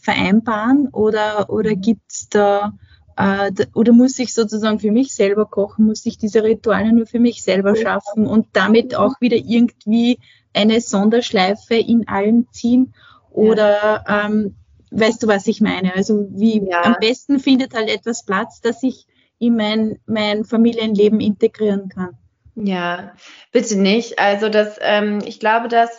vereinbaren 0.00 0.88
oder, 0.88 1.48
oder 1.50 1.74
gibt's 1.74 2.28
da 2.28 2.74
äh, 3.18 3.50
oder 3.74 3.92
muss 3.92 4.18
ich 4.20 4.32
sozusagen 4.32 4.78
für 4.78 4.92
mich 4.92 5.12
selber 5.12 5.44
kochen, 5.44 5.86
muss 5.86 6.06
ich 6.06 6.18
diese 6.18 6.44
Rituale 6.44 6.92
nur 6.92 7.06
für 7.06 7.18
mich 7.18 7.42
selber 7.42 7.74
schaffen 7.74 8.26
und 8.26 8.46
damit 8.52 8.94
auch 8.94 9.20
wieder 9.20 9.36
irgendwie 9.36 10.20
eine 10.54 10.80
Sonderschleife 10.80 11.74
in 11.74 12.06
allen 12.06 12.46
ziehen? 12.52 12.94
Oder 13.30 14.04
ähm, 14.08 14.54
weißt 14.92 15.22
du, 15.22 15.26
was 15.26 15.48
ich 15.48 15.60
meine? 15.60 15.94
Also 15.94 16.28
wie 16.30 16.64
ja. 16.64 16.82
am 16.82 16.96
besten 17.00 17.40
findet 17.40 17.74
halt 17.74 17.90
etwas 17.90 18.24
Platz, 18.24 18.60
dass 18.60 18.82
ich 18.84 19.06
in 19.40 19.56
mein, 19.56 19.98
mein 20.06 20.44
Familienleben 20.44 21.20
integrieren 21.20 21.88
kann. 21.88 22.16
Ja, 22.54 23.14
bitte 23.52 23.78
nicht. 23.78 24.18
Also 24.18 24.48
das, 24.48 24.76
ähm, 24.80 25.20
ich 25.24 25.40
glaube, 25.40 25.68
dass 25.68 25.90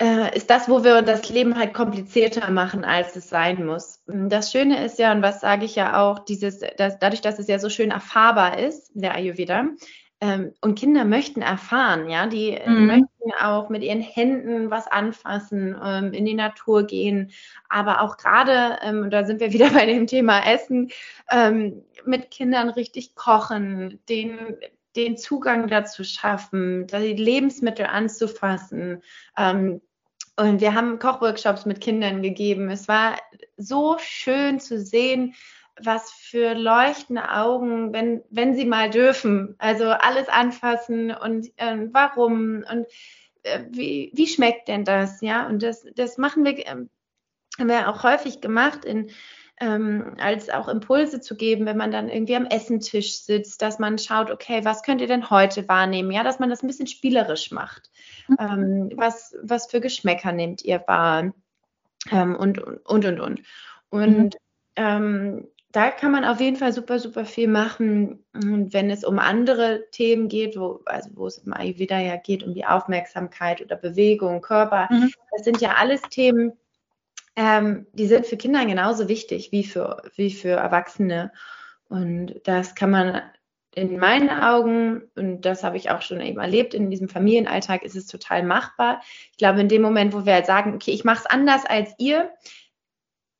äh, 0.00 0.36
ist 0.36 0.50
das, 0.50 0.68
wo 0.68 0.84
wir 0.84 1.02
das 1.02 1.28
Leben 1.30 1.58
halt 1.58 1.72
komplizierter 1.72 2.50
machen, 2.50 2.84
als 2.84 3.16
es 3.16 3.28
sein 3.28 3.64
muss. 3.64 4.02
Das 4.06 4.52
Schöne 4.52 4.84
ist 4.84 4.98
ja, 4.98 5.12
und 5.12 5.22
was 5.22 5.40
sage 5.40 5.64
ich 5.64 5.74
ja 5.74 6.02
auch, 6.02 6.18
dieses, 6.18 6.60
dass, 6.76 6.98
dadurch, 6.98 7.22
dass 7.22 7.38
es 7.38 7.48
ja 7.48 7.58
so 7.58 7.70
schön 7.70 7.90
erfahrbar 7.90 8.58
ist, 8.58 8.90
der 8.94 9.14
Ayurveda, 9.14 9.64
ähm, 10.20 10.54
und 10.62 10.78
Kinder 10.78 11.04
möchten 11.04 11.42
erfahren, 11.42 12.08
ja, 12.08 12.26
die 12.26 12.58
mhm. 12.66 12.86
möchten 12.86 13.32
auch 13.40 13.68
mit 13.68 13.82
ihren 13.82 14.00
Händen 14.00 14.70
was 14.70 14.86
anfassen, 14.86 15.76
ähm, 15.82 16.12
in 16.14 16.24
die 16.24 16.34
Natur 16.34 16.84
gehen, 16.84 17.32
aber 17.68 18.00
auch 18.00 18.16
gerade, 18.16 18.78
ähm, 18.82 19.10
da 19.10 19.24
sind 19.24 19.40
wir 19.40 19.52
wieder 19.52 19.70
bei 19.70 19.86
dem 19.86 20.06
Thema 20.06 20.40
Essen, 20.46 20.90
ähm, 21.30 21.82
mit 22.04 22.30
Kindern 22.30 22.70
richtig 22.70 23.14
kochen, 23.14 23.98
den, 24.08 24.56
den 24.94 25.18
Zugang 25.18 25.68
dazu 25.68 26.02
schaffen, 26.04 26.86
die 26.86 27.12
Lebensmittel 27.12 27.86
anzufassen, 27.86 29.02
ähm, 29.36 29.82
und 30.36 30.60
wir 30.60 30.74
haben 30.74 30.98
Kochworkshops 30.98 31.64
mit 31.66 31.80
Kindern 31.80 32.22
gegeben. 32.22 32.70
Es 32.70 32.88
war 32.88 33.16
so 33.56 33.96
schön 33.98 34.60
zu 34.60 34.78
sehen, 34.78 35.34
was 35.82 36.10
für 36.10 36.54
leuchtende 36.54 37.30
Augen, 37.30 37.92
wenn, 37.92 38.22
wenn 38.30 38.54
sie 38.54 38.64
mal 38.64 38.90
dürfen. 38.90 39.54
Also 39.58 39.86
alles 39.86 40.28
anfassen 40.28 41.10
und 41.10 41.46
äh, 41.56 41.88
warum 41.92 42.64
und 42.70 42.86
äh, 43.42 43.64
wie, 43.70 44.10
wie 44.14 44.26
schmeckt 44.26 44.68
denn 44.68 44.84
das? 44.84 45.20
Ja, 45.20 45.46
und 45.46 45.62
das, 45.62 45.86
das 45.94 46.18
machen 46.18 46.44
wir, 46.44 46.58
äh, 46.58 46.70
haben 46.70 47.68
wir 47.68 47.88
auch 47.88 48.02
häufig 48.02 48.40
gemacht 48.40 48.84
in 48.84 49.10
ähm, 49.60 50.14
als 50.18 50.50
auch 50.50 50.68
Impulse 50.68 51.20
zu 51.20 51.34
geben, 51.34 51.64
wenn 51.66 51.76
man 51.76 51.90
dann 51.90 52.08
irgendwie 52.08 52.36
am 52.36 52.46
Essentisch 52.46 53.20
sitzt, 53.22 53.62
dass 53.62 53.78
man 53.78 53.98
schaut, 53.98 54.30
okay, 54.30 54.64
was 54.64 54.82
könnt 54.82 55.00
ihr 55.00 55.06
denn 55.06 55.30
heute 55.30 55.66
wahrnehmen? 55.68 56.10
Ja, 56.10 56.22
dass 56.22 56.38
man 56.38 56.50
das 56.50 56.62
ein 56.62 56.66
bisschen 56.66 56.86
spielerisch 56.86 57.50
macht. 57.50 57.90
Mhm. 58.28 58.36
Ähm, 58.38 58.90
was, 58.96 59.34
was 59.42 59.70
für 59.70 59.80
Geschmäcker 59.80 60.32
nehmt 60.32 60.62
ihr 60.64 60.82
wahr? 60.86 61.32
Ähm, 62.10 62.36
und, 62.36 62.58
und, 62.58 63.04
und, 63.04 63.20
und. 63.20 63.42
Und 63.88 64.24
mhm. 64.24 64.30
ähm, 64.76 65.48
da 65.72 65.90
kann 65.90 66.12
man 66.12 66.24
auf 66.24 66.40
jeden 66.40 66.56
Fall 66.56 66.72
super, 66.72 66.98
super 66.98 67.24
viel 67.24 67.48
machen. 67.48 68.24
Und 68.34 68.72
wenn 68.72 68.90
es 68.90 69.04
um 69.04 69.18
andere 69.18 69.84
Themen 69.90 70.28
geht, 70.28 70.58
wo, 70.58 70.80
also 70.86 71.10
wo 71.14 71.26
es 71.26 71.38
im 71.38 71.52
Ayurveda 71.52 71.98
ja 71.98 72.16
geht, 72.16 72.42
um 72.42 72.54
die 72.54 72.64
Aufmerksamkeit 72.64 73.60
oder 73.62 73.76
Bewegung, 73.76 74.40
Körper, 74.40 74.88
mhm. 74.90 75.12
das 75.32 75.44
sind 75.44 75.60
ja 75.60 75.74
alles 75.78 76.02
Themen, 76.02 76.52
ähm, 77.36 77.86
die 77.92 78.06
sind 78.06 78.26
für 78.26 78.36
Kinder 78.36 78.64
genauso 78.64 79.08
wichtig 79.08 79.52
wie 79.52 79.64
für, 79.64 80.02
wie 80.16 80.30
für 80.30 80.52
Erwachsene. 80.52 81.32
Und 81.88 82.40
das 82.44 82.74
kann 82.74 82.90
man 82.90 83.22
in 83.74 83.98
meinen 83.98 84.30
Augen, 84.30 85.02
und 85.16 85.42
das 85.42 85.62
habe 85.62 85.76
ich 85.76 85.90
auch 85.90 86.00
schon 86.00 86.20
eben 86.22 86.40
erlebt, 86.40 86.72
in 86.72 86.90
diesem 86.90 87.10
Familienalltag 87.10 87.82
ist 87.82 87.94
es 87.94 88.06
total 88.06 88.42
machbar. 88.42 89.02
Ich 89.32 89.36
glaube, 89.36 89.60
in 89.60 89.68
dem 89.68 89.82
Moment, 89.82 90.14
wo 90.14 90.24
wir 90.24 90.32
halt 90.32 90.46
sagen, 90.46 90.74
okay, 90.74 90.92
ich 90.92 91.04
mache 91.04 91.20
es 91.20 91.26
anders 91.26 91.66
als 91.66 91.92
ihr, 91.98 92.30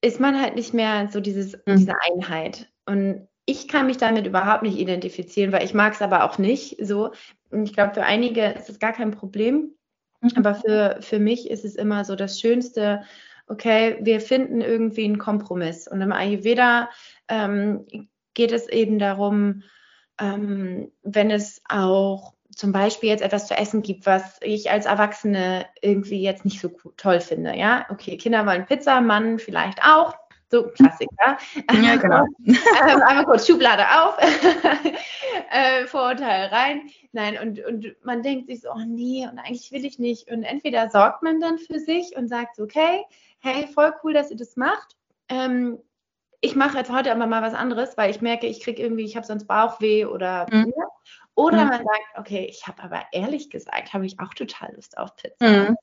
ist 0.03 0.21
man 0.21 0.41
halt 0.41 0.55
nicht 0.55 0.75
mehr 0.75 1.09
so 1.11 1.21
dieses, 1.21 1.55
mhm. 1.65 1.77
diese 1.79 1.95
Einheit. 2.13 2.71
Und 2.85 3.29
ich 3.47 3.67
kann 3.67 3.87
mich 3.87 3.97
damit 3.97 4.27
überhaupt 4.27 4.63
nicht 4.63 4.77
identifizieren, 4.77 5.53
weil 5.53 5.65
ich 5.65 5.73
mag 5.73 5.95
es 5.95 6.03
aber 6.03 6.25
auch 6.25 6.37
nicht 6.37 6.77
so. 6.85 7.13
Und 7.51 7.65
ich 7.65 7.73
glaube, 7.73 7.95
für 7.95 8.05
einige 8.05 8.45
ist 8.49 8.69
es 8.69 8.79
gar 8.79 8.93
kein 8.93 9.13
Problem. 9.13 9.75
Mhm. 10.21 10.31
Aber 10.37 10.55
für, 10.55 10.99
für 11.01 11.19
mich 11.19 11.49
ist 11.49 11.65
es 11.65 11.77
immer 11.77 12.05
so 12.05 12.15
das 12.15 12.39
Schönste, 12.39 13.05
okay, 13.49 13.99
wir 14.01 14.21
finden 14.21 14.61
irgendwie 14.61 15.05
einen 15.05 15.19
Kompromiss. 15.19 15.89
Und 15.89 16.01
im 16.01 16.13
Ayurveda 16.13 16.91
ähm, 17.29 17.87
geht 18.35 18.53
es 18.53 18.69
eben 18.69 18.99
darum, 18.99 19.63
ähm, 20.21 20.91
wenn 21.03 21.31
es 21.31 21.63
auch 21.69 22.35
zum 22.55 22.73
Beispiel 22.73 23.11
jetzt 23.11 23.23
etwas 23.23 23.47
zu 23.47 23.55
essen 23.55 23.83
gibt, 23.83 24.07
was 24.07 24.39
ich 24.41 24.71
als 24.71 24.87
Erwachsene 24.87 25.67
irgendwie 25.83 26.23
jetzt 26.23 26.45
nicht 26.45 26.61
so 26.61 26.71
toll 26.97 27.21
finde. 27.21 27.55
Ja, 27.55 27.87
okay, 27.91 28.17
Kinder 28.17 28.47
wollen 28.47 28.65
Pizza, 28.65 29.01
Mann 29.01 29.39
vielleicht 29.39 29.83
auch. 29.83 30.15
So, 30.49 30.69
Klassiker. 30.69 31.39
Ja, 31.83 31.97
genau. 32.01 32.25
ähm, 32.47 33.03
einmal 33.03 33.25
kurz 33.25 33.47
Schublade 33.47 33.83
auf, 33.83 34.17
äh, 35.51 35.87
Vorurteil 35.87 36.47
rein. 36.47 36.89
Nein, 37.13 37.37
und, 37.43 37.65
und 37.65 37.97
man 38.05 38.23
denkt 38.23 38.47
sich 38.47 38.61
so, 38.61 38.69
oh 38.71 38.85
nee, 38.87 39.27
und 39.31 39.39
eigentlich 39.39 39.73
will 39.73 39.85
ich 39.85 39.99
nicht. 39.99 40.31
Und 40.31 40.45
entweder 40.45 40.89
sorgt 40.89 41.23
man 41.23 41.41
dann 41.41 41.59
für 41.59 41.81
sich 41.81 42.17
und 42.17 42.29
sagt 42.29 42.61
okay, 42.61 43.05
hey, 43.47 43.67
voll 43.69 43.95
cool, 44.03 44.13
dass 44.13 44.31
ihr 44.31 44.37
das 44.37 44.57
macht. 44.57 44.97
Ähm, 45.29 45.79
ich 46.41 46.55
mache 46.55 46.79
jetzt 46.79 46.91
heute 46.91 47.13
aber 47.13 47.27
mal 47.27 47.43
was 47.43 47.55
anderes, 47.55 47.97
weil 47.97 48.11
ich 48.11 48.21
merke, 48.21 48.47
ich 48.47 48.61
kriege 48.61 48.83
irgendwie, 48.83 49.05
ich 49.05 49.17
habe 49.17 49.27
sonst 49.27 49.47
Bauchweh 49.47 50.05
oder 50.05 50.47
mhm. 50.51 50.73
oder 51.35 51.65
mhm. 51.65 51.69
man 51.69 51.79
sagt, 51.79 52.19
okay, 52.19 52.47
ich 52.51 52.67
habe 52.67 52.83
aber 52.83 53.03
ehrlich 53.13 53.51
gesagt, 53.51 53.93
habe 53.93 54.07
ich 54.07 54.21
auch 54.21 54.35
total 54.35 54.75
Lust 54.75 54.99
auf 54.99 55.17
Pizza. 55.17 55.69
Mhm. 55.69 55.77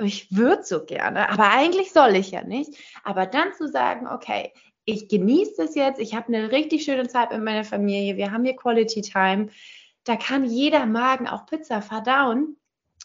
Ich 0.00 0.34
würde 0.34 0.62
so 0.62 0.84
gerne, 0.84 1.28
aber 1.28 1.50
eigentlich 1.50 1.92
soll 1.92 2.14
ich 2.14 2.30
ja 2.30 2.42
nicht. 2.42 2.72
Aber 3.02 3.26
dann 3.26 3.52
zu 3.54 3.68
sagen, 3.68 4.06
okay, 4.06 4.52
ich 4.84 5.08
genieße 5.08 5.54
das 5.58 5.74
jetzt, 5.74 6.00
ich 6.00 6.14
habe 6.14 6.28
eine 6.28 6.50
richtig 6.50 6.84
schöne 6.84 7.08
Zeit 7.08 7.30
mit 7.32 7.42
meiner 7.42 7.64
Familie, 7.64 8.16
wir 8.16 8.30
haben 8.30 8.44
hier 8.44 8.56
Quality 8.56 9.02
Time. 9.02 9.48
Da 10.04 10.16
kann 10.16 10.44
jeder 10.44 10.86
Magen 10.86 11.28
auch 11.28 11.46
Pizza 11.46 11.82
verdauen 11.82 12.56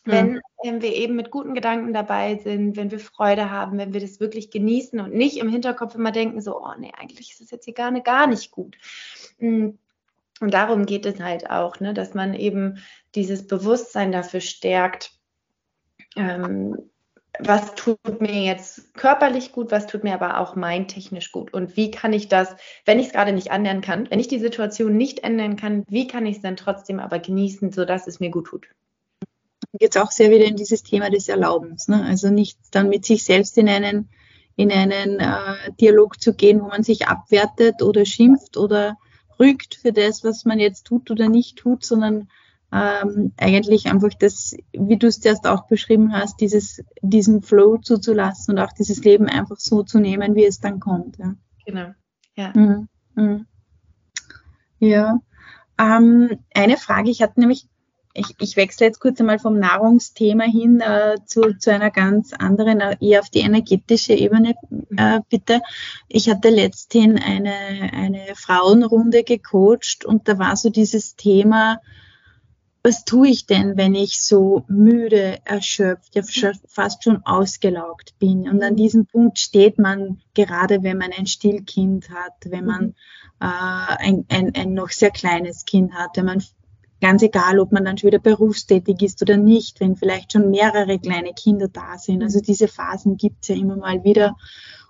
wenn 0.05 0.41
mhm. 0.63 0.81
wir 0.81 0.93
eben 0.93 1.15
mit 1.15 1.31
guten 1.31 1.53
Gedanken 1.53 1.93
dabei 1.93 2.37
sind, 2.37 2.75
wenn 2.75 2.91
wir 2.91 2.99
Freude 2.99 3.51
haben, 3.51 3.77
wenn 3.77 3.93
wir 3.93 4.01
das 4.01 4.19
wirklich 4.19 4.51
genießen 4.51 4.99
und 4.99 5.13
nicht 5.13 5.37
im 5.37 5.49
Hinterkopf 5.49 5.95
immer 5.95 6.11
denken, 6.11 6.41
so, 6.41 6.59
oh 6.59 6.73
nee, 6.77 6.91
eigentlich 6.97 7.31
ist 7.31 7.41
es 7.41 7.51
jetzt 7.51 7.65
hier 7.65 7.73
gar, 7.73 7.91
nicht, 7.91 8.05
gar 8.05 8.27
nicht 8.27 8.51
gut. 8.51 8.77
Hm. 9.39 9.77
Und 10.39 10.53
darum 10.53 10.85
geht 10.85 11.05
es 11.05 11.19
halt 11.19 11.49
auch, 11.49 11.79
ne, 11.79 11.93
dass 11.93 12.13
man 12.13 12.33
eben 12.33 12.79
dieses 13.15 13.47
Bewusstsein 13.47 14.11
dafür 14.11 14.41
stärkt, 14.41 15.11
ähm, 16.17 16.89
was 17.39 17.73
tut 17.75 18.21
mir 18.21 18.43
jetzt 18.43 18.93
körperlich 18.93 19.53
gut, 19.53 19.71
was 19.71 19.87
tut 19.87 20.03
mir 20.03 20.13
aber 20.13 20.39
auch 20.39 20.55
mindtechnisch 20.55 21.31
gut 21.31 21.51
und 21.51 21.75
wie 21.77 21.89
kann 21.89 22.13
ich 22.13 22.27
das, 22.27 22.55
wenn 22.85 22.99
ich 22.99 23.07
es 23.07 23.13
gerade 23.13 23.33
nicht 23.33 23.47
ändern 23.47 23.81
kann, 23.81 24.09
wenn 24.11 24.19
ich 24.19 24.27
die 24.27 24.39
Situation 24.39 24.95
nicht 24.97 25.23
ändern 25.23 25.55
kann, 25.55 25.83
wie 25.87 26.07
kann 26.07 26.27
ich 26.27 26.37
es 26.37 26.41
dann 26.43 26.57
trotzdem 26.57 26.99
aber 26.99 27.17
genießen, 27.17 27.71
sodass 27.71 28.05
es 28.05 28.19
mir 28.19 28.29
gut 28.29 28.47
tut 28.47 28.67
geht 29.79 29.95
es 29.95 30.01
auch 30.01 30.11
sehr 30.11 30.29
wieder 30.31 30.45
in 30.45 30.55
dieses 30.55 30.83
Thema 30.83 31.09
des 31.09 31.29
Erlaubens. 31.29 31.87
Ne? 31.87 32.03
Also 32.03 32.29
nicht 32.29 32.57
dann 32.71 32.89
mit 32.89 33.05
sich 33.05 33.23
selbst 33.23 33.57
in 33.57 33.67
einen, 33.67 34.09
in 34.55 34.71
einen 34.71 35.19
äh, 35.19 35.71
Dialog 35.79 36.21
zu 36.21 36.33
gehen, 36.33 36.61
wo 36.61 36.67
man 36.67 36.83
sich 36.83 37.07
abwertet 37.07 37.81
oder 37.81 38.05
schimpft 38.05 38.57
oder 38.57 38.97
rügt 39.39 39.75
für 39.75 39.91
das, 39.91 40.23
was 40.23 40.45
man 40.45 40.59
jetzt 40.59 40.85
tut 40.85 41.09
oder 41.09 41.27
nicht 41.27 41.57
tut, 41.57 41.83
sondern 41.85 42.29
ähm, 42.71 43.33
eigentlich 43.37 43.87
einfach 43.87 44.13
das, 44.17 44.55
wie 44.71 44.97
du 44.97 45.07
es 45.07 45.23
erst 45.23 45.45
auch 45.47 45.67
beschrieben 45.67 46.13
hast, 46.13 46.39
dieses, 46.39 46.83
diesen 47.01 47.41
Flow 47.41 47.77
zuzulassen 47.77 48.55
und 48.55 48.63
auch 48.63 48.71
dieses 48.71 49.03
Leben 49.03 49.27
einfach 49.27 49.57
so 49.57 49.83
zu 49.83 49.99
nehmen, 49.99 50.35
wie 50.35 50.45
es 50.45 50.59
dann 50.59 50.79
kommt. 50.79 51.17
Ja. 51.17 51.35
Genau, 51.65 51.93
ja. 52.35 52.51
Mhm. 52.55 52.87
Mhm. 53.15 53.45
Ja. 54.79 55.19
Ähm, 55.79 56.39
eine 56.53 56.77
Frage, 56.77 57.09
ich 57.09 57.21
hatte 57.21 57.39
nämlich 57.39 57.67
ich, 58.13 58.35
ich 58.39 58.55
wechsle 58.55 58.87
jetzt 58.87 58.99
kurz 58.99 59.19
einmal 59.19 59.39
vom 59.39 59.57
Nahrungsthema 59.57 60.43
hin 60.43 60.81
äh, 60.81 61.15
zu, 61.25 61.57
zu 61.57 61.71
einer 61.71 61.89
ganz 61.89 62.33
anderen, 62.33 62.79
äh, 62.79 62.95
eher 62.99 63.21
auf 63.21 63.29
die 63.29 63.39
energetische 63.39 64.13
Ebene, 64.13 64.55
äh, 64.95 65.19
bitte. 65.29 65.61
Ich 66.07 66.29
hatte 66.29 66.49
letzthin 66.49 67.17
eine, 67.17 67.53
eine 67.91 68.35
Frauenrunde 68.35 69.23
gecoacht 69.23 70.05
und 70.05 70.27
da 70.27 70.37
war 70.37 70.55
so 70.55 70.69
dieses 70.69 71.15
Thema, 71.15 71.79
was 72.83 73.05
tue 73.05 73.29
ich 73.29 73.45
denn, 73.45 73.77
wenn 73.77 73.95
ich 73.95 74.21
so 74.21 74.63
müde, 74.67 75.39
erschöpft, 75.45 76.15
ja 76.15 76.51
fast 76.67 77.03
schon 77.03 77.25
ausgelaugt 77.25 78.19
bin? 78.19 78.49
Und 78.49 78.61
an 78.61 78.75
diesem 78.75 79.05
Punkt 79.05 79.39
steht 79.39 79.79
man, 79.79 80.21
gerade 80.33 80.83
wenn 80.83 80.97
man 80.97 81.13
ein 81.17 81.25
Stillkind 81.25 82.09
hat, 82.09 82.33
wenn 82.45 82.65
man 82.65 82.83
mhm. 82.83 82.93
äh, 83.39 83.95
ein, 83.99 84.25
ein, 84.29 84.53
ein 84.53 84.73
noch 84.73 84.89
sehr 84.89 85.11
kleines 85.11 85.65
Kind 85.65 85.93
hat, 85.93 86.11
wenn 86.15 86.25
man 86.25 86.43
Ganz 87.03 87.21
egal, 87.21 87.59
ob 87.59 87.73
man 87.73 87.83
dann 87.83 87.97
schon 87.97 88.07
wieder 88.07 88.19
berufstätig 88.19 89.01
ist 89.01 89.21
oder 89.21 89.35
nicht, 89.35 89.81
wenn 89.81 89.97
vielleicht 89.97 90.31
schon 90.31 90.49
mehrere 90.49 90.99
kleine 90.99 91.33
Kinder 91.33 91.67
da 91.67 91.97
sind. 91.97 92.23
Also 92.23 92.39
diese 92.39 92.69
Phasen 92.69 93.17
gibt 93.17 93.39
es 93.41 93.49
ja 93.49 93.55
immer 93.55 93.75
mal 93.75 94.05
wieder. 94.05 94.37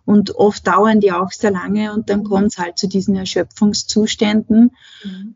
Und 0.06 0.36
oft 0.36 0.68
dauern 0.68 1.00
die 1.00 1.12
auch 1.12 1.32
sehr 1.32 1.50
lange 1.50 1.92
und 1.92 2.12
dann 2.12 2.24
kommt 2.24 2.52
es 2.52 2.60
halt 2.60 2.78
zu 2.78 2.88
diesen 2.88 3.16
Erschöpfungszuständen. 3.16 4.76
Mhm. 5.04 5.36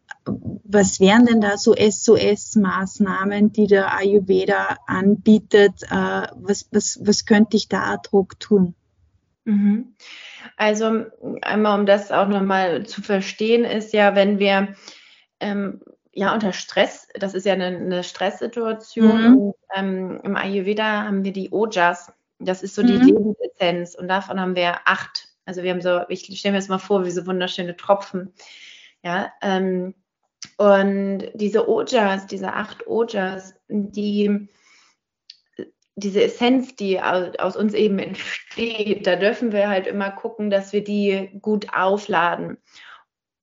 Was 0.65 0.99
wären 0.99 1.25
denn 1.25 1.41
da 1.41 1.57
so 1.57 1.73
SOS-Maßnahmen, 1.73 3.51
die 3.53 3.65
der 3.65 3.97
Ayurveda 3.97 4.78
anbietet? 4.86 5.82
Äh, 5.89 6.28
was, 6.36 6.67
was, 6.71 6.99
was 7.01 7.25
könnte 7.25 7.57
ich 7.57 7.69
da 7.69 7.91
ad 7.91 8.09
hoc 8.11 8.39
tun? 8.39 8.75
Mhm. 9.45 9.95
Also 10.57 11.05
einmal, 11.41 11.80
um 11.80 11.88
das 11.88 12.11
auch 12.11 12.28
nochmal 12.28 12.86
zu 12.86 13.01
verstehen, 13.01 13.63
ist 13.65 13.93
ja, 13.93 14.13
wenn 14.13 14.38
wir 14.38 14.75
ähm, 15.39 15.82
ja 16.18 16.34
unter 16.34 16.51
Stress, 16.51 17.07
das 17.13 17.36
ist 17.36 17.45
ja 17.45 17.53
eine, 17.53 17.68
eine 17.68 18.03
Stresssituation. 18.03 19.32
Mhm. 19.32 19.53
Ähm, 19.76 20.20
Im 20.24 20.36
Ayurveda 20.36 21.03
haben 21.03 21.24
wir 21.24 21.32
die 21.32 21.51
Ojas, 21.51 22.11
das 22.39 22.63
ist 22.63 22.74
so 22.74 22.82
die 22.82 22.93
mhm. 22.93 23.05
Lebensessenz 23.05 23.93
und 23.93 24.07
davon 24.07 24.39
haben 24.39 24.55
wir 24.55 24.80
acht. 24.86 25.28
Also 25.45 25.61
wir 25.61 25.70
haben 25.70 25.82
so, 25.82 26.01
ich 26.09 26.24
stelle 26.39 26.53
mir 26.53 26.57
das 26.57 26.70
mal 26.70 26.80
vor, 26.80 27.05
wie 27.05 27.11
so 27.11 27.28
wunderschöne 27.28 27.78
Tropfen. 27.78 28.34
Ja, 29.03 29.32
ähm, 29.43 29.93
und 30.57 31.30
diese 31.36 31.70
Ojas, 31.70 32.26
diese 32.26 32.51
acht 32.53 32.88
Ojas, 32.88 33.53
die 33.68 34.49
diese 35.95 36.24
Essenz, 36.24 36.76
die 36.76 36.99
aus 36.99 37.55
uns 37.55 37.74
eben 37.74 37.99
entsteht, 37.99 39.05
da 39.05 39.15
dürfen 39.15 39.51
wir 39.51 39.68
halt 39.68 39.86
immer 39.86 40.11
gucken, 40.11 40.49
dass 40.49 40.74
wir 40.74 40.84
die 40.84 41.30
gut 41.41 41.74
aufladen. 41.74 42.57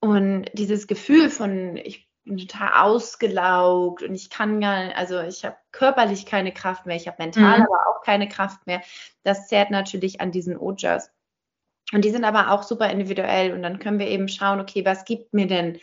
Und 0.00 0.46
dieses 0.52 0.86
Gefühl 0.86 1.30
von, 1.30 1.76
ich 1.76 2.08
bin 2.24 2.38
total 2.38 2.72
ausgelaugt 2.82 4.02
und 4.02 4.14
ich 4.14 4.30
kann 4.30 4.60
gar 4.60 4.84
nicht, 4.84 4.96
also 4.96 5.20
ich 5.20 5.44
habe 5.44 5.56
körperlich 5.72 6.26
keine 6.26 6.52
Kraft 6.52 6.86
mehr, 6.86 6.96
ich 6.96 7.06
habe 7.06 7.22
mental 7.22 7.58
mhm. 7.58 7.66
aber 7.66 7.78
auch 7.88 8.02
keine 8.02 8.28
Kraft 8.28 8.66
mehr. 8.66 8.82
Das 9.22 9.48
zehrt 9.48 9.70
natürlich 9.70 10.20
an 10.20 10.32
diesen 10.32 10.56
Ojas. 10.56 11.10
Und 11.92 12.04
die 12.04 12.10
sind 12.10 12.24
aber 12.24 12.50
auch 12.50 12.62
super 12.62 12.90
individuell 12.90 13.52
und 13.52 13.62
dann 13.62 13.78
können 13.78 13.98
wir 13.98 14.08
eben 14.08 14.28
schauen, 14.28 14.60
okay, 14.60 14.84
was 14.84 15.04
gibt 15.04 15.34
mir 15.34 15.46
denn 15.46 15.78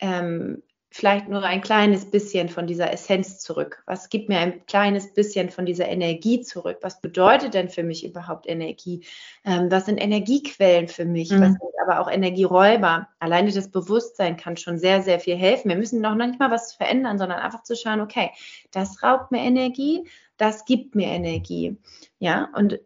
ähm, 0.00 0.62
vielleicht 0.96 1.28
nur 1.28 1.42
ein 1.42 1.60
kleines 1.60 2.08
bisschen 2.08 2.48
von 2.48 2.68
dieser 2.68 2.92
Essenz 2.92 3.40
zurück? 3.40 3.82
Was 3.84 4.10
gibt 4.10 4.28
mir 4.28 4.38
ein 4.38 4.64
kleines 4.66 5.12
bisschen 5.12 5.50
von 5.50 5.66
dieser 5.66 5.88
Energie 5.88 6.40
zurück? 6.40 6.78
Was 6.82 7.00
bedeutet 7.00 7.54
denn 7.54 7.68
für 7.68 7.82
mich 7.82 8.06
überhaupt 8.06 8.48
Energie? 8.48 9.04
Ähm, 9.44 9.72
was 9.72 9.86
sind 9.86 9.98
Energiequellen 9.98 10.86
für 10.86 11.04
mich? 11.04 11.32
Mhm. 11.32 11.40
Was 11.40 11.48
sind 11.48 11.72
aber 11.82 11.98
auch 11.98 12.08
Energieräuber? 12.08 13.08
Alleine 13.18 13.50
das 13.50 13.72
Bewusstsein 13.72 14.36
kann 14.36 14.56
schon 14.56 14.78
sehr, 14.78 15.02
sehr 15.02 15.18
viel 15.18 15.34
helfen. 15.34 15.68
Wir 15.68 15.76
müssen 15.76 16.00
noch 16.00 16.14
nicht 16.14 16.38
mal 16.38 16.52
was 16.52 16.74
verändern, 16.74 17.18
sondern 17.18 17.40
einfach 17.40 17.64
zu 17.64 17.74
schauen, 17.74 18.00
okay, 18.00 18.30
das 18.70 19.02
raubt 19.02 19.32
mir 19.32 19.40
Energie, 19.40 20.08
das 20.36 20.64
gibt 20.64 20.94
mir 20.94 21.08
Energie. 21.08 21.76
Ja, 22.20 22.50
und 22.54 22.78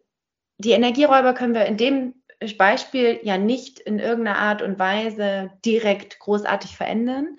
die 0.57 0.71
Energieräuber 0.71 1.35
können 1.35 1.53
wir 1.53 1.67
in 1.67 1.77
dem 1.77 2.15
Beispiel 2.57 3.19
ja 3.23 3.37
nicht 3.37 3.79
in 3.79 3.99
irgendeiner 3.99 4.39
Art 4.39 4.61
und 4.61 4.79
Weise 4.79 5.51
direkt 5.63 6.19
großartig 6.19 6.75
verändern. 6.75 7.37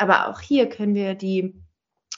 Aber 0.00 0.28
auch 0.28 0.40
hier 0.40 0.70
können 0.70 0.94
wir 0.94 1.14
die 1.14 1.54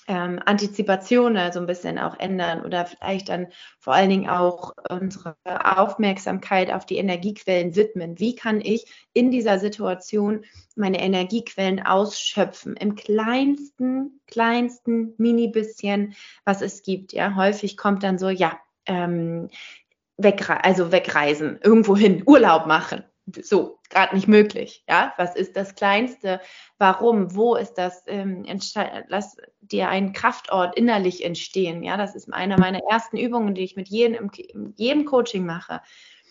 ähm, 0.07 0.39
Antizipation 0.45 1.37
so 1.53 1.59
ein 1.59 1.67
bisschen 1.67 1.99
auch 1.99 2.17
ändern 2.17 2.65
oder 2.65 2.87
vielleicht 2.87 3.29
dann 3.29 3.49
vor 3.81 3.93
allen 3.93 4.09
Dingen 4.09 4.29
auch 4.29 4.73
unsere 4.89 5.35
Aufmerksamkeit 5.45 6.73
auf 6.73 6.87
die 6.87 6.99
Energiequellen 6.99 7.75
widmen. 7.75 8.21
Wie 8.21 8.37
kann 8.37 8.61
ich 8.61 8.87
in 9.15 9.33
dieser 9.33 9.59
Situation 9.59 10.45
meine 10.77 11.01
Energiequellen 11.01 11.85
ausschöpfen? 11.85 12.77
Im 12.77 12.95
kleinsten, 12.95 14.21
kleinsten 14.29 15.15
mini 15.19 15.49
bisschen, 15.49 16.15
was 16.45 16.63
es 16.63 16.85
gibt. 16.85 17.13
Ja, 17.13 17.35
häufig 17.35 17.77
kommt 17.77 18.05
dann 18.05 18.17
so, 18.17 18.29
ja, 18.29 18.61
ähm, 18.87 19.49
wegre 20.17 20.63
also 20.63 20.93
wegreisen, 20.93 21.59
irgendwo 21.65 21.97
hin, 21.97 22.23
Urlaub 22.27 22.67
machen 22.67 23.03
so 23.43 23.79
gerade 23.89 24.15
nicht 24.15 24.29
möglich. 24.29 24.85
Ja, 24.89 25.15
was 25.17 25.37
ist 25.37 25.57
das 25.57 25.75
Kleinste? 25.75 26.41
Warum? 26.79 27.35
Wo 27.35 27.55
ist 27.55 27.75
das? 27.75 28.03
Ähm, 28.07 28.45
lass 29.09 29.37
dir 29.61 29.89
einen 29.89 30.13
Kraftort 30.13 30.77
innerlich 30.77 31.25
entstehen. 31.25 31.83
Ja, 31.83 31.97
das 31.97 32.15
ist 32.15 32.33
eine 32.33 32.57
meiner 32.57 32.81
ersten 32.91 33.17
Übungen, 33.17 33.55
die 33.55 33.63
ich 33.63 33.77
mit 33.77 33.89
jedem, 33.89 34.31
jedem 34.77 35.05
Coaching 35.05 35.47
mache. 35.47 35.81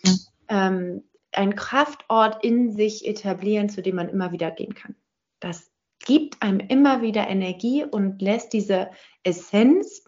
Mhm. 0.04 0.18
Ähm, 0.48 1.04
einen 1.32 1.56
Kraftort 1.56 2.44
in 2.44 2.72
sich 2.72 3.06
etablieren, 3.06 3.70
zu 3.70 3.82
dem 3.82 3.96
man 3.96 4.10
immer 4.10 4.32
wieder 4.32 4.50
gehen 4.50 4.74
kann. 4.74 4.94
Das 5.40 5.72
gibt 6.04 6.42
einem 6.42 6.60
immer 6.60 7.00
wieder 7.00 7.26
Energie 7.28 7.84
und 7.84 8.20
lässt 8.20 8.52
diese 8.52 8.90
Essenz 9.22 10.04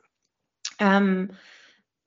ähm, 0.79 1.31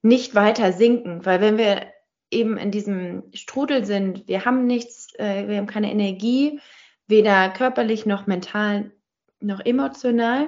nicht 0.02 0.36
weiter 0.36 0.72
sinken, 0.72 1.26
weil 1.26 1.42
wenn 1.42 1.58
wir 1.58 1.88
eben 2.32 2.58
in 2.58 2.72
diesem 2.72 3.24
Strudel 3.34 3.86
sind, 3.86 4.28
wir 4.28 4.46
haben 4.46 4.66
nichts, 4.66 5.14
äh, 5.18 5.48
wir 5.48 5.58
haben 5.58 5.68
keine 5.68 5.92
Energie, 5.92 6.60
weder 7.08 7.50
körperlich 7.50 8.06
noch 8.06 8.28
mental 8.28 8.92
noch 9.40 9.64
emotional, 9.64 10.48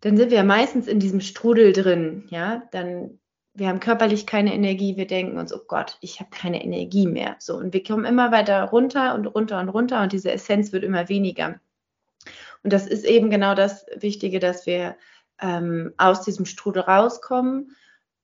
dann 0.00 0.16
sind 0.16 0.30
wir 0.30 0.44
meistens 0.44 0.86
in 0.86 1.00
diesem 1.00 1.20
Strudel 1.20 1.72
drin, 1.72 2.26
ja, 2.30 2.62
dann 2.70 3.18
wir 3.58 3.66
haben 3.66 3.80
körperlich 3.80 4.24
keine 4.24 4.54
Energie, 4.54 4.96
wir 4.96 5.08
denken 5.08 5.36
uns, 5.36 5.52
oh 5.52 5.60
Gott, 5.66 5.98
ich 6.00 6.20
habe 6.20 6.30
keine 6.30 6.62
Energie 6.62 7.08
mehr. 7.08 7.34
So, 7.40 7.56
und 7.56 7.74
wir 7.74 7.82
kommen 7.82 8.04
immer 8.04 8.30
weiter 8.30 8.62
runter 8.62 9.16
und 9.16 9.26
runter 9.26 9.58
und 9.58 9.68
runter 9.68 10.00
und 10.00 10.12
diese 10.12 10.30
Essenz 10.30 10.72
wird 10.72 10.84
immer 10.84 11.08
weniger. 11.08 11.58
Und 12.62 12.72
das 12.72 12.86
ist 12.86 13.04
eben 13.04 13.30
genau 13.30 13.56
das 13.56 13.84
Wichtige, 13.96 14.38
dass 14.38 14.66
wir 14.66 14.96
ähm, 15.40 15.92
aus 15.96 16.22
diesem 16.22 16.46
Strudel 16.46 16.82
rauskommen 16.82 17.74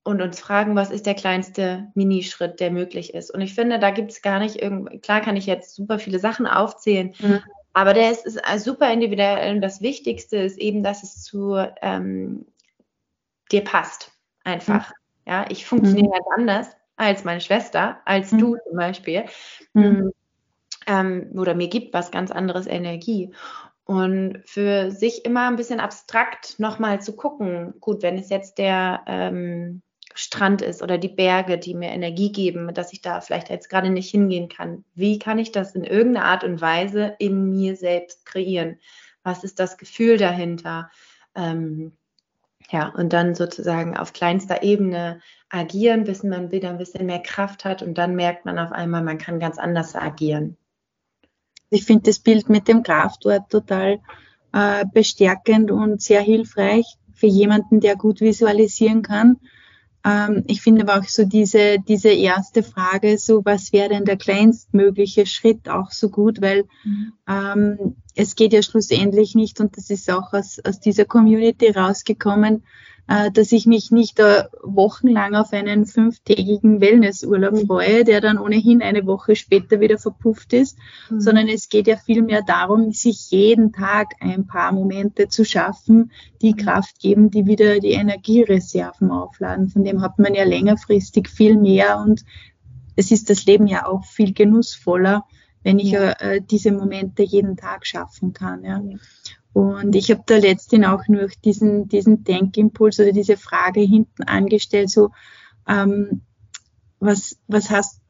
und 0.04 0.20
uns 0.20 0.38
fragen, 0.38 0.76
was 0.76 0.90
ist 0.90 1.06
der 1.06 1.14
kleinste 1.14 1.90
Minischritt, 1.94 2.60
der 2.60 2.70
möglich 2.70 3.14
ist. 3.14 3.30
Und 3.30 3.40
ich 3.40 3.54
finde, 3.54 3.78
da 3.78 3.90
gibt 3.90 4.12
es 4.12 4.22
gar 4.22 4.38
nicht 4.38 4.62
irgendwie, 4.62 4.98
klar 5.00 5.20
kann 5.20 5.36
ich 5.36 5.46
jetzt 5.46 5.74
super 5.74 5.98
viele 5.98 6.18
Sachen 6.18 6.46
aufzählen, 6.46 7.14
mhm. 7.18 7.40
aber 7.72 7.94
der 7.94 8.10
ist, 8.10 8.26
ist 8.26 8.64
super 8.64 8.92
individuell 8.92 9.54
und 9.54 9.62
das 9.62 9.80
Wichtigste 9.80 10.36
ist 10.36 10.58
eben, 10.58 10.82
dass 10.82 11.02
es 11.02 11.22
zu 11.22 11.56
ähm, 11.80 12.46
dir 13.50 13.64
passt. 13.64 14.12
Einfach. 14.44 14.90
Mhm. 14.90 14.94
Ja, 15.26 15.46
ich 15.48 15.64
funktioniere 15.64 16.08
mhm. 16.08 16.12
ganz 16.12 16.26
anders 16.36 16.76
als 16.96 17.24
meine 17.24 17.40
Schwester, 17.40 17.98
als 18.04 18.30
mhm. 18.30 18.38
du 18.38 18.56
zum 18.68 18.76
Beispiel. 18.76 19.24
Mhm. 19.72 19.82
Mm, 19.82 20.10
ähm, 20.86 21.30
oder 21.34 21.54
mir 21.54 21.68
gibt 21.68 21.94
was 21.94 22.10
ganz 22.10 22.30
anderes 22.30 22.66
Energie. 22.66 23.32
Und 23.86 24.42
für 24.44 24.90
sich 24.90 25.24
immer 25.24 25.48
ein 25.48 25.56
bisschen 25.56 25.80
abstrakt 25.80 26.58
nochmal 26.58 27.00
zu 27.00 27.16
gucken, 27.16 27.74
gut, 27.80 28.02
wenn 28.02 28.18
es 28.18 28.30
jetzt 28.30 28.58
der 28.58 29.02
ähm, 29.06 29.82
Strand 30.14 30.62
ist 30.62 30.82
oder 30.82 30.96
die 30.96 31.08
Berge, 31.08 31.58
die 31.58 31.74
mir 31.74 31.90
Energie 31.90 32.30
geben, 32.30 32.72
dass 32.72 32.92
ich 32.92 33.02
da 33.02 33.20
vielleicht 33.20 33.50
jetzt 33.50 33.68
gerade 33.68 33.90
nicht 33.90 34.10
hingehen 34.10 34.48
kann, 34.48 34.84
wie 34.94 35.18
kann 35.18 35.38
ich 35.38 35.50
das 35.50 35.74
in 35.74 35.82
irgendeiner 35.84 36.26
Art 36.26 36.44
und 36.44 36.60
Weise 36.60 37.16
in 37.18 37.50
mir 37.50 37.76
selbst 37.76 38.24
kreieren? 38.24 38.78
Was 39.24 39.42
ist 39.42 39.58
das 39.58 39.76
Gefühl 39.76 40.16
dahinter? 40.16 40.90
Ähm, 41.34 41.92
ja, 42.70 42.88
und 42.88 43.12
dann 43.12 43.34
sozusagen 43.34 43.96
auf 43.96 44.12
kleinster 44.12 44.62
Ebene 44.62 45.20
agieren, 45.48 46.04
bis 46.04 46.22
man 46.22 46.50
wieder 46.50 46.70
ein 46.70 46.78
bisschen 46.78 47.06
mehr 47.06 47.20
Kraft 47.20 47.64
hat 47.64 47.82
und 47.82 47.98
dann 47.98 48.14
merkt 48.14 48.44
man 48.44 48.58
auf 48.58 48.72
einmal, 48.72 49.02
man 49.02 49.18
kann 49.18 49.40
ganz 49.40 49.58
anders 49.58 49.94
agieren. 49.94 50.56
Ich 51.70 51.84
finde 51.84 52.04
das 52.04 52.20
Bild 52.20 52.48
mit 52.48 52.68
dem 52.68 52.82
Kraftort 52.82 53.50
total 53.50 54.00
äh, 54.52 54.84
bestärkend 54.92 55.70
und 55.72 56.00
sehr 56.00 56.20
hilfreich 56.20 56.86
für 57.12 57.26
jemanden, 57.26 57.80
der 57.80 57.96
gut 57.96 58.20
visualisieren 58.20 59.02
kann. 59.02 59.40
Ähm, 60.04 60.44
ich 60.46 60.60
finde 60.60 60.82
aber 60.82 61.00
auch 61.00 61.08
so 61.08 61.24
diese, 61.24 61.78
diese 61.78 62.10
erste 62.10 62.62
Frage, 62.62 63.16
so 63.18 63.44
was 63.44 63.72
wäre 63.72 63.88
denn 63.88 64.04
der 64.04 64.16
kleinstmögliche 64.16 65.26
Schritt 65.26 65.68
auch 65.68 65.90
so 65.90 66.10
gut, 66.10 66.42
weil 66.42 66.64
mhm. 66.84 67.12
ähm, 67.26 67.96
es 68.14 68.36
geht 68.36 68.52
ja 68.52 68.62
schlussendlich 68.62 69.34
nicht, 69.34 69.60
und 69.60 69.76
das 69.76 69.90
ist 69.90 70.10
auch 70.10 70.32
aus, 70.32 70.60
aus 70.64 70.78
dieser 70.78 71.06
Community 71.06 71.70
rausgekommen, 71.70 72.64
dass 73.32 73.52
ich 73.52 73.66
mich 73.66 73.90
nicht 73.90 74.18
äh, 74.18 74.44
wochenlang 74.62 75.34
auf 75.34 75.52
einen 75.52 75.84
fünftägigen 75.84 76.80
Wellnessurlaub 76.80 77.52
mhm. 77.52 77.66
freue, 77.66 78.04
der 78.04 78.20
dann 78.20 78.38
ohnehin 78.38 78.80
eine 78.80 79.06
Woche 79.06 79.36
später 79.36 79.80
wieder 79.80 79.98
verpufft 79.98 80.54
ist, 80.54 80.78
mhm. 81.10 81.20
sondern 81.20 81.48
es 81.48 81.68
geht 81.68 81.86
ja 81.86 81.96
vielmehr 81.96 82.42
darum, 82.42 82.92
sich 82.92 83.30
jeden 83.30 83.72
Tag 83.72 84.14
ein 84.20 84.46
paar 84.46 84.72
Momente 84.72 85.28
zu 85.28 85.44
schaffen, 85.44 86.12
die 86.40 86.52
mhm. 86.52 86.56
Kraft 86.56 86.98
geben, 86.98 87.30
die 87.30 87.46
wieder 87.46 87.78
die 87.78 87.92
Energiereserven 87.92 89.10
aufladen. 89.10 89.68
Von 89.68 89.84
dem 89.84 90.00
hat 90.00 90.18
man 90.18 90.34
ja 90.34 90.44
längerfristig 90.44 91.28
viel 91.28 91.58
mehr 91.58 91.98
und 91.98 92.24
es 92.96 93.10
ist 93.10 93.28
das 93.28 93.44
Leben 93.44 93.66
ja 93.66 93.86
auch 93.86 94.04
viel 94.04 94.32
genussvoller, 94.32 95.24
wenn 95.62 95.78
ich 95.78 95.90
ja. 95.90 96.12
äh, 96.12 96.40
diese 96.40 96.72
Momente 96.72 97.22
jeden 97.22 97.56
Tag 97.56 97.86
schaffen 97.86 98.32
kann. 98.32 98.64
Ja. 98.64 98.82
Und 99.54 99.94
ich 99.94 100.10
habe 100.10 100.24
da 100.26 100.36
letztens 100.36 100.84
auch 100.86 101.06
nur 101.06 101.28
diesen, 101.44 101.88
diesen 101.88 102.24
Denkimpuls 102.24 102.98
oder 102.98 103.12
diese 103.12 103.36
Frage 103.36 103.80
hinten 103.80 104.24
angestellt, 104.24 104.90
so, 104.90 105.10
ähm, 105.68 106.22
was, 106.98 107.38
was 107.46 107.70
hast 107.70 108.00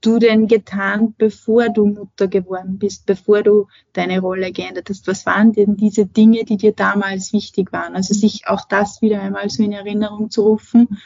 du 0.00 0.18
denn 0.18 0.48
getan, 0.48 1.14
bevor 1.16 1.68
du 1.68 1.86
Mutter 1.86 2.26
geworden 2.26 2.78
bist, 2.78 3.06
bevor 3.06 3.44
du 3.44 3.68
deine 3.92 4.20
Rolle 4.20 4.50
geändert 4.50 4.90
hast? 4.90 5.06
Was 5.06 5.26
waren 5.26 5.52
denn 5.52 5.76
diese 5.76 6.06
Dinge, 6.06 6.44
die 6.44 6.56
dir 6.56 6.72
damals 6.72 7.32
wichtig 7.32 7.72
waren? 7.72 7.94
Also 7.94 8.12
sich 8.12 8.48
auch 8.48 8.66
das 8.66 9.00
wieder 9.00 9.22
einmal 9.22 9.48
so 9.48 9.62
in 9.62 9.72
Erinnerung 9.72 10.28
zu 10.28 10.42
rufen. 10.42 10.98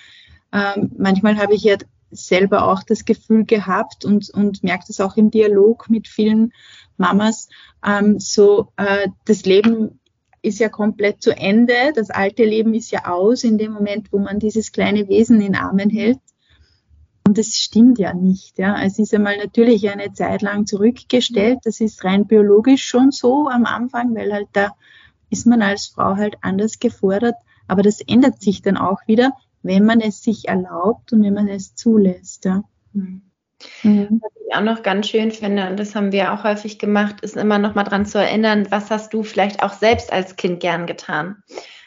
Ähm, 0.50 0.92
manchmal 0.96 1.36
habe 1.36 1.54
ich 1.54 1.64
ja 1.64 1.76
selber 2.14 2.66
auch 2.68 2.82
das 2.82 3.04
Gefühl 3.04 3.44
gehabt 3.44 4.04
und, 4.04 4.30
und 4.30 4.62
merke 4.62 4.84
das 4.88 5.00
auch 5.00 5.16
im 5.16 5.30
Dialog 5.30 5.88
mit 5.90 6.08
vielen 6.08 6.52
Mamas, 6.96 7.48
ähm, 7.84 8.18
so 8.18 8.68
äh, 8.76 9.08
das 9.24 9.44
Leben 9.44 10.00
ist 10.42 10.58
ja 10.58 10.68
komplett 10.68 11.22
zu 11.22 11.36
Ende, 11.36 11.74
das 11.94 12.10
alte 12.10 12.44
Leben 12.44 12.74
ist 12.74 12.90
ja 12.90 13.06
aus 13.06 13.44
in 13.44 13.58
dem 13.58 13.72
Moment, 13.72 14.12
wo 14.12 14.18
man 14.18 14.38
dieses 14.38 14.72
kleine 14.72 15.08
Wesen 15.08 15.40
in 15.40 15.56
Armen 15.56 15.90
hält. 15.90 16.18
Und 17.26 17.38
das 17.38 17.56
stimmt 17.56 17.98
ja 17.98 18.12
nicht. 18.12 18.58
Ja. 18.58 18.82
Es 18.82 18.98
ist 18.98 19.14
einmal 19.14 19.38
natürlich 19.38 19.88
eine 19.88 20.12
Zeit 20.12 20.42
lang 20.42 20.66
zurückgestellt. 20.66 21.60
Das 21.64 21.80
ist 21.80 22.04
rein 22.04 22.26
biologisch 22.26 22.84
schon 22.84 23.10
so 23.10 23.48
am 23.48 23.64
Anfang, 23.64 24.14
weil 24.14 24.30
halt 24.30 24.48
da 24.52 24.72
ist 25.30 25.46
man 25.46 25.62
als 25.62 25.86
Frau 25.86 26.16
halt 26.16 26.36
anders 26.42 26.78
gefordert. 26.78 27.36
Aber 27.66 27.82
das 27.82 28.02
ändert 28.02 28.42
sich 28.42 28.60
dann 28.60 28.76
auch 28.76 28.98
wieder, 29.06 29.32
wenn 29.64 29.84
man 29.84 30.00
es 30.00 30.22
sich 30.22 30.46
erlaubt 30.46 31.12
und 31.12 31.22
wenn 31.24 31.34
man 31.34 31.48
es 31.48 31.74
zulässt. 31.74 32.44
Ja. 32.44 32.62
Mhm. 32.92 33.22
Mhm. 33.82 34.20
Was 34.22 34.32
ich 34.46 34.54
auch 34.54 34.60
noch 34.62 34.82
ganz 34.82 35.08
schön 35.08 35.32
finde, 35.32 35.68
und 35.68 35.80
das 35.80 35.94
haben 35.94 36.12
wir 36.12 36.32
auch 36.32 36.44
häufig 36.44 36.78
gemacht, 36.78 37.22
ist 37.22 37.36
immer 37.36 37.58
noch 37.58 37.74
mal 37.74 37.84
dran 37.84 38.06
zu 38.06 38.18
erinnern, 38.18 38.66
was 38.70 38.90
hast 38.90 39.14
du 39.14 39.22
vielleicht 39.22 39.62
auch 39.62 39.72
selbst 39.72 40.12
als 40.12 40.36
Kind 40.36 40.60
gern 40.60 40.86
getan? 40.86 41.42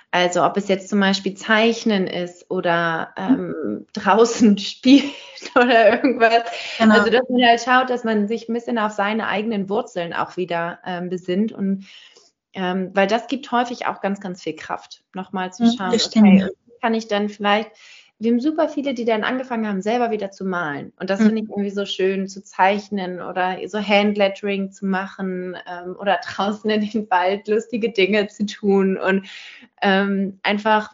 Also 0.09 0.43
ob 0.43 0.57
es 0.57 0.67
jetzt 0.69 0.89
zum 0.89 0.99
Beispiel 0.99 1.35
Zeichnen 1.35 2.07
ist 2.07 2.49
oder 2.49 3.13
ähm, 3.17 3.85
draußen 3.93 4.57
spielen 4.57 5.11
oder 5.55 5.93
irgendwas. 5.93 6.45
Genau. 6.79 6.95
Also 6.95 7.11
dass 7.11 7.29
man 7.29 7.45
halt 7.45 7.61
schaut, 7.61 7.89
dass 7.89 8.03
man 8.03 8.27
sich 8.27 8.49
ein 8.49 8.53
bisschen 8.53 8.79
auf 8.79 8.93
seine 8.93 9.27
eigenen 9.27 9.69
Wurzeln 9.69 10.13
auch 10.13 10.35
wieder 10.35 10.79
ähm, 10.85 11.09
besinnt 11.09 11.51
und 11.51 11.85
ähm, 12.53 12.89
weil 12.95 13.05
das 13.05 13.27
gibt 13.27 13.51
häufig 13.51 13.85
auch 13.85 14.01
ganz, 14.01 14.19
ganz 14.19 14.41
viel 14.41 14.55
Kraft, 14.55 15.03
nochmal 15.13 15.53
zu 15.53 15.71
schauen, 15.77 15.93
okay, 15.93 16.49
kann 16.81 16.93
ich 16.93 17.07
dann 17.07 17.29
vielleicht 17.29 17.71
wir 18.19 18.31
haben 18.31 18.39
super 18.39 18.67
viele, 18.67 18.93
die 18.93 19.05
dann 19.05 19.23
angefangen 19.23 19.67
haben, 19.67 19.81
selber 19.81 20.09
wieder 20.09 20.31
zu 20.31 20.43
malen. 20.43 20.91
Und 20.99 21.09
das 21.09 21.19
mhm. 21.19 21.25
finde 21.25 21.41
ich 21.43 21.49
irgendwie 21.49 21.69
so 21.69 21.85
schön, 21.85 22.27
zu 22.27 22.43
zeichnen 22.43 23.21
oder 23.21 23.57
so 23.67 23.79
Handlettering 23.79 24.71
zu 24.71 24.85
machen 24.85 25.55
ähm, 25.67 25.95
oder 25.99 26.19
draußen 26.25 26.69
in 26.69 26.89
den 26.89 27.09
Wald 27.11 27.47
lustige 27.47 27.91
Dinge 27.91 28.27
zu 28.27 28.45
tun 28.45 28.97
und 28.97 29.27
ähm, 29.81 30.39
einfach, 30.41 30.93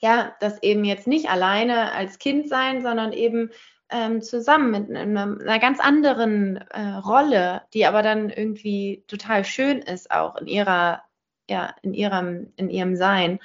ja, 0.00 0.34
das 0.40 0.62
eben 0.62 0.84
jetzt 0.84 1.06
nicht 1.06 1.30
alleine 1.30 1.92
als 1.92 2.18
Kind 2.18 2.48
sein, 2.48 2.82
sondern 2.82 3.12
eben 3.12 3.50
ähm, 3.90 4.20
zusammen 4.20 4.72
mit 4.72 4.90
einer, 4.90 5.38
einer 5.40 5.58
ganz 5.60 5.78
anderen 5.78 6.56
äh, 6.56 6.94
Rolle, 6.96 7.62
die 7.74 7.86
aber 7.86 8.02
dann 8.02 8.28
irgendwie 8.28 9.04
total 9.06 9.44
schön 9.44 9.78
ist, 9.78 10.10
auch 10.10 10.36
in 10.36 10.48
ihrer, 10.48 11.02
ja, 11.48 11.76
in 11.82 11.94
ihrem, 11.94 12.52
in 12.56 12.70
ihrem 12.70 12.96
Sein 12.96 13.38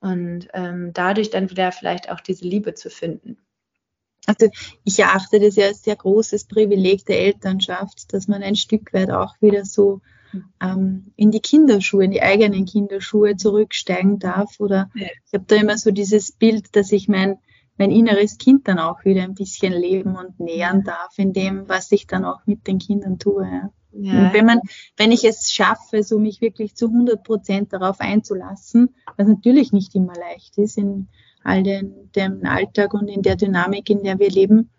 und 0.00 0.48
ähm, 0.54 0.92
dadurch 0.92 1.30
dann 1.30 1.50
wieder 1.50 1.72
vielleicht 1.72 2.10
auch 2.10 2.20
diese 2.20 2.46
Liebe 2.46 2.74
zu 2.74 2.90
finden. 2.90 3.38
Also 4.26 4.48
ich 4.84 4.98
erachte 4.98 5.40
das 5.40 5.56
ja 5.56 5.66
als 5.66 5.82
sehr 5.82 5.96
großes 5.96 6.44
Privileg 6.44 7.04
der 7.06 7.20
Elternschaft, 7.20 8.12
dass 8.12 8.28
man 8.28 8.42
ein 8.42 8.56
Stück 8.56 8.92
weit 8.92 9.10
auch 9.10 9.34
wieder 9.40 9.64
so 9.64 10.00
ähm, 10.60 11.12
in 11.16 11.30
die 11.30 11.40
Kinderschuhe, 11.40 12.04
in 12.04 12.10
die 12.10 12.22
eigenen 12.22 12.64
Kinderschuhe 12.66 13.36
zurücksteigen 13.36 14.18
darf. 14.18 14.60
Oder 14.60 14.90
ja. 14.94 15.08
ich 15.26 15.32
habe 15.32 15.44
da 15.46 15.56
immer 15.56 15.78
so 15.78 15.90
dieses 15.90 16.32
Bild, 16.32 16.76
dass 16.76 16.92
ich 16.92 17.08
mein, 17.08 17.38
mein 17.76 17.90
inneres 17.90 18.38
Kind 18.38 18.68
dann 18.68 18.78
auch 18.78 19.04
wieder 19.04 19.22
ein 19.22 19.34
bisschen 19.34 19.72
leben 19.72 20.16
und 20.16 20.38
nähern 20.38 20.84
darf 20.84 21.18
in 21.18 21.32
dem, 21.32 21.68
was 21.68 21.90
ich 21.92 22.06
dann 22.06 22.24
auch 22.24 22.46
mit 22.46 22.66
den 22.66 22.78
Kindern 22.78 23.18
tue. 23.18 23.44
Ja. 23.44 23.70
Ja. 23.92 24.32
wenn 24.32 24.46
man, 24.46 24.60
wenn 24.96 25.12
ich 25.12 25.24
es 25.24 25.50
schaffe, 25.52 26.02
so 26.02 26.18
mich 26.18 26.40
wirklich 26.40 26.74
zu 26.74 26.86
100 26.86 27.22
Prozent 27.22 27.72
darauf 27.72 28.00
einzulassen, 28.00 28.94
was 29.16 29.26
natürlich 29.26 29.72
nicht 29.72 29.94
immer 29.94 30.14
leicht 30.14 30.58
ist 30.58 30.78
in 30.78 31.08
all 31.42 31.62
den, 31.62 32.10
dem 32.14 32.44
Alltag 32.44 32.94
und 32.94 33.08
in 33.08 33.22
der 33.22 33.36
Dynamik, 33.36 33.90
in 33.90 34.02
der 34.04 34.18
wir 34.18 34.30
leben. 34.30 34.70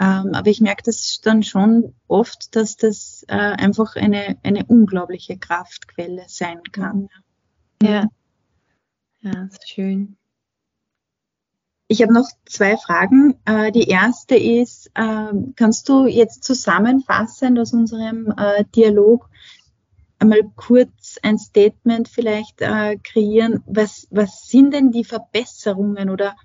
Ähm, 0.00 0.34
aber 0.34 0.48
ich 0.48 0.60
merke 0.60 0.82
das 0.82 1.20
dann 1.22 1.42
schon 1.42 1.94
oft, 2.08 2.54
dass 2.56 2.76
das 2.76 3.24
äh, 3.28 3.34
einfach 3.34 3.96
eine, 3.96 4.36
eine 4.42 4.64
unglaubliche 4.66 5.38
Kraftquelle 5.38 6.24
sein 6.26 6.62
kann. 6.72 7.08
Ja, 7.80 8.08
ja, 9.20 9.32
das 9.32 9.52
ist 9.52 9.70
schön. 9.70 10.16
Ich 11.86 12.00
habe 12.00 12.14
noch 12.14 12.28
zwei 12.46 12.76
Fragen. 12.76 13.34
Äh, 13.44 13.70
die 13.70 13.88
erste 13.88 14.36
ist, 14.36 14.90
ähm, 14.94 15.52
kannst 15.54 15.88
du 15.88 16.06
jetzt 16.06 16.42
zusammenfassend 16.42 17.58
aus 17.58 17.72
unserem 17.72 18.32
äh, 18.36 18.64
Dialog 18.74 19.28
einmal 20.18 20.50
kurz 20.56 21.18
ein 21.22 21.38
Statement 21.38 22.08
vielleicht 22.08 22.62
äh, 22.62 22.96
kreieren? 22.96 23.62
Was, 23.66 24.06
was 24.10 24.48
sind 24.48 24.72
denn 24.72 24.92
die 24.92 25.04
Verbesserungen 25.04 26.08
oder 26.08 26.36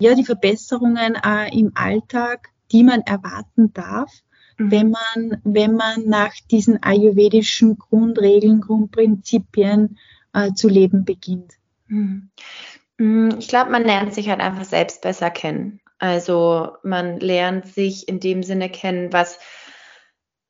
ja, 0.00 0.14
die 0.14 0.24
Verbesserungen 0.24 1.18
im 1.52 1.72
Alltag, 1.74 2.50
die 2.70 2.84
man 2.84 3.00
erwarten 3.00 3.72
darf, 3.72 4.12
mhm. 4.56 4.70
wenn 4.70 4.90
man, 4.92 5.40
wenn 5.42 5.74
man 5.74 6.04
nach 6.06 6.32
diesen 6.52 6.80
ayurvedischen 6.80 7.78
Grundregeln, 7.78 8.60
Grundprinzipien 8.60 9.98
zu 10.54 10.68
leben 10.68 11.04
beginnt? 11.04 11.54
Mhm. 11.88 12.30
Mm, 12.98 13.30
ich 13.38 13.48
glaube, 13.48 13.70
man 13.70 13.84
lernt 13.84 14.12
sich 14.14 14.28
halt 14.28 14.40
einfach 14.40 14.64
selbst 14.64 15.02
besser 15.02 15.30
kennen. 15.30 15.80
Also 15.98 16.76
man 16.82 17.18
lernt 17.18 17.66
sich 17.66 18.08
in 18.08 18.20
dem 18.20 18.42
Sinne 18.42 18.70
kennen, 18.70 19.12
was 19.12 19.38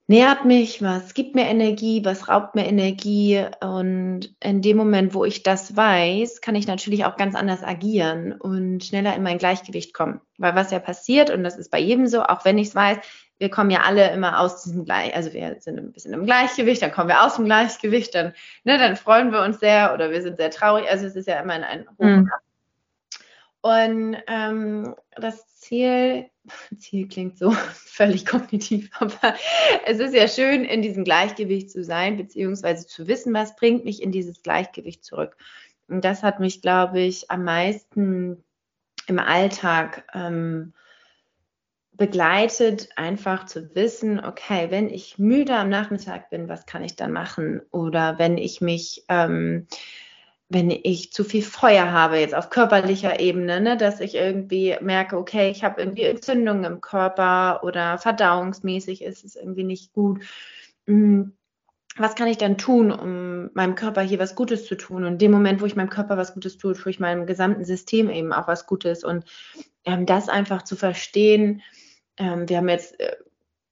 nährt 0.09 0.47
mich, 0.47 0.83
was 0.83 1.13
gibt 1.15 1.35
mir 1.35 1.47
Energie, 1.47 2.05
was 2.05 2.29
raubt 2.29 2.55
mir 2.55 2.67
Energie. 2.67 3.45
Und 3.61 4.35
in 4.41 4.63
dem 4.63 4.77
Moment, 4.77 5.15
wo 5.15 5.25
ich 5.25 5.43
das 5.43 5.77
weiß, 5.77 6.41
kann 6.41 6.55
ich 6.55 6.67
natürlich 6.67 7.05
auch 7.05 7.17
ganz 7.17 7.35
anders 7.35 7.63
agieren 7.63 8.33
und 8.33 8.85
schneller 8.85 9.15
in 9.15 9.23
mein 9.23 9.39
Gleichgewicht 9.39 9.95
kommen. 9.95 10.21
Weil 10.39 10.55
was 10.55 10.71
ja 10.71 10.79
passiert, 10.79 11.31
und 11.31 11.45
das 11.45 11.59
ist 11.59 11.71
bei 11.71 11.79
jedem 11.79 12.07
so, 12.07 12.23
auch 12.23 12.45
wenn 12.45 12.59
ich 12.59 12.69
es 12.69 12.75
weiß, 12.75 12.99
wir 13.39 13.51
kommen 13.51 13.71
ja 13.71 13.83
alle 13.83 14.13
immer 14.13 14.41
aus 14.41 14.63
diesem 14.63 14.85
Gleich, 14.85 15.15
also 15.15 15.33
wir 15.33 15.57
sind 15.61 15.79
ein 15.79 15.93
bisschen 15.93 16.13
im 16.13 16.25
Gleichgewicht, 16.25 16.83
dann 16.83 16.93
kommen 16.93 17.09
wir 17.09 17.25
aus 17.25 17.37
dem 17.37 17.45
Gleichgewicht, 17.45 18.15
dann, 18.15 18.35
ne, 18.65 18.79
dann 18.79 18.97
freuen 18.97 19.33
wir 19.33 19.43
uns 19.43 19.61
sehr 19.61 19.95
oder 19.95 20.11
wir 20.11 20.23
sind 20.23 20.37
sehr 20.37 20.51
traurig. 20.51 20.91
Also 20.91 21.07
es 21.07 21.15
ist 21.15 21.29
ja 21.29 21.41
immer 21.41 21.55
ein, 21.55 21.65
ein 21.65 21.89
Hoch 21.89 22.05
und 22.05 22.33
Ab. 22.33 22.41
Und 23.61 24.17
ähm, 24.29 24.95
das 25.17 25.57
Ziel, 25.57 26.31
Ziel 26.79 27.09
klingt 27.09 27.39
so 27.39 27.51
völlig 27.73 28.27
kognitiv, 28.27 28.91
aber 28.99 29.35
es 29.87 29.99
ist 29.99 30.15
ja 30.15 30.29
schön, 30.29 30.65
in 30.65 30.83
diesem 30.83 31.05
Gleichgewicht 31.05 31.71
zu 31.71 31.85
sein, 31.85 32.17
beziehungsweise 32.17 32.87
zu 32.87 33.07
wissen, 33.07 33.33
was 33.35 33.57
bringt 33.57 33.85
mich 33.85 34.03
in 34.03 34.13
dieses 34.13 34.43
Gleichgewicht 34.43 35.05
zurück. 35.05 35.37
Und 35.89 36.05
das 36.05 36.23
hat 36.23 36.41
mich, 36.41 36.61
glaube 36.61 37.01
ich, 37.01 37.31
am 37.31 37.45
meisten 37.45 38.45
im 39.07 39.19
Alltag 39.19 40.05
ähm, 40.13 40.75
begleitet, 41.99 42.89
einfach 42.97 43.45
zu 43.45 43.75
wissen, 43.75 44.25
okay, 44.25 44.69
wenn 44.71 44.89
ich 44.89 45.19
müde 45.19 45.55
am 45.55 45.69
Nachmittag 45.69 46.31
bin, 46.31 46.49
was 46.49 46.65
kann 46.65 46.83
ich 46.83 46.97
dann 46.97 47.13
machen? 47.13 47.61
Oder 47.71 48.19
wenn 48.19 48.39
ich 48.39 48.61
mich 48.63 49.05
ähm, 49.09 49.67
wenn 50.51 50.71
ich 50.71 51.13
zu 51.13 51.25
viel 51.25 51.43
Feuer 51.43 51.93
habe, 51.93 52.19
jetzt 52.19 52.35
auf 52.35 52.49
körperlicher 52.49 53.21
Ebene, 53.21 53.61
ne, 53.61 53.77
dass 53.77 54.01
ich 54.01 54.15
irgendwie 54.15 54.77
merke, 54.81 55.19
okay, 55.19 55.51
ich 55.51 55.63
habe 55.63 55.81
irgendwie 55.81 56.05
Entzündungen 56.05 56.65
im 56.65 56.81
Körper 56.81 57.61
oder 57.63 57.99
verdauungsmäßig 57.99 59.03
ist 59.03 59.25
es 59.25 59.37
irgendwie 59.37 59.65
nicht 59.65 59.93
gut. 59.93 60.25
Hm, 60.87 61.35
was 61.99 62.15
kann 62.15 62.29
ich 62.29 62.39
dann 62.39 62.57
tun, 62.57 62.93
um 62.93 63.51
meinem 63.55 63.75
Körper 63.75 64.01
hier 64.01 64.19
was 64.19 64.37
Gutes 64.37 64.67
zu 64.67 64.77
tun? 64.77 65.05
Und 65.05 65.15
in 65.15 65.19
dem 65.19 65.33
Moment, 65.33 65.61
wo 65.61 65.67
ich 65.67 65.77
meinem 65.77 65.91
Körper 65.91 66.17
was 66.17 66.33
Gutes 66.33 66.57
tue, 66.57 66.75
tue 66.75 66.91
ich 66.91 67.01
meinem 67.01 67.27
gesamten 67.27 67.65
System 67.65 68.09
eben 68.09 68.33
auch 68.33 68.49
was 68.49 68.67
Gutes. 68.67 69.05
Und 69.05 69.25
ähm, 69.85 70.07
das 70.07 70.29
einfach 70.31 70.63
zu 70.63 70.77
verstehen, 70.77 71.61
ähm, 72.19 72.49
wir 72.49 72.59
haben 72.59 72.69
jetzt 72.69 72.99
äh, 73.01 73.17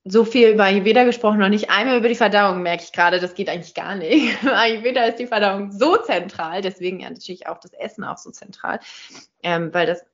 so 0.08 0.24
viel 0.24 0.50
über 0.50 0.64
Ayurveda 0.64 1.04
gesprochen, 1.04 1.40
noch 1.40 1.48
nicht 1.48 1.70
einmal 1.70 1.98
über 1.98 2.08
die 2.08 2.14
Verdauung, 2.14 2.62
merke 2.62 2.84
ich 2.84 2.92
gerade, 2.92 3.18
das 3.18 3.34
geht 3.34 3.48
eigentlich 3.48 3.74
gar 3.74 3.96
nicht. 3.96 4.44
Ayurveda 4.46 5.04
ist 5.04 5.18
die 5.18 5.26
Verdauung 5.26 5.72
so 5.72 5.96
zentral, 5.96 6.62
deswegen 6.62 7.00
ja 7.00 7.10
natürlich 7.10 7.48
auch 7.48 7.58
das 7.58 7.72
Essen 7.72 8.04
auch 8.04 8.16
so 8.16 8.30
zentral, 8.30 8.78
ähm, 9.42 9.74
weil 9.74 9.86
das 9.86 10.04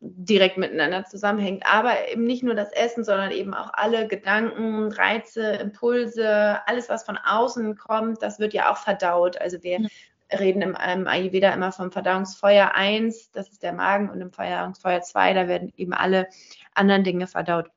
direkt 0.00 0.58
miteinander 0.58 1.04
zusammenhängt. 1.04 1.64
Aber 1.64 2.08
eben 2.10 2.24
nicht 2.24 2.42
nur 2.42 2.54
das 2.54 2.72
Essen, 2.72 3.04
sondern 3.04 3.30
eben 3.30 3.54
auch 3.54 3.70
alle 3.72 4.08
Gedanken, 4.08 4.92
Reize, 4.92 5.52
Impulse, 5.52 6.60
alles, 6.66 6.88
was 6.88 7.04
von 7.04 7.16
außen 7.16 7.76
kommt, 7.76 8.22
das 8.22 8.38
wird 8.38 8.52
ja 8.52 8.70
auch 8.70 8.76
verdaut. 8.76 9.40
Also 9.40 9.62
wir 9.62 9.80
mhm. 9.80 9.88
reden 10.36 10.62
im, 10.62 10.76
im 10.92 11.06
Ayurveda 11.06 11.52
immer 11.52 11.70
vom 11.70 11.92
Verdauungsfeuer 11.92 12.72
1, 12.74 13.30
das 13.30 13.48
ist 13.48 13.62
der 13.62 13.72
Magen, 13.72 14.10
und 14.10 14.20
im 14.20 14.32
Verdauungsfeuer 14.32 15.02
2, 15.02 15.34
da 15.34 15.48
werden 15.48 15.72
eben 15.76 15.92
alle 15.92 16.26
anderen 16.74 17.04
Dinge 17.04 17.28
verdaut. 17.28 17.70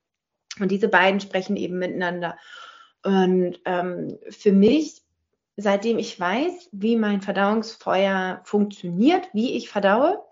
Und 0.62 0.72
diese 0.72 0.89
beiden 0.89 1.20
sprechen 1.20 1.55
eben 1.55 1.80
miteinander. 1.80 2.38
Und 3.03 3.60
ähm, 3.66 4.18
für 4.30 4.51
mich, 4.51 5.01
seitdem 5.57 5.97
ich 5.97 6.20
weiß, 6.20 6.70
wie 6.72 6.95
mein 6.95 7.22
Verdauungsfeuer 7.22 8.41
funktioniert, 8.43 9.30
wie 9.34 9.55
ich 9.55 9.70
verdaue, 9.70 10.24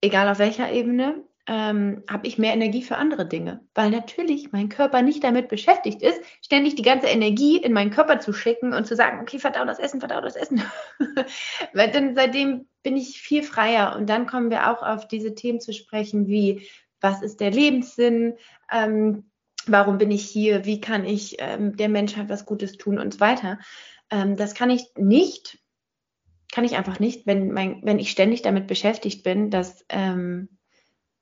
egal 0.00 0.28
auf 0.28 0.38
welcher 0.38 0.70
Ebene, 0.72 1.24
ähm, 1.46 2.04
habe 2.08 2.26
ich 2.26 2.38
mehr 2.38 2.52
Energie 2.52 2.82
für 2.82 2.96
andere 2.96 3.26
Dinge. 3.26 3.60
Weil 3.74 3.90
natürlich 3.90 4.52
mein 4.52 4.68
Körper 4.68 5.02
nicht 5.02 5.24
damit 5.24 5.48
beschäftigt 5.48 6.02
ist, 6.02 6.20
ständig 6.42 6.76
die 6.76 6.82
ganze 6.82 7.08
Energie 7.08 7.56
in 7.56 7.72
meinen 7.72 7.90
Körper 7.90 8.20
zu 8.20 8.32
schicken 8.32 8.72
und 8.72 8.86
zu 8.86 8.94
sagen, 8.94 9.20
okay, 9.20 9.38
verdau 9.38 9.64
das 9.64 9.78
Essen, 9.78 10.00
verdau 10.00 10.20
das 10.20 10.36
Essen. 10.36 10.62
Weil 11.74 11.90
dann 11.90 12.14
seitdem 12.14 12.68
bin 12.82 12.96
ich 12.96 13.20
viel 13.20 13.42
freier. 13.42 13.96
Und 13.96 14.08
dann 14.08 14.26
kommen 14.26 14.50
wir 14.50 14.70
auch 14.70 14.82
auf 14.82 15.08
diese 15.08 15.34
Themen 15.34 15.60
zu 15.60 15.72
sprechen, 15.72 16.28
wie 16.28 16.68
was 17.00 17.22
ist 17.22 17.40
der 17.40 17.50
Lebenssinn, 17.50 18.34
ähm, 18.70 19.29
warum 19.66 19.98
bin 19.98 20.10
ich 20.10 20.28
hier, 20.28 20.64
wie 20.64 20.80
kann 20.80 21.04
ich 21.04 21.36
ähm, 21.38 21.76
der 21.76 21.88
Menschheit 21.88 22.28
was 22.28 22.46
Gutes 22.46 22.72
tun 22.72 22.98
und 22.98 23.14
so 23.14 23.20
weiter. 23.20 23.58
Ähm, 24.10 24.36
das 24.36 24.54
kann 24.54 24.70
ich 24.70 24.86
nicht, 24.96 25.58
kann 26.52 26.64
ich 26.64 26.76
einfach 26.76 26.98
nicht, 26.98 27.26
wenn, 27.26 27.52
mein, 27.52 27.80
wenn 27.82 27.98
ich 27.98 28.10
ständig 28.10 28.42
damit 28.42 28.66
beschäftigt 28.66 29.22
bin, 29.22 29.50
dass 29.50 29.84
ähm, 29.88 30.48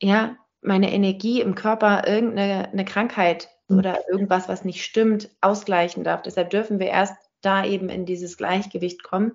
ja, 0.01 0.36
meine 0.61 0.93
Energie 0.93 1.41
im 1.41 1.55
Körper 1.55 2.07
irgendeine 2.07 2.70
eine 2.70 2.84
Krankheit 2.84 3.49
oder 3.68 4.09
irgendwas, 4.09 4.49
was 4.49 4.64
nicht 4.64 4.82
stimmt, 4.82 5.30
ausgleichen 5.41 6.05
darf. 6.05 6.22
Deshalb 6.22 6.51
dürfen 6.51 6.78
wir 6.78 6.89
erst 6.89 7.14
da 7.43 7.64
eben 7.64 7.89
in 7.89 8.07
dieses 8.07 8.36
Gleichgewicht 8.36 9.03
kommen. 9.03 9.32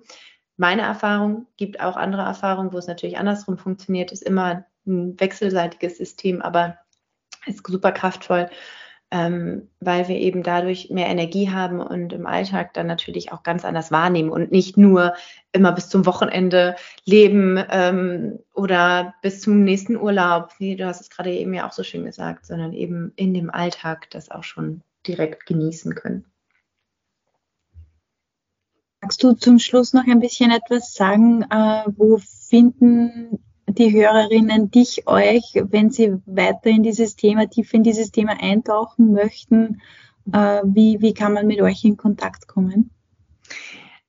Meine 0.57 0.81
Erfahrung 0.81 1.47
gibt 1.57 1.79
auch 1.79 1.95
andere 1.95 2.23
Erfahrungen, 2.23 2.73
wo 2.73 2.77
es 2.77 2.87
natürlich 2.87 3.17
andersrum 3.17 3.57
funktioniert, 3.57 4.11
ist 4.11 4.23
immer 4.23 4.65
ein 4.85 5.19
wechselseitiges 5.19 5.97
System, 5.97 6.41
aber 6.41 6.77
ist 7.45 7.65
super 7.65 7.91
kraftvoll 7.91 8.49
ähm, 9.13 9.69
weil 9.79 10.07
wir 10.07 10.15
eben 10.15 10.41
dadurch 10.41 10.89
mehr 10.89 11.05
Energie 11.05 11.51
haben 11.51 11.79
und 11.79 12.11
im 12.13 12.25
Alltag 12.25 12.73
dann 12.73 12.87
natürlich 12.87 13.31
auch 13.31 13.43
ganz 13.43 13.63
anders 13.63 13.91
wahrnehmen 13.91 14.31
und 14.31 14.51
nicht 14.51 14.75
nur 14.75 15.13
immer 15.51 15.71
bis 15.71 15.87
zum 15.87 16.07
Wochenende 16.07 16.75
leben 17.05 17.63
ähm, 17.69 18.39
oder 18.55 19.13
bis 19.21 19.39
zum 19.41 19.63
nächsten 19.63 19.97
Urlaub, 19.97 20.49
wie 20.57 20.75
du 20.75 20.87
hast 20.87 20.99
es 20.99 21.11
gerade 21.11 21.31
eben 21.31 21.53
ja 21.53 21.67
auch 21.67 21.73
so 21.73 21.83
schön 21.83 22.05
gesagt, 22.05 22.47
sondern 22.47 22.73
eben 22.73 23.13
in 23.15 23.35
dem 23.35 23.51
Alltag 23.51 24.09
das 24.09 24.31
auch 24.31 24.43
schon 24.43 24.81
direkt 25.05 25.45
genießen 25.45 25.93
können. 25.93 26.25
Magst 28.99 29.21
du 29.21 29.33
zum 29.33 29.59
Schluss 29.59 29.93
noch 29.93 30.07
ein 30.07 30.21
bisschen 30.21 30.49
etwas 30.49 30.95
sagen? 30.95 31.43
Äh, 31.51 31.83
wo 31.97 32.17
finden 32.17 33.43
die 33.77 33.93
Hörerinnen 33.93 34.71
dich, 34.71 35.07
euch, 35.07 35.53
wenn 35.55 35.89
sie 35.89 36.15
weiter 36.25 36.69
in 36.69 36.83
dieses 36.83 37.15
Thema, 37.15 37.47
tief 37.49 37.73
in 37.73 37.83
dieses 37.83 38.11
Thema 38.11 38.37
eintauchen 38.39 39.13
möchten? 39.13 39.81
Äh, 40.31 40.61
wie, 40.63 41.01
wie 41.01 41.13
kann 41.13 41.33
man 41.33 41.47
mit 41.47 41.61
euch 41.61 41.83
in 41.83 41.97
Kontakt 41.97 42.47
kommen? 42.47 42.91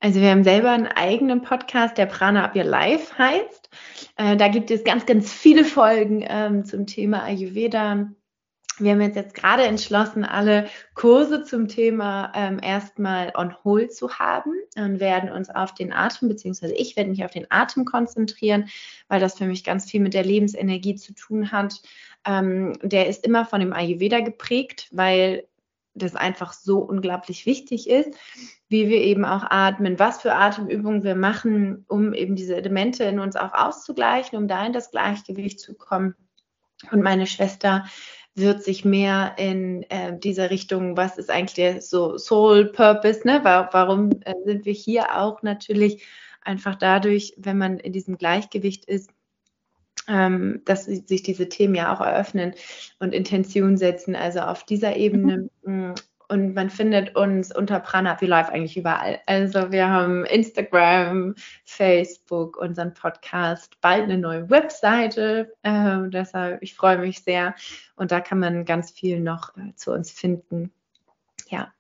Also 0.01 0.21
wir 0.21 0.31
haben 0.31 0.45
selber 0.45 0.71
einen 0.71 0.87
eigenen 0.87 1.41
Podcast, 1.41 1.97
der 1.97 2.07
Prana 2.07 2.45
Up 2.45 2.55
Your 2.55 2.65
Life 2.65 3.17
heißt. 3.17 3.71
Äh, 4.17 4.37
da 4.37 4.49
gibt 4.49 4.71
es 4.71 4.85
ganz, 4.85 5.07
ganz 5.07 5.33
viele 5.33 5.65
Folgen 5.65 6.25
ähm, 6.29 6.65
zum 6.65 6.87
Thema 6.87 7.23
Ayurveda, 7.23 8.11
wir 8.79 8.93
haben 8.93 9.01
jetzt, 9.01 9.17
jetzt 9.17 9.35
gerade 9.35 9.65
entschlossen, 9.65 10.25
alle 10.25 10.69
Kurse 10.95 11.45
zum 11.45 11.69
Thema 11.69 12.33
ähm, 12.35 12.59
erstmal 12.63 13.33
on 13.37 13.55
hold 13.65 13.95
zu 13.95 14.19
haben 14.19 14.53
und 14.77 15.01
werden 15.01 15.31
uns 15.31 15.51
auf 15.51 15.75
den 15.75 15.93
Atem, 15.93 16.29
beziehungsweise 16.29 16.75
ich 16.75 16.97
werde 16.97 17.11
mich 17.11 17.25
auf 17.25 17.31
den 17.31 17.47
Atem 17.51 17.85
konzentrieren, 17.85 18.69
weil 19.09 19.21
das 19.21 19.39
für 19.39 19.47
mich 19.47 19.65
ganz 19.65 19.91
viel 19.91 20.01
mit 20.01 20.15
der 20.15 20.25
Lebensenergie 20.25 20.97
zu 20.97 21.15
tun 21.15 21.53
hat. 21.53 21.83
Ähm, 22.27 22.79
der 22.83 23.09
ist 23.09 23.25
immer 23.25 23.45
von 23.45 23.61
dem 23.61 23.73
Ayurveda 23.73 24.21
geprägt, 24.21 24.89
weil 24.91 25.45
das 25.95 26.17
einfach 26.17 26.53
so 26.53 26.79
unglaublich 26.79 27.47
wichtig 27.47 27.89
ist, 27.89 28.11
wie 28.69 28.89
wir 28.89 29.01
eben 29.01 29.25
auch 29.25 29.45
atmen, 29.49 29.99
was 29.99 30.23
für 30.23 30.35
Atemübungen 30.35 31.05
wir 31.05 31.15
machen, 31.15 31.85
um 31.89 32.13
eben 32.13 32.35
diese 32.35 32.57
Elemente 32.57 33.05
in 33.05 33.21
uns 33.21 33.37
auch 33.37 33.53
auszugleichen, 33.55 34.37
um 34.37 34.49
da 34.49 34.67
in 34.67 34.73
das 34.73 34.91
Gleichgewicht 34.91 35.61
zu 35.61 35.75
kommen. 35.75 36.17
Und 36.91 37.03
meine 37.03 37.27
Schwester 37.27 37.85
wird 38.35 38.63
sich 38.65 38.85
mehr 38.85 39.35
in 39.39 39.85
äh, 39.91 40.19
dieser 40.19 40.51
Richtung, 40.51 40.97
was 40.97 41.19
ist 41.19 41.31
eigentlich 41.31 41.55
der 41.55 41.81
so 41.81 42.19
Soul 42.19 42.67
Purpose, 42.67 43.27
ne? 43.27 43.41
Warum 43.45 44.11
äh, 44.25 44.35
sind 44.45 44.65
wir 44.65 44.73
hier 44.73 45.17
auch 45.17 45.43
natürlich 45.43 46.05
einfach 46.43 46.75
dadurch, 46.75 47.35
wenn 47.37 47.59
man 47.59 47.79
in 47.79 47.93
diesem 47.93 48.19
Gleichgewicht 48.19 48.85
ist, 48.87 49.11
ähm, 50.09 50.63
dass 50.65 50.85
sich 50.85 51.23
diese 51.23 51.49
Themen 51.49 51.75
ja 51.75 51.95
auch 51.95 52.01
eröffnen 52.01 52.55
und 52.99 53.15
Intention 53.15 53.77
setzen. 53.77 54.17
Also 54.17 54.41
auf 54.41 54.65
dieser 54.65 54.97
Ebene 54.97 55.49
mhm. 55.63 55.95
Und 56.29 56.55
man 56.55 56.71
findet 56.71 57.17
uns 57.17 57.55
unter 57.55 57.81
Prana 57.81 58.13
Happy 58.13 58.27
Life 58.27 58.51
eigentlich 58.51 58.77
überall. 58.77 59.21
Also 59.27 59.71
wir 59.71 59.89
haben 59.89 60.25
Instagram, 60.25 61.35
Facebook, 61.65 62.57
unseren 62.57 62.95
Podcast, 62.95 63.79
bald 63.81 64.05
eine 64.05 64.19
neue 64.19 64.49
Webseite. 64.49 65.53
Äh, 65.63 66.09
deshalb, 66.09 66.63
ich 66.63 66.75
freue 66.75 66.99
mich 66.99 67.23
sehr. 67.23 67.55
Und 67.97 68.11
da 68.11 68.21
kann 68.21 68.39
man 68.39 68.65
ganz 68.65 68.91
viel 68.91 69.21
noch 69.21 69.57
äh, 69.57 69.75
zu 69.75 69.93
uns 69.93 70.11
finden. 70.11 70.73
Ja. 71.49 71.73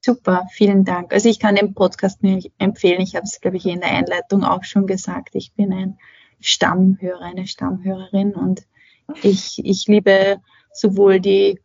Super, 0.00 0.46
vielen 0.52 0.84
Dank. 0.84 1.12
Also 1.12 1.28
ich 1.28 1.38
kann 1.38 1.56
den 1.56 1.74
Podcast 1.74 2.22
nur 2.22 2.40
empfehlen. 2.58 3.00
Ich 3.00 3.16
habe 3.16 3.24
es, 3.24 3.40
glaube 3.40 3.56
ich, 3.58 3.66
in 3.66 3.80
der 3.80 3.90
Einleitung 3.90 4.44
auch 4.44 4.64
schon 4.64 4.86
gesagt. 4.86 5.34
Ich 5.34 5.52
bin 5.52 5.72
ein 5.72 5.98
Stammhörer, 6.40 7.22
eine 7.22 7.46
Stammhörerin 7.46 8.34
und 8.34 8.66
ich, 9.22 9.64
ich 9.64 9.86
liebe 9.86 10.40
sowohl 10.72 11.20
die 11.20 11.60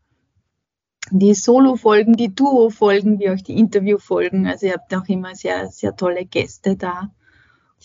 die 1.12 1.34
Solo-Folgen, 1.34 2.14
die 2.14 2.34
Duo-Folgen, 2.34 3.20
wie 3.20 3.30
auch 3.30 3.42
die 3.42 3.58
Interview-Folgen. 3.58 4.48
Also 4.48 4.68
ihr 4.68 4.74
habt 4.74 4.94
auch 4.94 5.08
immer 5.08 5.36
sehr, 5.36 5.68
sehr 5.68 5.96
tolle 5.96 6.26
Gäste 6.26 6.76
da. 6.76 7.12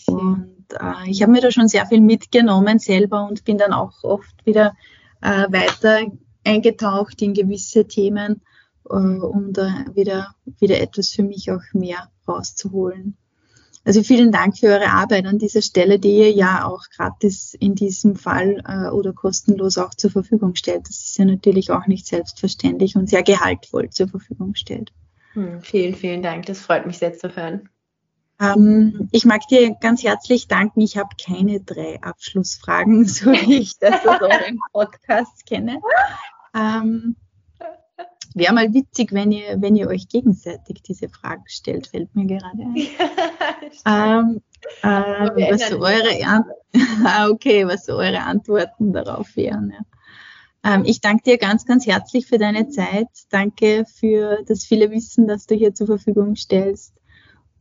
Und 0.07 0.65
äh, 0.79 1.09
ich 1.09 1.21
habe 1.21 1.31
mir 1.31 1.41
da 1.41 1.51
schon 1.51 1.67
sehr 1.67 1.85
viel 1.85 2.01
mitgenommen 2.01 2.79
selber 2.79 3.27
und 3.27 3.45
bin 3.45 3.57
dann 3.57 3.73
auch 3.73 4.03
oft 4.03 4.45
wieder 4.45 4.75
äh, 5.21 5.47
weiter 5.51 6.11
eingetaucht 6.43 7.21
in 7.21 7.33
gewisse 7.33 7.87
Themen, 7.87 8.41
äh, 8.89 8.93
um 8.93 9.53
da 9.53 9.85
wieder, 9.93 10.35
wieder 10.59 10.79
etwas 10.79 11.09
für 11.09 11.23
mich 11.23 11.51
auch 11.51 11.63
mehr 11.73 12.09
rauszuholen. 12.27 13.17
Also 13.85 14.01
vielen 14.01 14.31
Dank 14.31 14.57
für 14.57 14.67
eure 14.67 14.89
Arbeit 14.89 15.27
an 15.27 15.37
dieser 15.37 15.61
Stelle, 15.61 15.99
die 15.99 16.17
ihr 16.17 16.31
ja 16.31 16.65
auch 16.65 16.81
gratis 16.89 17.53
in 17.53 17.75
diesem 17.75 18.15
Fall 18.15 18.63
äh, 18.67 18.89
oder 18.89 19.13
kostenlos 19.13 19.77
auch 19.77 19.93
zur 19.93 20.09
Verfügung 20.09 20.55
stellt. 20.55 20.89
Das 20.89 21.05
ist 21.05 21.17
ja 21.19 21.25
natürlich 21.25 21.69
auch 21.69 21.85
nicht 21.85 22.07
selbstverständlich 22.07 22.95
und 22.95 23.07
sehr 23.07 23.21
gehaltvoll 23.21 23.91
zur 23.91 24.07
Verfügung 24.07 24.55
stellt. 24.55 24.91
Hm, 25.33 25.61
vielen, 25.61 25.93
vielen 25.93 26.23
Dank. 26.23 26.47
Das 26.47 26.59
freut 26.59 26.87
mich 26.87 26.97
sehr 26.97 27.13
zu 27.13 27.35
hören. 27.35 27.69
Ähm, 28.41 29.07
ich 29.11 29.23
mag 29.23 29.47
dir 29.49 29.75
ganz 29.79 30.03
herzlich 30.03 30.47
danken. 30.47 30.81
Ich 30.81 30.97
habe 30.97 31.09
keine 31.23 31.61
drei 31.61 32.01
Abschlussfragen, 32.01 33.05
so 33.05 33.31
wie 33.31 33.59
ich 33.59 33.77
das 33.77 34.05
aus 34.05 34.19
euren 34.19 34.59
Podcasts 34.73 35.45
kenne. 35.45 35.79
Ähm, 36.55 37.15
Wäre 38.35 38.53
mal 38.53 38.73
witzig, 38.73 39.13
wenn 39.13 39.31
ihr, 39.31 39.61
wenn 39.61 39.77
ihr 39.77 39.87
euch 39.87 40.09
gegenseitig 40.09 40.83
diese 40.83 41.07
Fragen 41.07 41.45
stellt, 41.47 41.87
fällt 41.87 42.13
mir 42.15 42.25
gerade 42.25 42.63
ein. 42.63 42.75
ähm, 43.85 44.41
äh, 44.83 45.51
was 45.51 45.69
so 45.69 45.79
eure 45.79 46.25
An 46.25 46.43
ah, 47.05 47.29
okay, 47.29 47.65
was 47.65 47.85
so 47.85 47.93
eure 47.93 48.21
Antworten 48.23 48.91
darauf 48.91 49.37
wären. 49.37 49.71
Ja. 49.71 50.75
Ähm, 50.75 50.83
ich 50.85 50.99
danke 50.99 51.23
dir 51.23 51.37
ganz, 51.37 51.65
ganz 51.65 51.87
herzlich 51.87 52.27
für 52.27 52.37
deine 52.37 52.67
Zeit. 52.67 53.07
Danke 53.29 53.85
für 53.85 54.43
das 54.45 54.65
viele 54.65 54.91
Wissen, 54.91 55.27
das 55.27 55.45
du 55.45 55.55
hier 55.55 55.73
zur 55.73 55.87
Verfügung 55.87 56.35
stellst. 56.35 56.93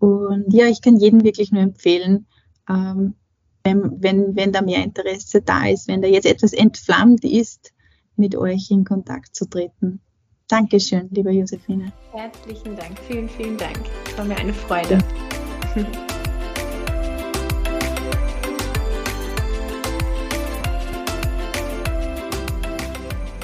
Und 0.00 0.52
ja, 0.52 0.66
ich 0.66 0.82
kann 0.82 0.96
jedem 0.96 1.22
wirklich 1.22 1.52
nur 1.52 1.62
empfehlen, 1.62 2.26
ähm, 2.68 3.14
wenn, 3.62 4.02
wenn, 4.02 4.34
wenn 4.34 4.50
da 4.50 4.60
mehr 4.60 4.82
Interesse 4.82 5.40
da 5.40 5.68
ist, 5.68 5.86
wenn 5.86 6.02
da 6.02 6.08
jetzt 6.08 6.26
etwas 6.26 6.52
entflammt 6.52 7.24
ist, 7.24 7.72
mit 8.16 8.34
euch 8.34 8.72
in 8.72 8.84
Kontakt 8.84 9.36
zu 9.36 9.48
treten. 9.48 10.00
Dankeschön, 10.55 11.09
liebe 11.11 11.32
Josephine. 11.32 11.92
Herzlichen 12.12 12.76
Dank, 12.76 12.96
vielen, 13.09 13.28
vielen 13.28 13.57
Dank. 13.57 13.76
Es 14.07 14.16
war 14.16 14.24
mir 14.24 14.36
eine 14.36 14.55
Freude. 14.55 14.98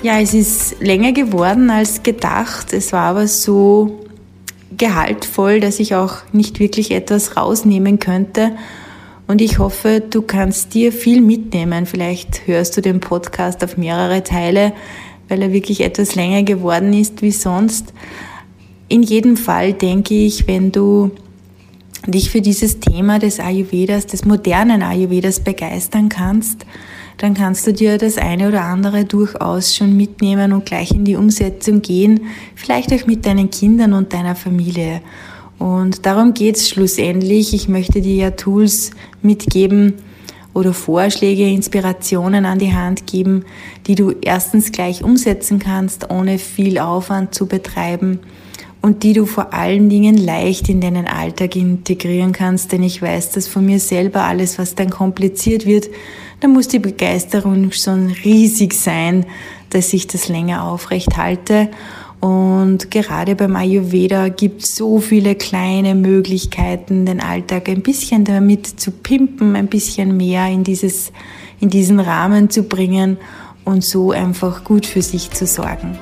Ja, 0.03 0.19
es 0.19 0.33
ist 0.33 0.81
länger 0.81 1.13
geworden 1.13 1.69
als 1.69 2.03
gedacht. 2.03 2.73
Es 2.73 2.91
war 2.95 3.03
aber 3.03 3.29
so 3.29 4.01
gehaltvoll, 4.75 5.61
dass 5.61 5.79
ich 5.79 5.95
auch 5.95 6.23
nicht 6.33 6.59
wirklich 6.59 6.93
etwas 6.93 7.37
rausnehmen 7.37 7.99
könnte. 7.99 8.53
Und 9.27 9.43
ich 9.43 9.59
hoffe, 9.59 10.01
du 10.01 10.23
kannst 10.23 10.73
dir 10.73 10.91
viel 10.91 11.21
mitnehmen. 11.21 11.85
Vielleicht 11.85 12.47
hörst 12.47 12.79
du 12.79 12.81
den 12.81 13.01
Podcast 13.01 13.63
auf 13.63 13.77
mehrere 13.77 14.23
Teile 14.23 14.73
weil 15.31 15.41
er 15.41 15.53
wirklich 15.53 15.81
etwas 15.81 16.15
länger 16.17 16.43
geworden 16.43 16.93
ist 16.93 17.23
wie 17.23 17.31
sonst. 17.31 17.95
In 18.89 19.03
jedem 19.03 19.37
Fall 19.37 19.73
denke 19.73 20.15
ich, 20.15 20.47
wenn 20.47 20.73
du 20.73 21.13
dich 22.07 22.31
für 22.31 22.41
dieses 22.41 22.81
Thema 22.81 23.19
des 23.19 23.41
Ayurvedas, 23.41 24.07
des 24.07 24.25
modernen 24.25 24.83
Ayurvedas 24.83 25.41
begeistern 25.41 26.09
kannst, 26.09 26.67
dann 27.19 27.35
kannst 27.35 27.67
du 27.67 27.73
dir 27.73 27.99
das 27.99 28.17
eine 28.17 28.49
oder 28.49 28.63
andere 28.63 29.05
durchaus 29.05 29.77
schon 29.77 29.97
mitnehmen 29.97 30.53
und 30.53 30.65
gleich 30.65 30.91
in 30.91 31.05
die 31.05 31.17
Umsetzung 31.17 31.83
gehen, 31.83 32.23
vielleicht 32.55 32.93
auch 32.93 33.07
mit 33.07 33.27
deinen 33.27 33.51
Kindern 33.51 33.93
und 33.93 34.13
deiner 34.13 34.35
Familie. 34.35 35.03
Und 35.59 36.07
darum 36.07 36.33
geht's 36.33 36.71
schlussendlich. 36.71 37.53
Ich 37.53 37.69
möchte 37.69 38.01
dir 38.01 38.15
ja 38.15 38.31
Tools 38.31 38.93
mitgeben, 39.21 39.95
oder 40.55 40.73
Vorschläge, 40.73 41.49
Inspirationen 41.49 42.45
an 42.45 42.59
die 42.59 42.73
Hand 42.73 43.07
geben, 43.07 43.45
die 43.87 43.95
du 43.95 44.13
erstens 44.21 44.73
gleich 44.73 45.05
umsetzen 45.05 45.59
kannst, 45.59 46.11
ohne 46.11 46.39
viel 46.39 46.79
Aufwand 46.79 47.35
zu 47.35 47.47
betreiben 47.47 48.21
und 48.83 49.03
die 49.03 49.13
du 49.13 49.27
vor 49.27 49.53
allen 49.53 49.89
Dingen 49.91 50.17
leicht 50.17 50.69
in 50.69 50.81
deinen 50.81 51.07
Alltag 51.07 51.55
integrieren 51.57 52.33
kannst, 52.33 52.73
denn 52.73 52.83
ich 52.83 53.03
weiß 53.03 53.31
das 53.33 53.47
von 53.47 53.65
mir 53.65 53.79
selber, 53.79 54.25
alles 54.25 54.59
was 54.59 54.75
dann 54.75 54.91
kompliziert 54.91 55.67
wird, 55.67 55.89
da 56.41 56.49
muss 56.49 56.69
die 56.69 56.79
Begeisterung 56.79 57.71
schon 57.73 58.11
riesig 58.25 58.73
sein, 58.73 59.27
dass 59.69 59.93
ich 59.93 60.07
das 60.07 60.29
länger 60.29 60.65
aufrecht 60.65 61.17
halte 61.17 61.69
und 62.21 62.91
gerade 62.91 63.35
beim 63.35 63.57
Ayurveda 63.57 64.29
gibt 64.29 64.63
es 64.63 64.77
so 64.77 65.01
viele 65.01 65.35
kleine 65.35 65.95
Möglichkeiten, 65.95 67.07
den 67.07 67.21
Alltag 67.21 67.69
ein 67.69 67.81
bisschen 67.81 68.25
damit 68.25 68.67
zu 68.67 68.91
pimpen, 68.91 69.57
ein 69.57 69.69
bisschen 69.69 70.17
mehr 70.17 70.47
in, 70.49 70.63
dieses, 70.63 71.13
in 71.61 71.71
diesen 71.71 71.99
Rahmen 71.99 72.51
zu 72.51 72.65
bringen 72.65 73.17
und 73.65 73.85
so 73.85 74.11
einfach 74.11 74.65
gut 74.65 74.85
für 74.85 75.01
sich 75.01 75.31
zu 75.31 75.47
sorgen. 75.47 75.99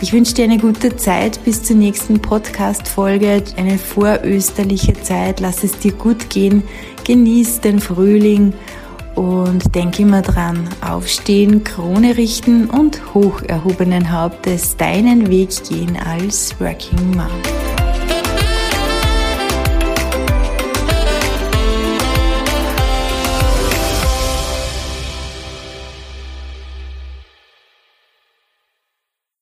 Ich 0.00 0.14
wünsche 0.14 0.32
dir 0.32 0.44
eine 0.44 0.56
gute 0.56 0.96
Zeit 0.96 1.44
bis 1.44 1.62
zur 1.62 1.76
nächsten 1.76 2.20
Podcast-Folge, 2.20 3.42
eine 3.56 3.76
vorösterliche 3.76 4.94
Zeit. 5.02 5.40
Lass 5.40 5.62
es 5.62 5.78
dir 5.78 5.92
gut 5.92 6.30
gehen, 6.30 6.62
genieß 7.04 7.60
den 7.60 7.80
Frühling 7.80 8.54
und 9.14 9.74
denk 9.74 9.98
immer 9.98 10.22
dran, 10.22 10.68
aufstehen, 10.80 11.64
Krone 11.64 12.16
richten 12.16 12.68
und 12.70 13.14
hoch 13.14 13.42
erhobenen 13.42 14.12
Hauptes 14.12 14.76
deinen 14.76 15.28
Weg 15.28 15.50
gehen 15.68 15.96
als 15.96 16.58
Working 16.60 17.16
Mom. 17.16 17.69